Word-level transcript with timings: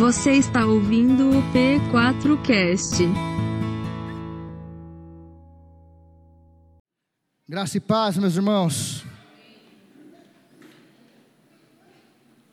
Você 0.00 0.32
está 0.32 0.64
ouvindo 0.64 1.28
o 1.28 1.42
P4Cast. 1.52 3.04
Graça 7.46 7.76
e 7.76 7.80
paz, 7.80 8.16
meus 8.16 8.34
irmãos. 8.34 9.04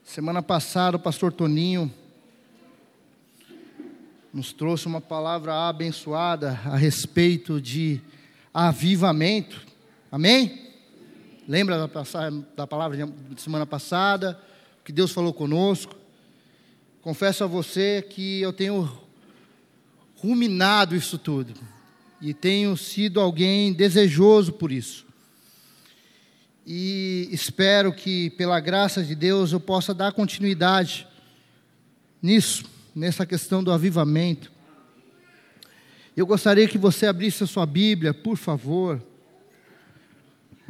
Semana 0.03 0.43
passada, 0.43 0.97
o 0.97 0.99
pastor 0.99 1.31
Toninho 1.31 1.89
nos 4.33 4.51
trouxe 4.51 4.85
uma 4.85 4.99
palavra 4.99 5.69
abençoada 5.69 6.49
a 6.65 6.75
respeito 6.75 7.61
de 7.61 8.01
avivamento. 8.53 9.65
Amém? 10.11 10.69
Lembra 11.47 11.87
da, 11.87 12.03
da 12.57 12.67
palavra 12.67 13.07
de 13.07 13.41
semana 13.41 13.65
passada? 13.65 14.37
Que 14.83 14.91
Deus 14.91 15.13
falou 15.13 15.33
conosco. 15.33 16.06
Confesso 17.07 17.45
a 17.45 17.47
você 17.47 18.01
que 18.01 18.41
eu 18.41 18.51
tenho 18.51 18.91
ruminado 20.17 20.93
isso 20.93 21.17
tudo 21.17 21.53
e 22.19 22.33
tenho 22.33 22.75
sido 22.75 23.21
alguém 23.21 23.71
desejoso 23.71 24.51
por 24.51 24.73
isso. 24.73 25.05
E 26.65 27.29
espero 27.31 27.93
que, 27.93 28.31
pela 28.31 28.59
graça 28.59 29.01
de 29.01 29.15
Deus, 29.15 29.53
eu 29.53 29.59
possa 29.61 29.93
dar 29.93 30.11
continuidade 30.11 31.07
nisso, 32.21 32.65
nessa 32.93 33.25
questão 33.25 33.63
do 33.63 33.71
avivamento. 33.71 34.51
Eu 36.13 36.27
gostaria 36.27 36.67
que 36.67 36.77
você 36.77 37.07
abrisse 37.07 37.41
a 37.41 37.47
sua 37.47 37.65
Bíblia, 37.65 38.13
por 38.13 38.35
favor. 38.35 39.01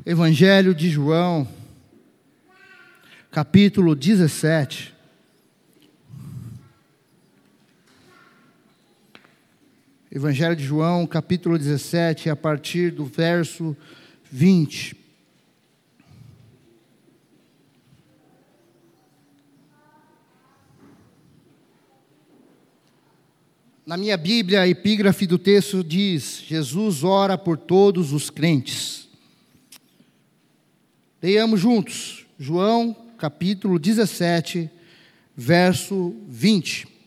Evangelho 0.05 0.75
de 0.75 0.87
João, 0.87 1.47
capítulo 3.31 3.95
17. 3.95 4.96
Evangelho 10.17 10.55
de 10.55 10.63
João, 10.63 11.05
capítulo 11.05 11.59
17, 11.59 12.27
a 12.27 12.35
partir 12.35 12.89
do 12.89 13.05
verso 13.05 13.77
20. 14.31 14.95
Na 23.85 23.95
minha 23.95 24.17
Bíblia, 24.17 24.61
a 24.61 24.67
epígrafe 24.67 25.27
do 25.27 25.37
texto 25.37 25.83
diz: 25.83 26.41
Jesus 26.47 27.03
ora 27.03 27.37
por 27.37 27.55
todos 27.55 28.11
os 28.11 28.31
crentes. 28.31 29.07
Leiamos 31.21 31.59
juntos, 31.59 32.25
João, 32.39 32.91
capítulo 33.19 33.77
17, 33.77 34.67
verso 35.35 36.15
20 36.27 36.97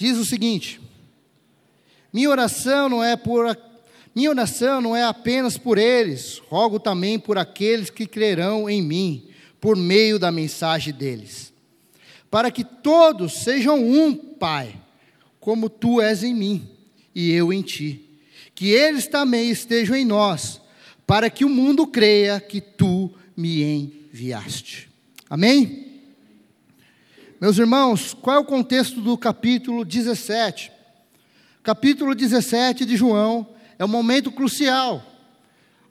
diz 0.00 0.16
o 0.16 0.24
seguinte: 0.24 0.80
Minha 2.12 2.30
oração 2.30 2.88
não 2.88 3.04
é 3.04 3.16
por 3.16 3.56
minha 4.14 4.30
oração 4.30 4.80
não 4.80 4.96
é 4.96 5.04
apenas 5.04 5.56
por 5.56 5.78
eles, 5.78 6.42
rogo 6.48 6.80
também 6.80 7.18
por 7.18 7.38
aqueles 7.38 7.90
que 7.90 8.06
crerão 8.06 8.68
em 8.68 8.82
mim 8.82 9.28
por 9.60 9.76
meio 9.76 10.18
da 10.18 10.32
mensagem 10.32 10.92
deles, 10.92 11.52
para 12.30 12.50
que 12.50 12.64
todos 12.64 13.44
sejam 13.44 13.78
um, 13.78 14.14
Pai, 14.14 14.74
como 15.38 15.68
tu 15.68 16.00
és 16.00 16.24
em 16.24 16.34
mim 16.34 16.68
e 17.14 17.30
eu 17.30 17.52
em 17.52 17.62
ti, 17.62 18.04
que 18.54 18.70
eles 18.70 19.06
também 19.06 19.50
estejam 19.50 19.94
em 19.94 20.04
nós, 20.04 20.60
para 21.06 21.28
que 21.28 21.44
o 21.44 21.48
mundo 21.48 21.86
creia 21.86 22.40
que 22.40 22.60
tu 22.60 23.12
me 23.36 23.62
enviaste. 23.62 24.88
Amém? 25.28 26.02
Meus 27.40 27.58
irmãos, 27.58 28.14
qual 28.14 28.36
é 28.36 28.40
o 28.40 28.44
contexto 28.44 29.00
do 29.00 29.16
capítulo 29.16 29.84
17? 29.84 30.72
Capítulo 31.62 32.14
17 32.14 32.86
de 32.86 32.96
João 32.96 33.46
é 33.78 33.84
um 33.84 33.88
momento 33.88 34.32
crucial 34.32 35.04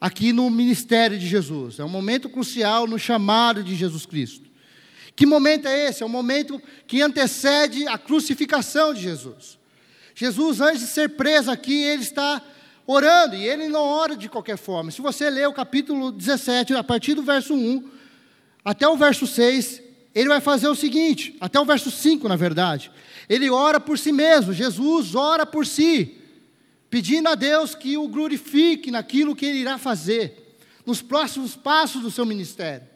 aqui 0.00 0.32
no 0.32 0.50
ministério 0.50 1.16
de 1.16 1.28
Jesus, 1.28 1.78
é 1.78 1.84
um 1.84 1.88
momento 1.88 2.28
crucial 2.28 2.88
no 2.88 2.98
chamado 2.98 3.62
de 3.62 3.76
Jesus 3.76 4.04
Cristo. 4.04 4.50
Que 5.14 5.24
momento 5.24 5.68
é 5.68 5.88
esse? 5.88 6.02
É 6.02 6.06
um 6.06 6.10
momento 6.10 6.60
que 6.88 7.02
antecede 7.02 7.86
a 7.86 7.96
crucificação 7.98 8.92
de 8.92 9.02
Jesus. 9.02 9.58
Jesus, 10.12 10.60
antes 10.60 10.80
de 10.80 10.86
ser 10.88 11.10
preso 11.10 11.50
aqui, 11.50 11.82
ele 11.84 12.02
está 12.02 12.42
orando, 12.84 13.36
e 13.36 13.46
ele 13.46 13.68
não 13.68 13.82
ora 13.84 14.16
de 14.16 14.28
qualquer 14.28 14.56
forma. 14.56 14.90
Se 14.90 15.00
você 15.00 15.30
ler 15.30 15.46
o 15.46 15.52
capítulo 15.52 16.10
17, 16.10 16.74
a 16.74 16.82
partir 16.82 17.14
do 17.14 17.22
verso 17.22 17.54
1 17.54 17.88
até 18.64 18.88
o 18.88 18.96
verso 18.96 19.24
6, 19.26 19.89
ele 20.14 20.28
vai 20.28 20.40
fazer 20.40 20.68
o 20.68 20.74
seguinte, 20.74 21.36
até 21.40 21.60
o 21.60 21.64
verso 21.64 21.90
5, 21.90 22.28
na 22.28 22.36
verdade. 22.36 22.90
Ele 23.28 23.48
ora 23.48 23.78
por 23.78 23.98
si 23.98 24.10
mesmo, 24.10 24.52
Jesus 24.52 25.14
ora 25.14 25.46
por 25.46 25.66
si, 25.66 26.16
pedindo 26.88 27.28
a 27.28 27.34
Deus 27.34 27.74
que 27.74 27.96
o 27.96 28.08
glorifique 28.08 28.90
naquilo 28.90 29.36
que 29.36 29.46
ele 29.46 29.58
irá 29.58 29.78
fazer, 29.78 30.56
nos 30.84 31.00
próximos 31.00 31.54
passos 31.54 32.02
do 32.02 32.10
seu 32.10 32.26
ministério, 32.26 32.88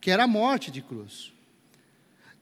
que 0.00 0.10
era 0.10 0.24
a 0.24 0.28
morte 0.28 0.70
de 0.70 0.82
cruz. 0.82 1.32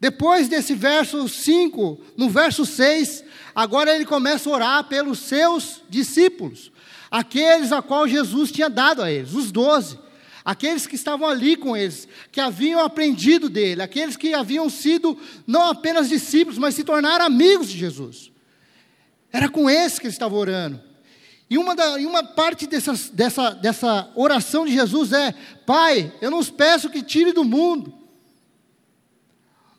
Depois 0.01 0.49
desse 0.49 0.75
verso 0.75 1.29
5, 1.29 2.01
no 2.17 2.29
verso 2.29 2.67
6, 2.67 3.23
agora 3.55 3.95
ele 3.95 4.05
começa 4.05 4.51
a 4.51 4.53
orar 4.53 4.85
pelos 4.85 5.21
seus 5.21 5.81
discípulos, 5.89 6.73
aqueles 7.09 7.71
a 7.71 7.81
qual 7.81 8.09
Jesus 8.09 8.51
tinha 8.51 8.69
dado 8.69 9.01
a 9.01 9.13
eles, 9.13 9.33
os 9.35 9.53
doze 9.53 10.02
aqueles 10.45 10.87
que 10.87 10.95
estavam 10.95 11.29
ali 11.29 11.57
com 11.57 11.77
eles, 11.77 12.09
que 12.31 12.41
haviam 12.41 12.81
aprendido 12.81 13.49
dele, 13.49 13.83
aqueles 13.83 14.17
que 14.17 14.35
haviam 14.35 14.69
sido 14.69 15.19
não 15.47 15.69
apenas 15.69 16.09
discípulos, 16.09 16.59
mas 16.59 16.75
se 16.75 16.85
tornaram 16.85 17.25
amigos 17.25 17.69
de 17.69 17.79
Jesus. 17.79 18.31
Era 19.33 19.49
com 19.49 19.69
esses 19.69 19.99
que 19.99 20.07
ele 20.07 20.13
estava 20.13 20.35
orando. 20.35 20.81
E 21.49 21.59
uma, 21.59 21.77
da, 21.77 21.97
uma 21.97 22.25
parte 22.25 22.67
dessas, 22.67 23.11
dessa, 23.11 23.51
dessa 23.51 24.11
oração 24.15 24.65
de 24.65 24.73
Jesus 24.73 25.13
é: 25.13 25.33
Pai, 25.67 26.13
eu 26.21 26.31
não 26.31 26.39
os 26.39 26.51
peço 26.51 26.89
que 26.89 27.03
tire 27.03 27.33
do 27.33 27.45
mundo, 27.45 27.93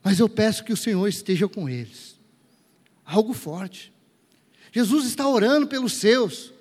mas 0.03 0.19
eu 0.19 0.29
peço 0.29 0.63
que 0.63 0.71
o 0.71 0.77
Senhor 0.77 1.07
esteja 1.07 1.47
com 1.47 1.67
eles. 1.67 2.15
Algo 3.03 3.33
forte. 3.33 3.91
Jesus 4.71 5.05
está 5.05 5.27
orando 5.27 5.67
pelos 5.67 5.93
seus 5.93 6.52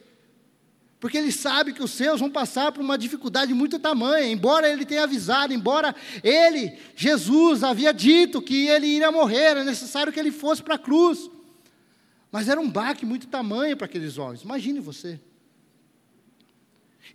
porque 1.03 1.19
ele 1.19 1.33
sabe 1.33 1.73
que 1.73 1.83
os 1.83 1.91
seus 1.91 2.21
vão 2.21 2.31
passar 2.31 2.71
por 2.71 2.81
uma 2.81 2.97
dificuldade 2.97 3.53
muito 3.53 3.77
tamanha, 3.77 4.29
embora 4.29 4.71
ele 4.71 4.87
tenha 4.87 5.03
avisado, 5.03 5.53
embora 5.53 5.93
ele, 6.23 6.79
Jesus, 6.95 7.65
havia 7.65 7.93
dito 7.93 8.41
que 8.41 8.69
ele 8.69 8.87
iria 8.87 9.11
morrer, 9.11 9.47
era 9.47 9.65
necessário 9.65 10.13
que 10.13 10.21
ele 10.21 10.31
fosse 10.31 10.63
para 10.63 10.77
a 10.77 10.79
cruz. 10.79 11.29
Mas 12.31 12.49
era 12.49 12.61
um 12.61 12.71
baque 12.71 13.05
muito 13.05 13.27
tamanho 13.27 13.77
para 13.77 13.87
aqueles 13.87 14.17
homens, 14.17 14.43
imagine 14.43 14.79
você. 14.79 15.21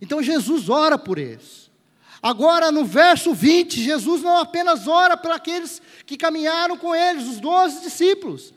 Então 0.02 0.22
Jesus 0.22 0.68
ora 0.68 0.98
por 0.98 1.16
eles. 1.16 1.70
Agora, 2.22 2.70
no 2.70 2.84
verso 2.84 3.32
20, 3.32 3.82
Jesus 3.82 4.20
não 4.20 4.36
apenas 4.36 4.86
ora 4.86 5.16
por 5.16 5.30
aqueles 5.30 5.80
que 6.04 6.18
caminharam 6.18 6.76
com 6.76 6.94
eles, 6.94 7.26
os 7.26 7.40
doze 7.40 7.80
discípulos, 7.80 8.52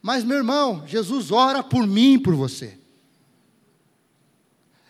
mas, 0.00 0.22
meu 0.22 0.36
irmão, 0.36 0.84
Jesus 0.86 1.32
ora 1.32 1.64
por 1.64 1.84
mim 1.84 2.12
e 2.12 2.18
por 2.20 2.36
você. 2.36 2.77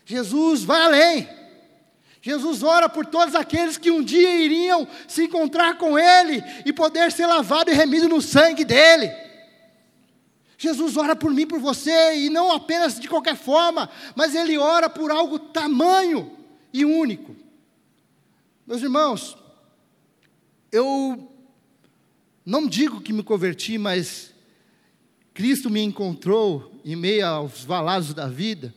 Jesus 0.08 0.64
vai 0.64 0.80
além. 0.80 1.28
Jesus 2.22 2.62
ora 2.62 2.88
por 2.88 3.04
todos 3.04 3.34
aqueles 3.34 3.76
que 3.76 3.90
um 3.90 4.02
dia 4.02 4.42
iriam 4.42 4.88
se 5.06 5.24
encontrar 5.24 5.76
com 5.76 5.98
Ele 5.98 6.42
e 6.64 6.72
poder 6.72 7.12
ser 7.12 7.26
lavado 7.26 7.70
e 7.70 7.74
remido 7.74 8.08
no 8.08 8.22
sangue 8.22 8.64
dele. 8.64 9.12
Jesus 10.56 10.96
ora 10.96 11.14
por 11.14 11.30
mim, 11.30 11.46
por 11.46 11.60
você, 11.60 12.20
e 12.20 12.30
não 12.30 12.50
apenas 12.50 12.98
de 12.98 13.06
qualquer 13.06 13.36
forma, 13.36 13.90
mas 14.16 14.34
Ele 14.34 14.56
ora 14.56 14.88
por 14.88 15.10
algo 15.10 15.38
tamanho 15.38 16.32
e 16.72 16.86
único. 16.86 17.36
Meus 18.66 18.80
irmãos, 18.80 19.36
eu 20.72 21.30
não 22.46 22.66
digo 22.66 23.02
que 23.02 23.12
me 23.12 23.22
converti, 23.22 23.76
mas 23.76 24.32
Cristo 25.34 25.68
me 25.68 25.82
encontrou 25.82 26.80
em 26.82 26.96
meio 26.96 27.26
aos 27.26 27.62
valados 27.62 28.14
da 28.14 28.26
vida 28.26 28.72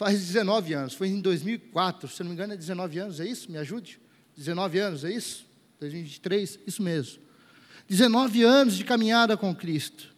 faz 0.00 0.18
19 0.18 0.72
anos, 0.72 0.94
foi 0.94 1.08
em 1.08 1.20
2004, 1.20 2.08
se 2.08 2.22
não 2.22 2.30
me 2.30 2.34
engano 2.34 2.54
é 2.54 2.56
19 2.56 2.98
anos, 2.98 3.20
é 3.20 3.26
isso? 3.26 3.52
Me 3.52 3.58
ajude? 3.58 4.00
19 4.34 4.78
anos, 4.78 5.04
é 5.04 5.12
isso? 5.12 5.44
2023, 5.78 6.58
isso 6.66 6.82
mesmo. 6.82 7.20
19 7.86 8.42
anos 8.42 8.78
de 8.78 8.82
caminhada 8.82 9.36
com 9.36 9.54
Cristo. 9.54 10.08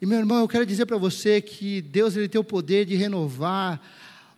E 0.00 0.06
meu 0.06 0.18
irmão, 0.18 0.40
eu 0.40 0.48
quero 0.48 0.64
dizer 0.64 0.86
para 0.86 0.96
você 0.96 1.42
que 1.42 1.82
Deus 1.82 2.16
ele 2.16 2.30
tem 2.30 2.40
o 2.40 2.44
poder 2.44 2.86
de 2.86 2.94
renovar 2.94 3.78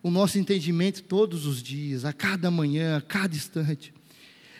o 0.03 0.11
nosso 0.11 0.37
entendimento 0.37 1.01
todos 1.01 1.45
os 1.45 1.63
dias, 1.63 2.03
a 2.03 2.11
cada 2.11 2.51
manhã, 2.51 2.97
a 2.97 3.01
cada 3.01 3.33
instante. 3.33 3.93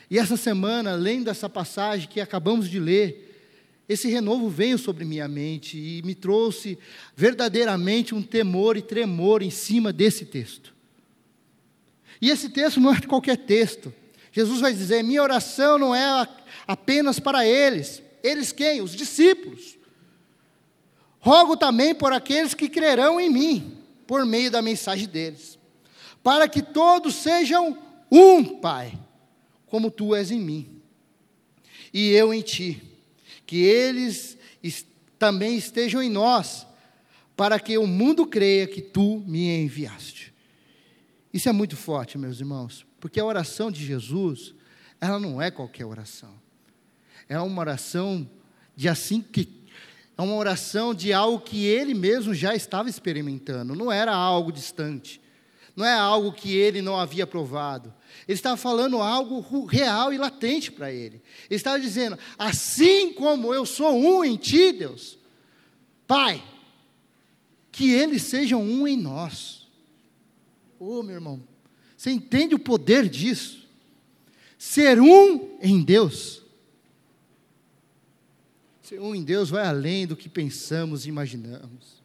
E 0.09 0.17
essa 0.17 0.37
semana, 0.37 0.93
além 0.93 1.21
dessa 1.21 1.49
passagem 1.49 2.07
que 2.07 2.21
acabamos 2.21 2.69
de 2.69 2.79
ler, 2.79 3.26
esse 3.89 4.09
renovo 4.09 4.49
veio 4.49 4.77
sobre 4.77 5.05
minha 5.05 5.27
mente 5.27 5.77
e 5.77 6.01
me 6.03 6.13
trouxe 6.13 6.77
verdadeiramente 7.15 8.13
um 8.13 8.21
temor 8.21 8.75
e 8.75 8.81
tremor 8.81 9.41
em 9.41 9.49
cima 9.49 9.93
desse 9.93 10.25
texto. 10.25 10.73
E 12.21 12.29
esse 12.29 12.49
texto 12.49 12.81
não 12.81 12.93
é 12.93 12.99
qualquer 13.01 13.37
texto. 13.37 13.93
Jesus 14.31 14.59
vai 14.59 14.73
dizer: 14.73 15.03
minha 15.03 15.23
oração 15.23 15.77
não 15.77 15.95
é 15.95 16.27
apenas 16.67 17.19
para 17.19 17.45
eles. 17.45 18.01
Eles 18.21 18.51
quem? 18.51 18.81
Os 18.81 18.91
discípulos. 18.91 19.77
Rogo 21.19 21.55
também 21.55 21.95
por 21.95 22.11
aqueles 22.11 22.53
que 22.53 22.69
crerão 22.69 23.19
em 23.19 23.29
mim, 23.29 23.77
por 24.05 24.25
meio 24.25 24.51
da 24.51 24.61
mensagem 24.61 25.07
deles, 25.07 25.57
para 26.23 26.47
que 26.47 26.61
todos 26.61 27.15
sejam 27.15 27.77
um, 28.11 28.43
Pai, 28.59 28.97
como 29.65 29.91
tu 29.91 30.15
és 30.15 30.31
em 30.31 30.39
mim, 30.39 30.81
e 31.93 32.11
eu 32.11 32.33
em 32.33 32.41
ti, 32.41 32.81
que 33.47 33.63
eles 33.63 34.37
também 35.17 35.57
estejam 35.57 36.03
em 36.03 36.09
nós, 36.09 36.67
para 37.35 37.59
que 37.59 37.77
o 37.77 37.87
mundo 37.87 38.27
creia 38.27 38.67
que 38.67 38.81
tu 38.81 39.23
me 39.25 39.63
enviaste. 39.63 40.33
Isso 41.33 41.49
é 41.49 41.51
muito 41.51 41.75
forte, 41.75 42.17
meus 42.17 42.39
irmãos, 42.39 42.85
porque 42.99 43.19
a 43.19 43.25
oração 43.25 43.71
de 43.71 43.83
Jesus, 43.83 44.53
ela 44.99 45.19
não 45.19 45.41
é 45.41 45.49
qualquer 45.49 45.85
oração. 45.85 46.33
É 47.27 47.39
uma 47.39 47.59
oração 47.59 48.29
de 48.75 48.87
assim 48.87 49.21
que 49.21 49.57
é 50.17 50.21
uma 50.21 50.35
oração 50.35 50.93
de 50.95 51.13
algo 51.13 51.39
que 51.39 51.65
ele 51.65 51.93
mesmo 51.93 52.33
já 52.33 52.55
estava 52.55 52.89
experimentando, 52.89 53.75
não 53.75 53.91
era 53.91 54.13
algo 54.15 54.51
distante, 54.51 55.21
não 55.75 55.85
é 55.85 55.93
algo 55.93 56.31
que 56.31 56.55
ele 56.55 56.81
não 56.81 56.99
havia 56.99 57.27
provado. 57.27 57.93
Ele 58.25 58.35
estava 58.35 58.55
falando 58.55 59.01
algo 59.01 59.65
real 59.65 60.13
e 60.13 60.17
latente 60.17 60.71
para 60.71 60.91
ele. 60.91 61.21
Ele 61.49 61.55
estava 61.55 61.79
dizendo: 61.79 62.17
assim 62.37 63.13
como 63.13 63.53
eu 63.53 63.65
sou 63.65 63.93
um 63.93 64.23
em 64.23 64.37
ti, 64.37 64.71
Deus, 64.71 65.17
Pai, 66.07 66.41
que 67.71 67.91
eles 67.91 68.23
sejam 68.23 68.61
um 68.61 68.87
em 68.87 68.95
nós. 68.95 69.67
Ô 70.79 70.99
oh, 70.99 71.03
meu 71.03 71.15
irmão, 71.15 71.43
você 71.97 72.11
entende 72.11 72.55
o 72.55 72.59
poder 72.59 73.09
disso? 73.09 73.67
Ser 74.57 74.99
um 74.99 75.57
em 75.61 75.83
Deus. 75.83 76.41
Ser 78.81 79.01
um 79.01 79.13
em 79.13 79.23
Deus 79.23 79.49
vai 79.49 79.65
além 79.65 80.07
do 80.07 80.15
que 80.15 80.29
pensamos 80.29 81.05
e 81.05 81.09
imaginamos. 81.09 82.01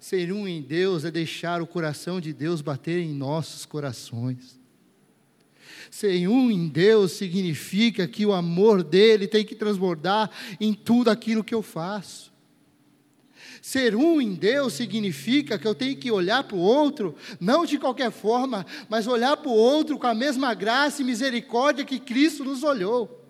Ser 0.00 0.32
um 0.32 0.48
em 0.48 0.62
Deus 0.62 1.04
é 1.04 1.10
deixar 1.10 1.60
o 1.60 1.66
coração 1.66 2.20
de 2.20 2.32
Deus 2.32 2.60
bater 2.60 2.98
em 2.98 3.12
nossos 3.12 3.66
corações. 3.66 4.58
Ser 5.92 6.26
um 6.26 6.50
em 6.50 6.68
Deus 6.68 7.12
significa 7.12 8.08
que 8.08 8.24
o 8.24 8.32
amor 8.32 8.82
dele 8.82 9.28
tem 9.28 9.44
que 9.44 9.54
transbordar 9.54 10.30
em 10.58 10.72
tudo 10.72 11.10
aquilo 11.10 11.44
que 11.44 11.54
eu 11.54 11.60
faço. 11.60 12.32
Ser 13.60 13.94
um 13.94 14.18
em 14.18 14.32
Deus 14.32 14.72
significa 14.72 15.58
que 15.58 15.68
eu 15.68 15.74
tenho 15.74 15.94
que 15.94 16.10
olhar 16.10 16.44
para 16.44 16.56
o 16.56 16.60
outro, 16.60 17.14
não 17.38 17.66
de 17.66 17.78
qualquer 17.78 18.10
forma, 18.10 18.64
mas 18.88 19.06
olhar 19.06 19.36
para 19.36 19.50
o 19.50 19.54
outro 19.54 19.98
com 19.98 20.06
a 20.06 20.14
mesma 20.14 20.54
graça 20.54 21.02
e 21.02 21.04
misericórdia 21.04 21.84
que 21.84 22.00
Cristo 22.00 22.42
nos 22.42 22.62
olhou. 22.62 23.22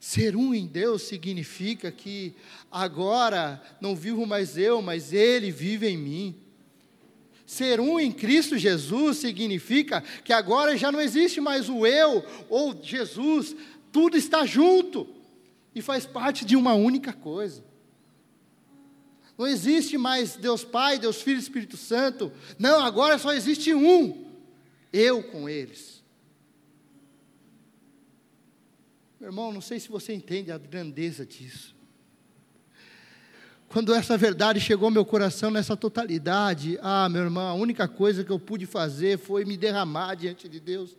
Ser 0.00 0.34
um 0.34 0.54
em 0.54 0.66
Deus 0.66 1.02
significa 1.02 1.92
que 1.92 2.34
agora 2.72 3.62
não 3.78 3.94
vivo 3.94 4.24
mais 4.24 4.56
eu, 4.56 4.80
mas 4.80 5.12
Ele 5.12 5.50
vive 5.50 5.86
em 5.86 5.98
mim. 5.98 6.49
Ser 7.50 7.80
um 7.80 7.98
em 7.98 8.12
Cristo 8.12 8.56
Jesus 8.56 9.16
significa 9.16 10.04
que 10.22 10.32
agora 10.32 10.76
já 10.76 10.92
não 10.92 11.00
existe 11.00 11.40
mais 11.40 11.68
o 11.68 11.84
eu 11.84 12.24
ou 12.48 12.80
Jesus, 12.80 13.56
tudo 13.90 14.16
está 14.16 14.46
junto 14.46 15.08
e 15.74 15.82
faz 15.82 16.06
parte 16.06 16.44
de 16.44 16.54
uma 16.54 16.74
única 16.74 17.12
coisa. 17.12 17.64
Não 19.36 19.48
existe 19.48 19.98
mais 19.98 20.36
Deus 20.36 20.62
Pai, 20.62 20.96
Deus 20.96 21.20
Filho 21.22 21.38
e 21.38 21.42
Espírito 21.42 21.76
Santo. 21.76 22.32
Não, 22.56 22.84
agora 22.84 23.18
só 23.18 23.32
existe 23.32 23.74
um. 23.74 24.30
Eu 24.92 25.20
com 25.20 25.48
eles. 25.48 26.04
Meu 29.18 29.30
irmão, 29.30 29.52
não 29.52 29.60
sei 29.60 29.80
se 29.80 29.88
você 29.88 30.14
entende 30.14 30.52
a 30.52 30.56
grandeza 30.56 31.26
disso. 31.26 31.74
Quando 33.72 33.94
essa 33.94 34.18
verdade 34.18 34.58
chegou 34.58 34.86
ao 34.86 34.90
meu 34.90 35.04
coração 35.04 35.48
nessa 35.48 35.76
totalidade, 35.76 36.76
ah, 36.82 37.08
meu 37.08 37.22
irmão, 37.22 37.46
a 37.46 37.54
única 37.54 37.86
coisa 37.86 38.24
que 38.24 38.30
eu 38.32 38.38
pude 38.38 38.66
fazer 38.66 39.16
foi 39.16 39.44
me 39.44 39.56
derramar 39.56 40.16
diante 40.16 40.48
de 40.48 40.58
Deus 40.58 40.96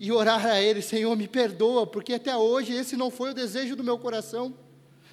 e 0.00 0.10
orar 0.10 0.46
a 0.46 0.58
Ele, 0.58 0.80
Senhor, 0.80 1.14
me 1.14 1.28
perdoa, 1.28 1.86
porque 1.86 2.14
até 2.14 2.34
hoje 2.34 2.72
esse 2.72 2.96
não 2.96 3.10
foi 3.10 3.32
o 3.32 3.34
desejo 3.34 3.76
do 3.76 3.84
meu 3.84 3.98
coração, 3.98 4.54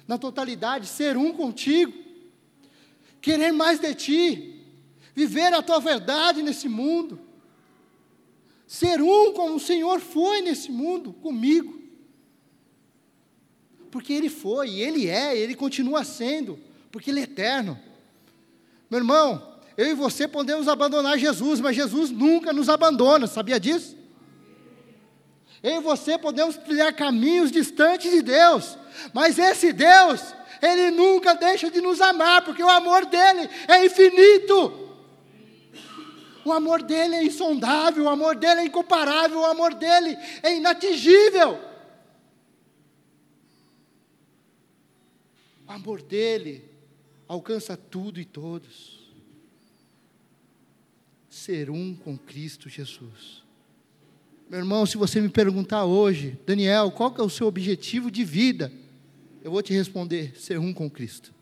na 0.08 0.16
totalidade, 0.16 0.86
ser 0.86 1.14
um 1.14 1.34
contigo 1.34 1.92
querer 3.20 3.52
mais 3.52 3.78
de 3.78 3.94
Ti, 3.94 4.64
viver 5.14 5.52
a 5.52 5.60
Tua 5.60 5.78
verdade 5.78 6.42
nesse 6.42 6.70
mundo, 6.70 7.20
ser 8.66 9.02
um 9.02 9.34
como 9.34 9.56
o 9.56 9.60
Senhor 9.60 10.00
foi 10.00 10.40
nesse 10.40 10.72
mundo 10.72 11.12
comigo. 11.12 11.81
Porque 13.92 14.14
Ele 14.14 14.30
foi, 14.30 14.70
Ele 14.80 15.06
é, 15.06 15.36
Ele 15.36 15.54
continua 15.54 16.02
sendo, 16.02 16.58
porque 16.90 17.10
Ele 17.10 17.20
é 17.20 17.24
eterno. 17.24 17.78
Meu 18.90 19.00
irmão, 19.00 19.56
eu 19.76 19.88
e 19.90 19.94
você 19.94 20.26
podemos 20.26 20.66
abandonar 20.66 21.18
Jesus, 21.18 21.60
mas 21.60 21.76
Jesus 21.76 22.10
nunca 22.10 22.54
nos 22.54 22.70
abandona, 22.70 23.26
sabia 23.26 23.60
disso? 23.60 23.94
Eu 25.62 25.76
e 25.76 25.80
você 25.80 26.16
podemos 26.16 26.56
trilhar 26.56 26.94
caminhos 26.94 27.52
distantes 27.52 28.10
de 28.10 28.22
Deus, 28.22 28.78
mas 29.12 29.38
esse 29.38 29.74
Deus, 29.74 30.34
ele 30.62 30.90
nunca 30.90 31.34
deixa 31.34 31.70
de 31.70 31.82
nos 31.82 32.00
amar, 32.00 32.42
porque 32.46 32.62
o 32.62 32.70
amor 32.70 33.04
dele 33.04 33.46
é 33.68 33.84
infinito. 33.84 34.80
O 36.46 36.50
amor 36.50 36.82
dele 36.82 37.16
é 37.16 37.24
insondável, 37.24 38.04
o 38.04 38.08
amor 38.08 38.36
dele 38.36 38.62
é 38.62 38.64
incomparável, 38.64 39.40
o 39.40 39.44
amor 39.44 39.74
dele 39.74 40.18
é 40.42 40.56
inatingível. 40.56 41.71
O 45.72 45.74
amor 45.74 46.02
dele 46.02 46.62
alcança 47.26 47.78
tudo 47.78 48.20
e 48.20 48.26
todos. 48.26 49.10
Ser 51.30 51.70
um 51.70 51.94
com 51.94 52.18
Cristo 52.18 52.68
Jesus. 52.68 53.42
Meu 54.50 54.58
irmão, 54.58 54.84
se 54.84 54.98
você 54.98 55.18
me 55.18 55.30
perguntar 55.30 55.86
hoje, 55.86 56.38
Daniel, 56.46 56.90
qual 56.90 57.14
é 57.16 57.22
o 57.22 57.30
seu 57.30 57.46
objetivo 57.46 58.10
de 58.10 58.22
vida? 58.22 58.70
Eu 59.42 59.50
vou 59.50 59.62
te 59.62 59.72
responder: 59.72 60.38
ser 60.38 60.58
um 60.58 60.74
com 60.74 60.90
Cristo. 60.90 61.32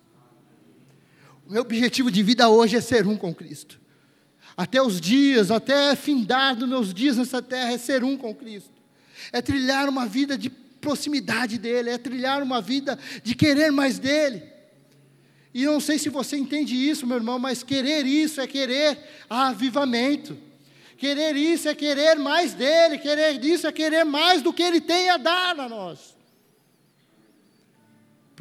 O 1.44 1.50
meu 1.50 1.62
objetivo 1.62 2.08
de 2.08 2.22
vida 2.22 2.48
hoje 2.48 2.76
é 2.76 2.80
ser 2.80 3.08
um 3.08 3.16
com 3.16 3.34
Cristo. 3.34 3.80
Até 4.56 4.80
os 4.80 5.00
dias, 5.00 5.50
até 5.50 5.96
findar 5.96 6.54
dos 6.54 6.68
meus 6.68 6.94
dias 6.94 7.16
nessa 7.16 7.42
terra, 7.42 7.72
é 7.72 7.78
ser 7.78 8.04
um 8.04 8.16
com 8.16 8.32
Cristo. 8.32 8.80
É 9.32 9.42
trilhar 9.42 9.88
uma 9.88 10.06
vida 10.06 10.38
de 10.38 10.48
proximidade 10.80 11.58
dEle, 11.58 11.90
é 11.90 11.98
trilhar 11.98 12.42
uma 12.42 12.60
vida 12.60 12.98
de 13.22 13.34
querer 13.34 13.70
mais 13.70 13.98
dEle. 13.98 14.42
E 15.52 15.64
não 15.64 15.80
sei 15.80 15.98
se 15.98 16.08
você 16.08 16.36
entende 16.36 16.74
isso, 16.74 17.06
meu 17.06 17.16
irmão, 17.16 17.38
mas 17.38 17.62
querer 17.62 18.06
isso 18.06 18.40
é 18.40 18.46
querer 18.46 18.98
avivamento. 19.28 20.38
Querer 20.96 21.34
isso 21.34 21.68
é 21.68 21.74
querer 21.74 22.16
mais 22.16 22.54
dele, 22.54 22.98
querer 22.98 23.42
isso 23.44 23.66
é 23.66 23.72
querer 23.72 24.04
mais 24.04 24.42
do 24.42 24.52
que 24.52 24.62
ele 24.62 24.80
tem 24.80 25.10
a 25.10 25.16
dar 25.16 25.58
a 25.58 25.68
nós 25.68 26.20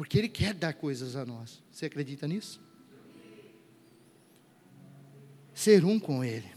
porque 0.00 0.16
Ele 0.16 0.30
quer 0.30 0.54
dar 0.54 0.72
coisas 0.72 1.14
a 1.14 1.26
nós. 1.26 1.62
Você 1.70 1.84
acredita 1.84 2.26
nisso? 2.26 2.58
Ser 5.52 5.84
um 5.84 6.00
com 6.00 6.24
Ele. 6.24 6.50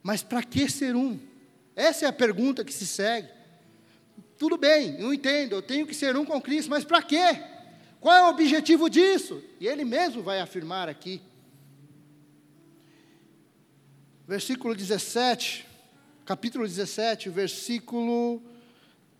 Mas 0.00 0.22
para 0.22 0.44
que 0.44 0.70
ser 0.70 0.94
um? 0.94 1.18
Essa 1.74 2.04
é 2.04 2.08
a 2.08 2.12
pergunta 2.12 2.64
que 2.64 2.72
se 2.72 2.86
segue. 2.86 3.28
Tudo 4.38 4.56
bem, 4.56 4.98
eu 4.98 5.12
entendo, 5.12 5.54
eu 5.54 5.62
tenho 5.62 5.86
que 5.86 5.94
ser 5.94 6.16
um 6.16 6.24
com 6.24 6.40
Cristo, 6.40 6.70
mas 6.70 6.84
para 6.84 7.02
quê? 7.02 7.42
Qual 8.00 8.16
é 8.16 8.22
o 8.22 8.30
objetivo 8.30 8.88
disso? 8.88 9.42
E 9.58 9.66
Ele 9.66 9.84
mesmo 9.84 10.22
vai 10.22 10.40
afirmar 10.40 10.88
aqui. 10.88 11.20
Versículo 14.26 14.74
17, 14.74 15.66
capítulo 16.24 16.66
17, 16.66 17.28
versículo 17.30 18.42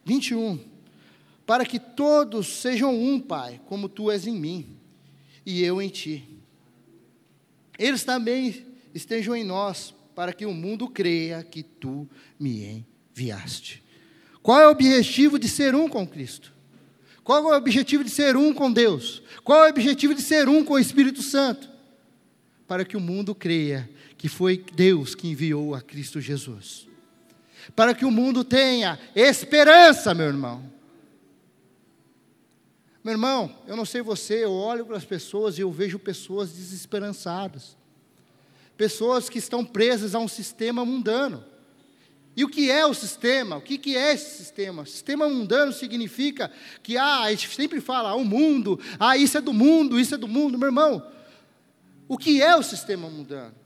21 0.04 0.78
para 1.48 1.64
que 1.64 1.80
todos 1.80 2.46
sejam 2.46 2.94
um, 2.94 3.18
Pai, 3.18 3.58
como 3.64 3.88
tu 3.88 4.10
és 4.10 4.26
em 4.26 4.38
mim 4.38 4.76
e 5.46 5.64
eu 5.64 5.80
em 5.80 5.88
ti. 5.88 6.28
Eles 7.78 8.04
também 8.04 8.66
estejam 8.94 9.34
em 9.34 9.44
nós, 9.44 9.94
para 10.14 10.34
que 10.34 10.44
o 10.44 10.52
mundo 10.52 10.90
creia 10.90 11.42
que 11.42 11.62
tu 11.62 12.06
me 12.38 12.84
enviaste. 13.16 13.82
Qual 14.49 14.59
é 14.59 14.67
o 14.67 14.71
objetivo 14.71 15.38
de 15.38 15.47
ser 15.47 15.75
um 15.75 15.90
com 15.90 16.07
Cristo? 16.07 16.55
Qual 17.23 17.52
é 17.52 17.55
o 17.55 17.59
objetivo 17.59 18.02
de 18.02 18.09
ser 18.09 18.35
um 18.35 18.55
com 18.55 18.73
Deus? 18.73 19.23
Qual 19.45 19.62
é 19.62 19.67
o 19.67 19.71
objetivo 19.71 20.14
de 20.14 20.23
ser 20.23 20.49
um 20.49 20.64
com 20.64 20.73
o 20.73 20.78
Espírito 20.78 21.21
Santo? 21.21 21.69
Para 22.67 22.83
que 22.83 22.97
o 22.97 23.00
mundo 23.00 23.35
creia 23.35 23.90
que 24.17 24.26
foi 24.26 24.64
Deus 24.75 25.14
que 25.14 25.28
enviou 25.28 25.75
a 25.75 25.83
Cristo 25.83 26.19
Jesus. 26.19 26.88
Para 27.76 27.93
que 27.93 28.07
o 28.07 28.11
mundo 28.11 28.43
tenha 28.43 28.99
esperança, 29.14 30.14
meu 30.14 30.28
irmão 30.28 30.73
meu 33.05 33.12
irmão, 33.12 33.55
eu 33.67 33.76
não 33.76 33.85
sei 33.85 34.00
você, 34.00 34.45
eu 34.45 34.52
olho 34.52 34.87
para 34.87 34.97
as 34.97 35.05
pessoas 35.05 35.59
e 35.59 35.61
eu 35.61 35.71
vejo 35.71 35.99
pessoas 35.99 36.52
desesperançadas. 36.52 37.76
Pessoas 38.78 39.28
que 39.28 39.38
estão 39.38 39.62
presas 39.62 40.14
a 40.14 40.19
um 40.19 40.26
sistema 40.26 40.87
mundano. 40.87 41.45
E 42.38 42.45
o 42.45 42.49
que 42.49 42.71
é 42.71 42.87
o 42.87 42.95
sistema? 42.95 43.57
O 43.57 43.61
que, 43.61 43.76
que 43.76 43.97
é 43.97 44.12
esse 44.12 44.37
sistema? 44.37 44.87
Sistema 44.87 45.28
mundano 45.28 45.73
significa 45.73 46.49
que 46.85 46.97
ah, 46.97 47.23
a 47.23 47.30
gente 47.33 47.52
sempre 47.52 47.80
fala, 47.80 48.11
ah, 48.11 48.14
o 48.14 48.25
mundo, 48.25 48.78
ah, 48.97 49.16
isso 49.16 49.38
é 49.38 49.40
do 49.40 49.52
mundo, 49.52 49.99
isso 49.99 50.14
é 50.14 50.16
do 50.16 50.28
mundo. 50.28 50.57
Meu 50.57 50.68
irmão, 50.68 51.04
o 52.07 52.16
que 52.16 52.40
é 52.40 52.54
o 52.54 52.62
sistema 52.62 53.11
mundano? 53.11 53.57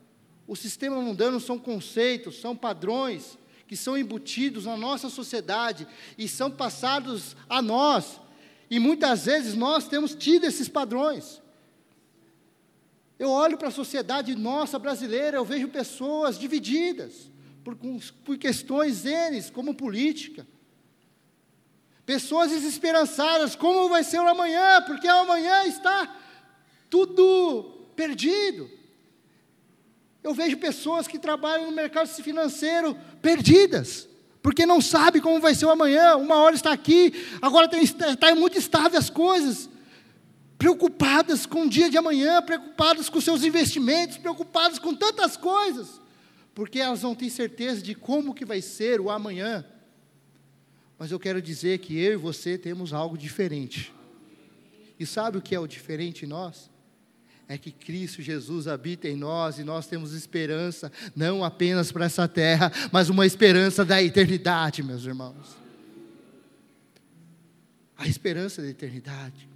O 0.48 0.56
sistema 0.56 0.96
mundano 1.02 1.38
são 1.38 1.58
conceitos, 1.58 2.40
são 2.40 2.56
padrões 2.56 3.36
que 3.68 3.76
são 3.76 3.94
embutidos 3.94 4.64
na 4.64 4.74
nossa 4.74 5.10
sociedade 5.10 5.86
e 6.16 6.26
são 6.26 6.50
passados 6.50 7.36
a 7.50 7.60
nós. 7.60 8.22
E 8.70 8.78
muitas 8.78 9.26
vezes 9.26 9.54
nós 9.54 9.86
temos 9.86 10.14
tido 10.14 10.46
esses 10.46 10.66
padrões. 10.66 11.42
Eu 13.18 13.28
olho 13.28 13.58
para 13.58 13.68
a 13.68 13.70
sociedade 13.70 14.34
nossa 14.34 14.78
brasileira, 14.78 15.36
eu 15.36 15.44
vejo 15.44 15.68
pessoas 15.68 16.38
divididas 16.38 17.30
por, 17.64 17.76
por 18.24 18.38
questões 18.38 19.04
N, 19.04 19.42
como 19.50 19.74
política. 19.74 20.46
Pessoas 22.04 22.50
desesperançadas, 22.50 23.54
como 23.54 23.88
vai 23.88 24.02
ser 24.02 24.18
o 24.18 24.28
amanhã, 24.28 24.82
porque 24.82 25.06
o 25.06 25.20
amanhã 25.20 25.64
está 25.64 26.14
tudo 26.90 27.88
perdido. 27.94 28.68
Eu 30.22 30.34
vejo 30.34 30.56
pessoas 30.56 31.06
que 31.06 31.18
trabalham 31.18 31.66
no 31.66 31.72
mercado 31.72 32.08
financeiro 32.08 32.96
perdidas, 33.20 34.08
porque 34.42 34.66
não 34.66 34.80
sabe 34.80 35.20
como 35.20 35.40
vai 35.40 35.54
ser 35.54 35.66
o 35.66 35.70
amanhã. 35.70 36.16
Uma 36.16 36.36
hora 36.36 36.54
está 36.54 36.72
aqui, 36.72 37.12
agora 37.40 37.70
está 37.76 38.34
muito 38.34 38.58
estável 38.58 38.98
as 38.98 39.08
coisas. 39.08 39.70
Preocupadas 40.58 41.44
com 41.44 41.62
o 41.62 41.68
dia 41.68 41.90
de 41.90 41.96
amanhã, 41.96 42.40
preocupadas 42.42 43.08
com 43.08 43.20
seus 43.20 43.42
investimentos, 43.42 44.16
preocupadas 44.16 44.78
com 44.78 44.94
tantas 44.94 45.36
coisas 45.36 46.01
porque 46.54 46.78
elas 46.78 47.02
não 47.02 47.14
têm 47.14 47.30
certeza 47.30 47.82
de 47.82 47.94
como 47.94 48.34
que 48.34 48.44
vai 48.44 48.60
ser 48.60 49.00
o 49.00 49.10
amanhã. 49.10 49.64
Mas 50.98 51.10
eu 51.10 51.18
quero 51.18 51.40
dizer 51.40 51.78
que 51.78 51.98
eu 51.98 52.12
e 52.12 52.16
você 52.16 52.58
temos 52.58 52.92
algo 52.92 53.16
diferente. 53.16 53.92
E 54.98 55.06
sabe 55.06 55.38
o 55.38 55.42
que 55.42 55.54
é 55.54 55.58
o 55.58 55.66
diferente 55.66 56.24
em 56.24 56.28
nós? 56.28 56.70
É 57.48 57.58
que 57.58 57.72
Cristo 57.72 58.22
Jesus 58.22 58.68
habita 58.68 59.08
em 59.08 59.16
nós 59.16 59.58
e 59.58 59.64
nós 59.64 59.86
temos 59.86 60.12
esperança, 60.12 60.92
não 61.16 61.42
apenas 61.42 61.90
para 61.90 62.04
essa 62.04 62.28
terra, 62.28 62.70
mas 62.92 63.08
uma 63.08 63.26
esperança 63.26 63.84
da 63.84 64.02
eternidade, 64.02 64.82
meus 64.82 65.04
irmãos. 65.04 65.56
A 67.96 68.06
esperança 68.06 68.62
da 68.62 68.68
eternidade. 68.68 69.48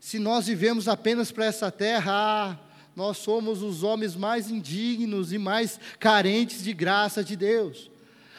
Se 0.00 0.18
nós 0.18 0.46
vivemos 0.46 0.88
apenas 0.88 1.30
para 1.30 1.46
essa 1.46 1.70
terra, 1.70 2.12
ah, 2.12 2.58
nós 2.96 3.18
somos 3.18 3.62
os 3.62 3.82
homens 3.82 4.14
mais 4.14 4.50
indignos 4.50 5.32
e 5.32 5.38
mais 5.38 5.80
carentes 5.98 6.62
de 6.62 6.72
graça 6.72 7.24
de 7.24 7.36
Deus. 7.36 7.90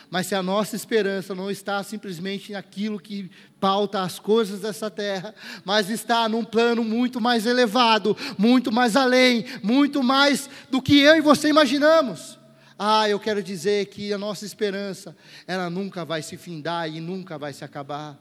Mas 0.09 0.27
se 0.27 0.35
a 0.35 0.43
nossa 0.43 0.75
esperança 0.75 1.33
não 1.33 1.49
está 1.49 1.81
simplesmente 1.83 2.51
naquilo 2.51 2.99
que 2.99 3.29
pauta 3.59 4.01
as 4.01 4.19
coisas 4.19 4.61
dessa 4.61 4.89
terra, 4.89 5.33
mas 5.63 5.89
está 5.89 6.29
num 6.29 6.43
plano 6.43 6.83
muito 6.83 7.19
mais 7.19 7.45
elevado, 7.45 8.15
muito 8.37 8.71
mais 8.71 8.95
além, 8.95 9.45
muito 9.63 10.03
mais 10.03 10.49
do 10.69 10.81
que 10.81 10.99
eu 10.99 11.15
e 11.17 11.21
você 11.21 11.49
imaginamos. 11.49 12.39
Ah, 12.77 13.09
eu 13.09 13.19
quero 13.19 13.41
dizer 13.41 13.87
que 13.87 14.13
a 14.13 14.17
nossa 14.17 14.45
esperança, 14.45 15.15
ela 15.47 15.69
nunca 15.69 16.05
vai 16.05 16.21
se 16.21 16.37
findar 16.37 16.89
e 16.89 16.99
nunca 16.99 17.37
vai 17.37 17.53
se 17.53 17.63
acabar, 17.63 18.17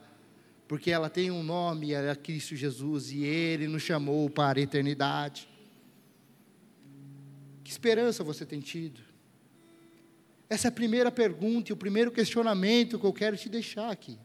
porque 0.67 0.89
ela 0.89 1.09
tem 1.09 1.29
um 1.29 1.43
nome, 1.43 1.93
ela 1.93 2.11
é 2.11 2.15
Cristo 2.15 2.55
Jesus, 2.55 3.11
e 3.11 3.23
Ele 3.23 3.67
nos 3.67 3.83
chamou 3.83 4.29
para 4.29 4.59
a 4.59 4.63
eternidade. 4.63 5.47
Que 7.65 7.71
esperança 7.71 8.23
você 8.23 8.45
tem 8.45 8.59
tido? 8.59 9.01
Essa 10.47 10.67
é 10.67 10.69
a 10.69 10.71
primeira 10.71 11.11
pergunta 11.11 11.71
e 11.71 11.73
o 11.73 11.75
primeiro 11.75 12.11
questionamento 12.11 12.99
que 12.99 13.05
eu 13.05 13.11
quero 13.11 13.35
te 13.35 13.49
deixar 13.49 13.89
aqui. 13.89 14.19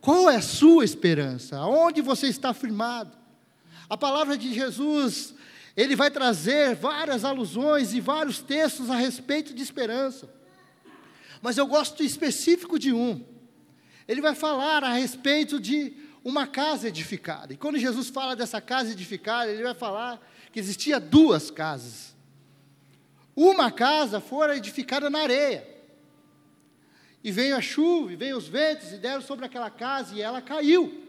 Qual 0.00 0.30
é 0.30 0.36
a 0.36 0.40
sua 0.40 0.84
esperança? 0.84 1.56
Aonde 1.58 2.00
você 2.00 2.28
está 2.28 2.54
firmado? 2.54 3.18
A 3.90 3.96
palavra 3.96 4.38
de 4.38 4.54
Jesus, 4.54 5.34
ele 5.76 5.96
vai 5.96 6.12
trazer 6.12 6.76
várias 6.76 7.24
alusões 7.24 7.92
e 7.92 8.00
vários 8.00 8.38
textos 8.38 8.88
a 8.88 8.94
respeito 8.94 9.52
de 9.52 9.60
esperança. 9.60 10.32
Mas 11.42 11.58
eu 11.58 11.66
gosto 11.66 12.04
específico 12.04 12.78
de 12.78 12.92
um. 12.92 13.20
Ele 14.06 14.20
vai 14.20 14.36
falar 14.36 14.84
a 14.84 14.92
respeito 14.92 15.58
de 15.58 15.92
uma 16.22 16.46
casa 16.46 16.86
edificada. 16.86 17.52
E 17.52 17.56
quando 17.56 17.80
Jesus 17.80 18.10
fala 18.10 18.36
dessa 18.36 18.60
casa 18.60 18.92
edificada, 18.92 19.50
ele 19.50 19.64
vai 19.64 19.74
falar 19.74 20.24
que 20.52 20.60
existia 20.60 21.00
duas 21.00 21.50
casas. 21.50 22.13
Uma 23.36 23.70
casa 23.70 24.20
fora 24.20 24.56
edificada 24.56 25.10
na 25.10 25.20
areia. 25.20 25.66
E 27.22 27.32
veio 27.32 27.56
a 27.56 27.60
chuva, 27.60 28.12
e 28.12 28.16
veio 28.16 28.36
os 28.36 28.46
ventos, 28.46 28.92
e 28.92 28.98
deram 28.98 29.22
sobre 29.22 29.46
aquela 29.46 29.70
casa, 29.70 30.14
e 30.14 30.20
ela 30.20 30.42
caiu. 30.42 31.02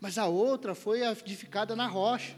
Mas 0.00 0.18
a 0.18 0.26
outra 0.26 0.74
foi 0.74 1.02
edificada 1.02 1.76
na 1.76 1.86
rocha. 1.86 2.34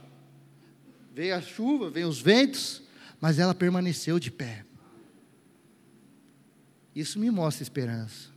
Veio 1.14 1.34
a 1.36 1.40
chuva, 1.40 1.88
veio 1.88 2.08
os 2.08 2.20
ventos, 2.20 2.82
mas 3.20 3.38
ela 3.38 3.54
permaneceu 3.54 4.18
de 4.18 4.30
pé. 4.30 4.64
Isso 6.94 7.18
me 7.18 7.30
mostra 7.30 7.62
esperança. 7.62 8.30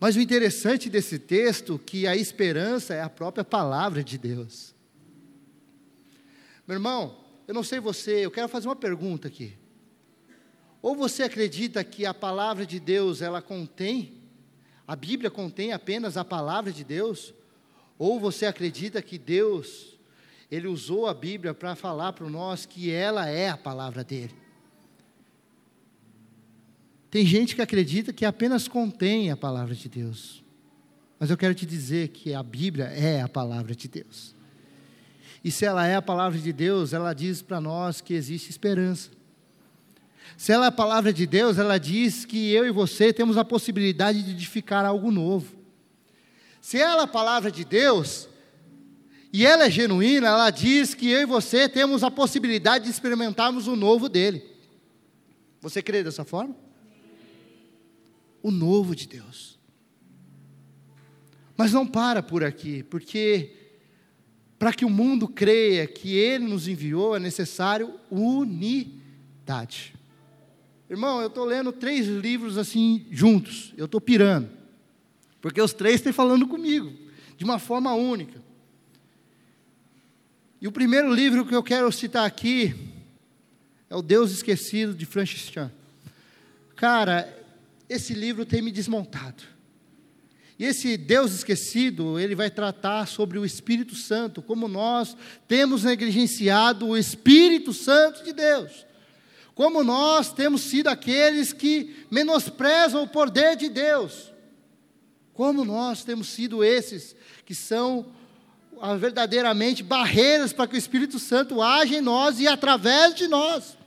Mas 0.00 0.16
o 0.16 0.20
interessante 0.20 0.88
desse 0.88 1.18
texto 1.18 1.78
que 1.78 2.06
a 2.06 2.16
esperança 2.16 2.94
é 2.94 3.02
a 3.02 3.10
própria 3.10 3.44
palavra 3.44 4.02
de 4.02 4.16
Deus. 4.16 4.74
Meu 6.66 6.76
irmão, 6.76 7.19
eu 7.50 7.54
não 7.54 7.64
sei 7.64 7.80
você, 7.80 8.24
eu 8.24 8.30
quero 8.30 8.48
fazer 8.48 8.68
uma 8.68 8.76
pergunta 8.76 9.26
aqui. 9.26 9.54
Ou 10.80 10.94
você 10.94 11.24
acredita 11.24 11.82
que 11.82 12.06
a 12.06 12.14
palavra 12.14 12.64
de 12.64 12.78
Deus, 12.78 13.20
ela 13.20 13.42
contém, 13.42 14.22
a 14.86 14.94
Bíblia 14.94 15.32
contém 15.32 15.72
apenas 15.72 16.16
a 16.16 16.24
palavra 16.24 16.72
de 16.72 16.84
Deus? 16.84 17.34
Ou 17.98 18.20
você 18.20 18.46
acredita 18.46 19.02
que 19.02 19.18
Deus, 19.18 19.98
Ele 20.48 20.68
usou 20.68 21.08
a 21.08 21.12
Bíblia 21.12 21.52
para 21.52 21.74
falar 21.74 22.12
para 22.12 22.30
nós 22.30 22.66
que 22.66 22.88
ela 22.88 23.28
é 23.28 23.48
a 23.48 23.56
palavra 23.56 24.04
dEle? 24.04 24.36
Tem 27.10 27.26
gente 27.26 27.56
que 27.56 27.62
acredita 27.62 28.12
que 28.12 28.24
apenas 28.24 28.68
contém 28.68 29.28
a 29.28 29.36
palavra 29.36 29.74
de 29.74 29.88
Deus. 29.88 30.44
Mas 31.18 31.30
eu 31.30 31.36
quero 31.36 31.52
te 31.52 31.66
dizer 31.66 32.10
que 32.10 32.32
a 32.32 32.44
Bíblia 32.44 32.84
é 32.84 33.20
a 33.20 33.28
palavra 33.28 33.74
de 33.74 33.88
Deus. 33.88 34.38
E 35.42 35.50
se 35.50 35.64
ela 35.64 35.86
é 35.86 35.94
a 35.94 36.02
palavra 36.02 36.38
de 36.38 36.52
Deus, 36.52 36.92
ela 36.92 37.14
diz 37.14 37.40
para 37.40 37.60
nós 37.60 38.00
que 38.00 38.14
existe 38.14 38.50
esperança. 38.50 39.10
Se 40.36 40.52
ela 40.52 40.66
é 40.66 40.68
a 40.68 40.72
palavra 40.72 41.12
de 41.12 41.26
Deus, 41.26 41.58
ela 41.58 41.78
diz 41.78 42.24
que 42.24 42.50
eu 42.50 42.66
e 42.66 42.70
você 42.70 43.12
temos 43.12 43.36
a 43.36 43.44
possibilidade 43.44 44.22
de 44.22 44.30
edificar 44.30 44.84
algo 44.84 45.10
novo. 45.10 45.54
Se 46.60 46.78
ela 46.78 47.02
é 47.02 47.04
a 47.04 47.06
palavra 47.06 47.50
de 47.50 47.64
Deus, 47.64 48.28
e 49.32 49.46
ela 49.46 49.64
é 49.64 49.70
genuína, 49.70 50.28
ela 50.28 50.50
diz 50.50 50.94
que 50.94 51.08
eu 51.08 51.22
e 51.22 51.26
você 51.26 51.68
temos 51.68 52.02
a 52.02 52.10
possibilidade 52.10 52.84
de 52.84 52.90
experimentarmos 52.90 53.66
o 53.66 53.76
novo 53.76 54.08
dele. 54.08 54.42
Você 55.60 55.82
crê 55.82 56.02
dessa 56.02 56.24
forma? 56.24 56.56
O 58.42 58.50
novo 58.50 58.96
de 58.96 59.06
Deus. 59.06 59.58
Mas 61.56 61.72
não 61.72 61.86
para 61.86 62.22
por 62.22 62.42
aqui, 62.42 62.82
porque 62.84 63.59
para 64.60 64.74
que 64.74 64.84
o 64.84 64.90
mundo 64.90 65.26
creia 65.26 65.86
que 65.86 66.14
Ele 66.14 66.46
nos 66.46 66.68
enviou, 66.68 67.16
é 67.16 67.18
necessário 67.18 67.94
unidade. 68.10 69.94
Irmão, 70.88 71.18
eu 71.22 71.28
estou 71.28 71.46
lendo 71.46 71.72
três 71.72 72.06
livros 72.06 72.58
assim 72.58 73.06
juntos, 73.10 73.72
eu 73.74 73.86
estou 73.86 74.02
pirando, 74.02 74.50
porque 75.40 75.62
os 75.62 75.72
três 75.72 75.94
estão 75.94 76.12
falando 76.12 76.46
comigo, 76.46 76.92
de 77.38 77.42
uma 77.42 77.58
forma 77.58 77.94
única. 77.94 78.38
E 80.60 80.68
o 80.68 80.72
primeiro 80.72 81.10
livro 81.10 81.46
que 81.46 81.54
eu 81.54 81.62
quero 81.62 81.90
citar 81.90 82.26
aqui 82.26 82.74
é 83.88 83.96
O 83.96 84.02
Deus 84.02 84.30
Esquecido, 84.30 84.92
de 84.92 85.06
Francis 85.06 85.50
Chan. 85.50 85.72
Cara, 86.76 87.34
esse 87.88 88.12
livro 88.12 88.44
tem 88.44 88.60
me 88.60 88.70
desmontado. 88.70 89.42
E 90.60 90.64
esse 90.66 90.98
Deus 90.98 91.32
esquecido, 91.32 92.20
ele 92.20 92.34
vai 92.34 92.50
tratar 92.50 93.06
sobre 93.06 93.38
o 93.38 93.46
Espírito 93.46 93.94
Santo, 93.94 94.42
como 94.42 94.68
nós 94.68 95.16
temos 95.48 95.84
negligenciado 95.84 96.86
o 96.86 96.98
Espírito 96.98 97.72
Santo 97.72 98.22
de 98.22 98.34
Deus. 98.34 98.84
Como 99.54 99.82
nós 99.82 100.34
temos 100.34 100.60
sido 100.60 100.88
aqueles 100.88 101.54
que 101.54 102.04
menosprezam 102.10 103.02
o 103.02 103.08
poder 103.08 103.56
de 103.56 103.70
Deus. 103.70 104.30
Como 105.32 105.64
nós 105.64 106.04
temos 106.04 106.28
sido 106.28 106.62
esses 106.62 107.16
que 107.46 107.54
são 107.54 108.12
ah, 108.82 108.96
verdadeiramente 108.96 109.82
barreiras 109.82 110.52
para 110.52 110.66
que 110.66 110.74
o 110.74 110.78
Espírito 110.78 111.18
Santo 111.18 111.62
age 111.62 111.94
em 111.94 112.02
nós 112.02 112.38
e 112.38 112.46
através 112.46 113.14
de 113.14 113.26
nós. 113.28 113.78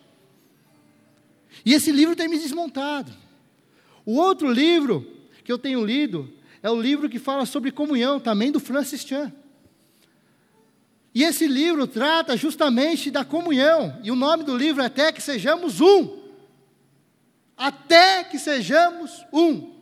E 1.64 1.72
esse 1.72 1.92
livro 1.92 2.16
tem 2.16 2.28
me 2.28 2.40
desmontado. 2.40 3.14
O 4.04 4.16
outro 4.16 4.52
livro 4.52 5.08
que 5.44 5.52
eu 5.52 5.60
tenho 5.60 5.86
lido 5.86 6.42
é 6.64 6.72
o 6.72 6.82
livro 6.82 7.10
que 7.10 7.20
fala 7.20 7.46
sobre 7.46 7.72
comunhão, 7.72 8.22
também 8.22 8.50
do 8.50 8.60
Francis 8.60 9.02
Chan. 9.02 9.34
E 11.14 11.22
esse 11.22 11.46
livro 11.46 11.86
trata 11.86 12.36
justamente 12.38 13.12
da 13.12 13.26
comunhão, 13.26 14.00
e 14.02 14.10
o 14.10 14.16
nome 14.16 14.46
do 14.46 14.58
livro 14.58 14.82
é 14.82 14.86
Até 14.86 15.12
que 15.12 15.22
Sejamos 15.22 15.82
Um. 15.82 16.24
até 17.56 18.24
que 18.24 18.40
sejamos 18.40 19.24
um. 19.32 19.74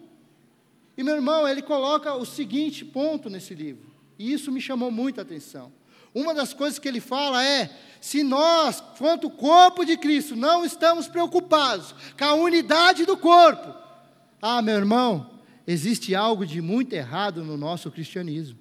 E 0.97 1.03
meu 1.03 1.15
irmão, 1.15 1.47
ele 1.47 1.61
coloca 1.61 2.13
o 2.15 2.25
seguinte 2.25 2.83
ponto 2.83 3.29
nesse 3.29 3.53
livro, 3.53 3.89
e 4.19 4.33
isso 4.33 4.51
me 4.51 4.59
chamou 4.59 4.91
muita 4.91 5.21
atenção. 5.21 5.71
Uma 6.13 6.33
das 6.33 6.53
coisas 6.53 6.77
que 6.77 6.87
ele 6.87 6.99
fala 6.99 7.43
é: 7.43 7.69
se 8.01 8.23
nós, 8.23 8.83
quanto 8.97 9.29
corpo 9.29 9.85
de 9.85 9.95
Cristo, 9.97 10.35
não 10.35 10.65
estamos 10.65 11.07
preocupados 11.07 11.95
com 12.17 12.25
a 12.25 12.33
unidade 12.33 13.05
do 13.05 13.15
corpo, 13.15 13.73
ah, 14.41 14.61
meu 14.61 14.75
irmão, 14.75 15.31
existe 15.71 16.13
algo 16.13 16.45
de 16.45 16.61
muito 16.61 16.93
errado 16.93 17.43
no 17.43 17.57
nosso 17.57 17.89
cristianismo. 17.89 18.59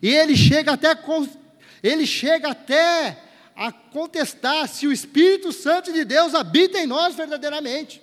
E 0.00 0.08
ele 0.08 0.36
chega 0.36 0.72
até 0.72 0.96
ele 1.82 2.06
chega 2.06 2.50
até 2.50 3.22
a 3.54 3.72
contestar 3.72 4.68
se 4.68 4.86
o 4.86 4.92
Espírito 4.92 5.52
Santo 5.52 5.92
de 5.92 6.04
Deus 6.04 6.34
habita 6.34 6.78
em 6.78 6.86
nós 6.86 7.14
verdadeiramente. 7.14 8.00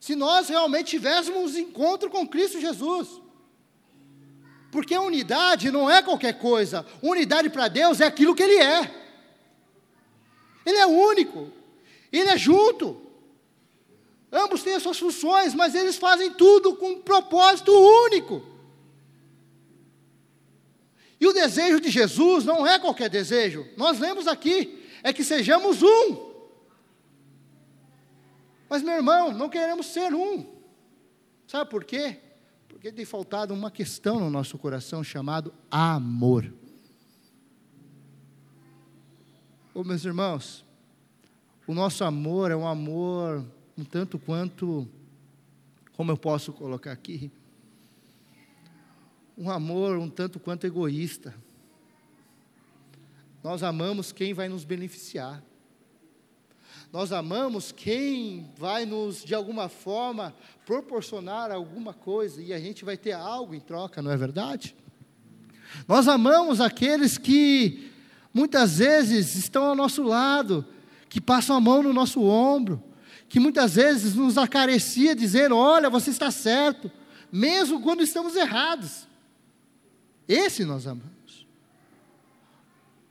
Se 0.00 0.14
nós 0.14 0.48
realmente 0.48 0.90
tivéssemos 0.90 1.56
encontro 1.56 2.10
com 2.10 2.26
Cristo 2.26 2.60
Jesus. 2.60 3.08
Porque 4.70 4.96
unidade 4.98 5.70
não 5.70 5.88
é 5.88 6.02
qualquer 6.02 6.38
coisa. 6.38 6.84
Unidade 7.00 7.48
para 7.48 7.68
Deus 7.68 8.00
é 8.00 8.06
aquilo 8.06 8.34
que 8.34 8.42
Ele 8.42 8.56
é. 8.56 8.90
Ele 10.66 10.78
é 10.78 10.86
único. 10.86 11.52
Ele 12.10 12.28
é 12.28 12.36
junto. 12.36 13.03
Ambos 14.34 14.64
têm 14.64 14.74
as 14.74 14.82
suas 14.82 14.98
funções, 14.98 15.54
mas 15.54 15.76
eles 15.76 15.94
fazem 15.94 16.32
tudo 16.32 16.74
com 16.74 16.90
um 16.90 17.00
propósito 17.00 17.70
único. 17.70 18.42
E 21.20 21.26
o 21.28 21.32
desejo 21.32 21.78
de 21.78 21.88
Jesus 21.88 22.44
não 22.44 22.66
é 22.66 22.76
qualquer 22.76 23.08
desejo. 23.08 23.64
Nós 23.76 24.00
lemos 24.00 24.26
aqui, 24.26 24.84
é 25.04 25.12
que 25.12 25.22
sejamos 25.22 25.84
um. 25.84 26.34
Mas, 28.68 28.82
meu 28.82 28.94
irmão, 28.94 29.32
não 29.32 29.48
queremos 29.48 29.86
ser 29.86 30.12
um. 30.12 30.44
Sabe 31.46 31.70
por 31.70 31.84
quê? 31.84 32.18
Porque 32.68 32.90
tem 32.90 33.04
faltado 33.04 33.54
uma 33.54 33.70
questão 33.70 34.18
no 34.18 34.28
nosso 34.28 34.58
coração 34.58 35.04
chamado 35.04 35.54
amor. 35.70 36.52
Ô, 39.72 39.84
meus 39.84 40.04
irmãos, 40.04 40.64
o 41.68 41.72
nosso 41.72 42.02
amor 42.02 42.50
é 42.50 42.56
um 42.56 42.66
amor 42.66 43.46
um 43.76 43.84
tanto 43.84 44.18
quanto, 44.18 44.88
como 45.96 46.10
eu 46.10 46.16
posso 46.16 46.52
colocar 46.52 46.92
aqui, 46.92 47.30
um 49.36 49.50
amor 49.50 49.98
um 49.98 50.08
tanto 50.08 50.38
quanto 50.38 50.66
egoísta. 50.66 51.34
Nós 53.42 53.62
amamos 53.62 54.12
quem 54.12 54.32
vai 54.32 54.48
nos 54.48 54.64
beneficiar. 54.64 55.42
Nós 56.92 57.12
amamos 57.12 57.72
quem 57.72 58.48
vai 58.56 58.86
nos, 58.86 59.24
de 59.24 59.34
alguma 59.34 59.68
forma, 59.68 60.32
proporcionar 60.64 61.50
alguma 61.50 61.92
coisa 61.92 62.40
e 62.40 62.52
a 62.52 62.58
gente 62.60 62.84
vai 62.84 62.96
ter 62.96 63.12
algo 63.12 63.54
em 63.54 63.60
troca, 63.60 64.00
não 64.00 64.12
é 64.12 64.16
verdade? 64.16 64.76
Nós 65.88 66.06
amamos 66.06 66.60
aqueles 66.60 67.18
que 67.18 67.90
muitas 68.32 68.78
vezes 68.78 69.34
estão 69.34 69.64
ao 69.64 69.74
nosso 69.74 70.04
lado, 70.04 70.64
que 71.08 71.20
passam 71.20 71.56
a 71.56 71.60
mão 71.60 71.82
no 71.82 71.92
nosso 71.92 72.22
ombro, 72.22 72.80
que 73.28 73.40
muitas 73.40 73.74
vezes 73.74 74.14
nos 74.14 74.38
acaricia 74.38 75.14
dizendo: 75.14 75.56
Olha, 75.56 75.90
você 75.90 76.10
está 76.10 76.30
certo, 76.30 76.90
mesmo 77.30 77.80
quando 77.80 78.02
estamos 78.02 78.36
errados. 78.36 79.06
Esse 80.28 80.64
nós 80.64 80.86
amamos. 80.86 81.14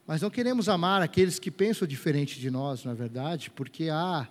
Mas 0.06 0.22
não 0.22 0.30
queremos 0.30 0.68
amar 0.68 1.02
aqueles 1.02 1.40
que 1.40 1.50
pensam 1.50 1.88
diferente 1.88 2.40
de 2.40 2.52
nós, 2.52 2.84
não 2.84 2.92
é 2.92 2.96
verdade? 2.96 3.50
Porque, 3.50 3.90
ah, 3.90 4.28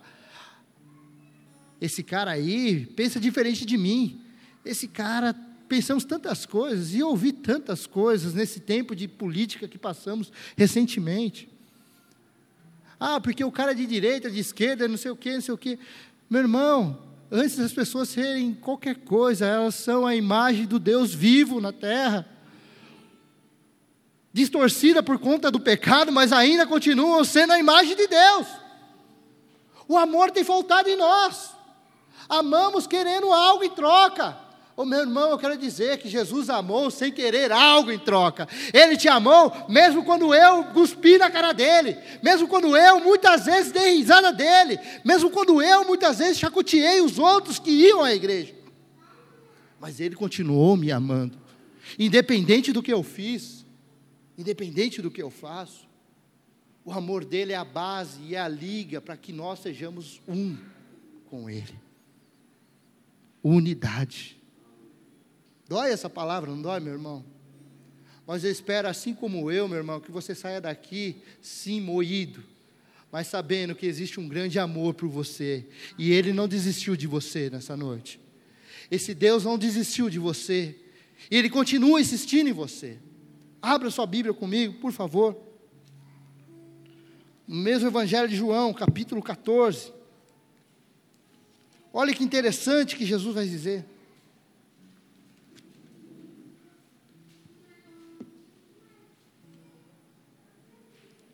esse 1.81 2.03
cara 2.03 2.31
aí 2.31 2.85
pensa 2.85 3.19
diferente 3.19 3.65
de 3.65 3.77
mim. 3.77 4.21
Esse 4.63 4.87
cara, 4.87 5.35
pensamos 5.67 6.05
tantas 6.05 6.45
coisas 6.45 6.93
e 6.93 7.01
ouvi 7.01 7.31
tantas 7.31 7.87
coisas 7.87 8.33
nesse 8.33 8.59
tempo 8.59 8.95
de 8.95 9.07
política 9.07 9.67
que 9.67 9.77
passamos 9.77 10.31
recentemente. 10.55 11.49
Ah, 12.99 13.19
porque 13.19 13.43
o 13.43 13.51
cara 13.51 13.71
é 13.71 13.75
de 13.75 13.85
direita, 13.85 14.29
de 14.29 14.39
esquerda, 14.39 14.87
não 14.87 14.97
sei 14.97 15.11
o 15.11 15.15
quê, 15.15 15.33
não 15.33 15.41
sei 15.41 15.53
o 15.53 15.57
quê. 15.57 15.79
Meu 16.29 16.41
irmão, 16.41 16.99
antes 17.31 17.57
das 17.57 17.73
pessoas 17.73 18.09
serem 18.09 18.53
qualquer 18.53 18.95
coisa, 18.95 19.45
elas 19.45 19.75
são 19.75 20.05
a 20.05 20.15
imagem 20.15 20.65
do 20.65 20.79
Deus 20.79 21.13
vivo 21.13 21.59
na 21.59 21.71
terra 21.71 22.27
distorcida 24.33 25.03
por 25.03 25.19
conta 25.19 25.51
do 25.51 25.59
pecado, 25.59 26.11
mas 26.11 26.33
ainda 26.33 26.65
continuam 26.65 27.23
sendo 27.23 27.53
a 27.53 27.59
imagem 27.59 27.95
de 27.95 28.07
Deus. 28.07 28.47
O 29.87 29.95
amor 29.95 30.31
tem 30.31 30.43
faltado 30.43 30.89
em 30.89 30.95
nós. 30.95 31.51
Amamos 32.27 32.87
querendo 32.87 33.31
algo 33.31 33.63
em 33.63 33.69
troca. 33.69 34.35
Oh, 34.75 34.85
meu 34.85 35.01
irmão, 35.01 35.29
eu 35.29 35.37
quero 35.37 35.57
dizer 35.57 35.99
que 35.99 36.09
Jesus 36.09 36.49
amou 36.49 36.89
sem 36.89 37.11
querer 37.11 37.51
algo 37.51 37.91
em 37.91 37.99
troca. 37.99 38.47
Ele 38.73 38.97
te 38.97 39.07
amou 39.07 39.51
mesmo 39.69 40.03
quando 40.03 40.33
eu 40.33 40.63
cuspi 40.65 41.17
na 41.17 41.29
cara 41.29 41.53
dele, 41.53 41.97
mesmo 42.23 42.47
quando 42.47 42.75
eu 42.75 42.99
muitas 42.99 43.45
vezes 43.45 43.71
dei 43.71 43.97
risada 43.97 44.33
dele, 44.33 44.79
mesmo 45.05 45.29
quando 45.29 45.61
eu 45.61 45.85
muitas 45.85 46.17
vezes 46.17 46.39
chacoteei 46.39 47.01
os 47.01 47.19
outros 47.19 47.59
que 47.59 47.69
iam 47.69 48.01
à 48.01 48.13
igreja. 48.13 48.55
Mas 49.79 49.99
ele 49.99 50.15
continuou 50.15 50.75
me 50.75 50.91
amando, 50.91 51.37
independente 51.99 52.71
do 52.71 52.81
que 52.81 52.91
eu 52.91 53.03
fiz 53.03 53.63
independente 54.37 55.01
do 55.01 55.11
que 55.11 55.21
eu 55.21 55.29
faço, 55.29 55.87
o 56.85 56.91
amor 56.91 57.23
dele 57.23 57.53
é 57.53 57.55
a 57.55 57.63
base 57.63 58.21
e 58.23 58.35
é 58.35 58.39
a 58.39 58.47
liga 58.47 58.99
para 58.99 59.15
que 59.15 59.31
nós 59.31 59.59
sejamos 59.59 60.21
um 60.27 60.57
com 61.29 61.49
ele. 61.49 61.73
Unidade. 63.41 64.41
Dói 65.73 65.91
essa 65.91 66.07
palavra, 66.07 66.51
não 66.51 66.61
dói, 66.61 66.79
meu 66.79 66.93
irmão? 66.93 67.25
Mas 68.27 68.43
eu 68.43 68.51
espero, 68.51 68.87
assim 68.87 69.11
como 69.11 69.49
eu, 69.49 69.67
meu 69.67 69.79
irmão, 69.79 69.99
que 69.99 70.11
você 70.11 70.35
saia 70.35 70.61
daqui 70.61 71.23
sim 71.41 71.81
moído, 71.81 72.43
mas 73.11 73.25
sabendo 73.25 73.73
que 73.73 73.87
existe 73.87 74.19
um 74.19 74.27
grande 74.27 74.59
amor 74.59 74.93
por 74.93 75.09
você 75.09 75.65
e 75.97 76.11
ele 76.11 76.31
não 76.31 76.47
desistiu 76.47 76.95
de 76.95 77.07
você 77.07 77.49
nessa 77.49 77.75
noite. 77.75 78.19
Esse 78.91 79.15
Deus 79.15 79.45
não 79.45 79.57
desistiu 79.57 80.11
de 80.11 80.19
você 80.19 80.75
e 81.31 81.35
ele 81.35 81.49
continua 81.49 81.99
insistindo 81.99 82.51
em 82.51 82.53
você. 82.53 82.99
Abra 83.59 83.89
sua 83.89 84.05
Bíblia 84.05 84.31
comigo, 84.31 84.75
por 84.75 84.91
favor. 84.91 85.35
No 87.47 87.55
mesmo 87.55 87.87
Evangelho 87.87 88.29
de 88.29 88.35
João, 88.35 88.71
capítulo 88.75 89.23
14. 89.23 89.91
Olha 91.91 92.13
que 92.13 92.23
interessante 92.23 92.95
que 92.95 93.07
Jesus 93.07 93.33
vai 93.33 93.47
dizer. 93.47 93.83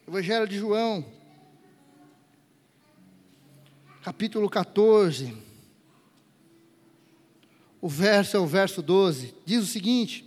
Evangelho 0.09 0.47
de 0.47 0.57
João, 0.57 1.05
capítulo 4.01 4.49
14. 4.49 5.37
O 7.79 7.87
verso 7.87 8.35
é 8.35 8.39
o 8.39 8.47
verso 8.47 8.81
12. 8.81 9.35
Diz 9.45 9.61
o 9.63 9.67
seguinte: 9.67 10.25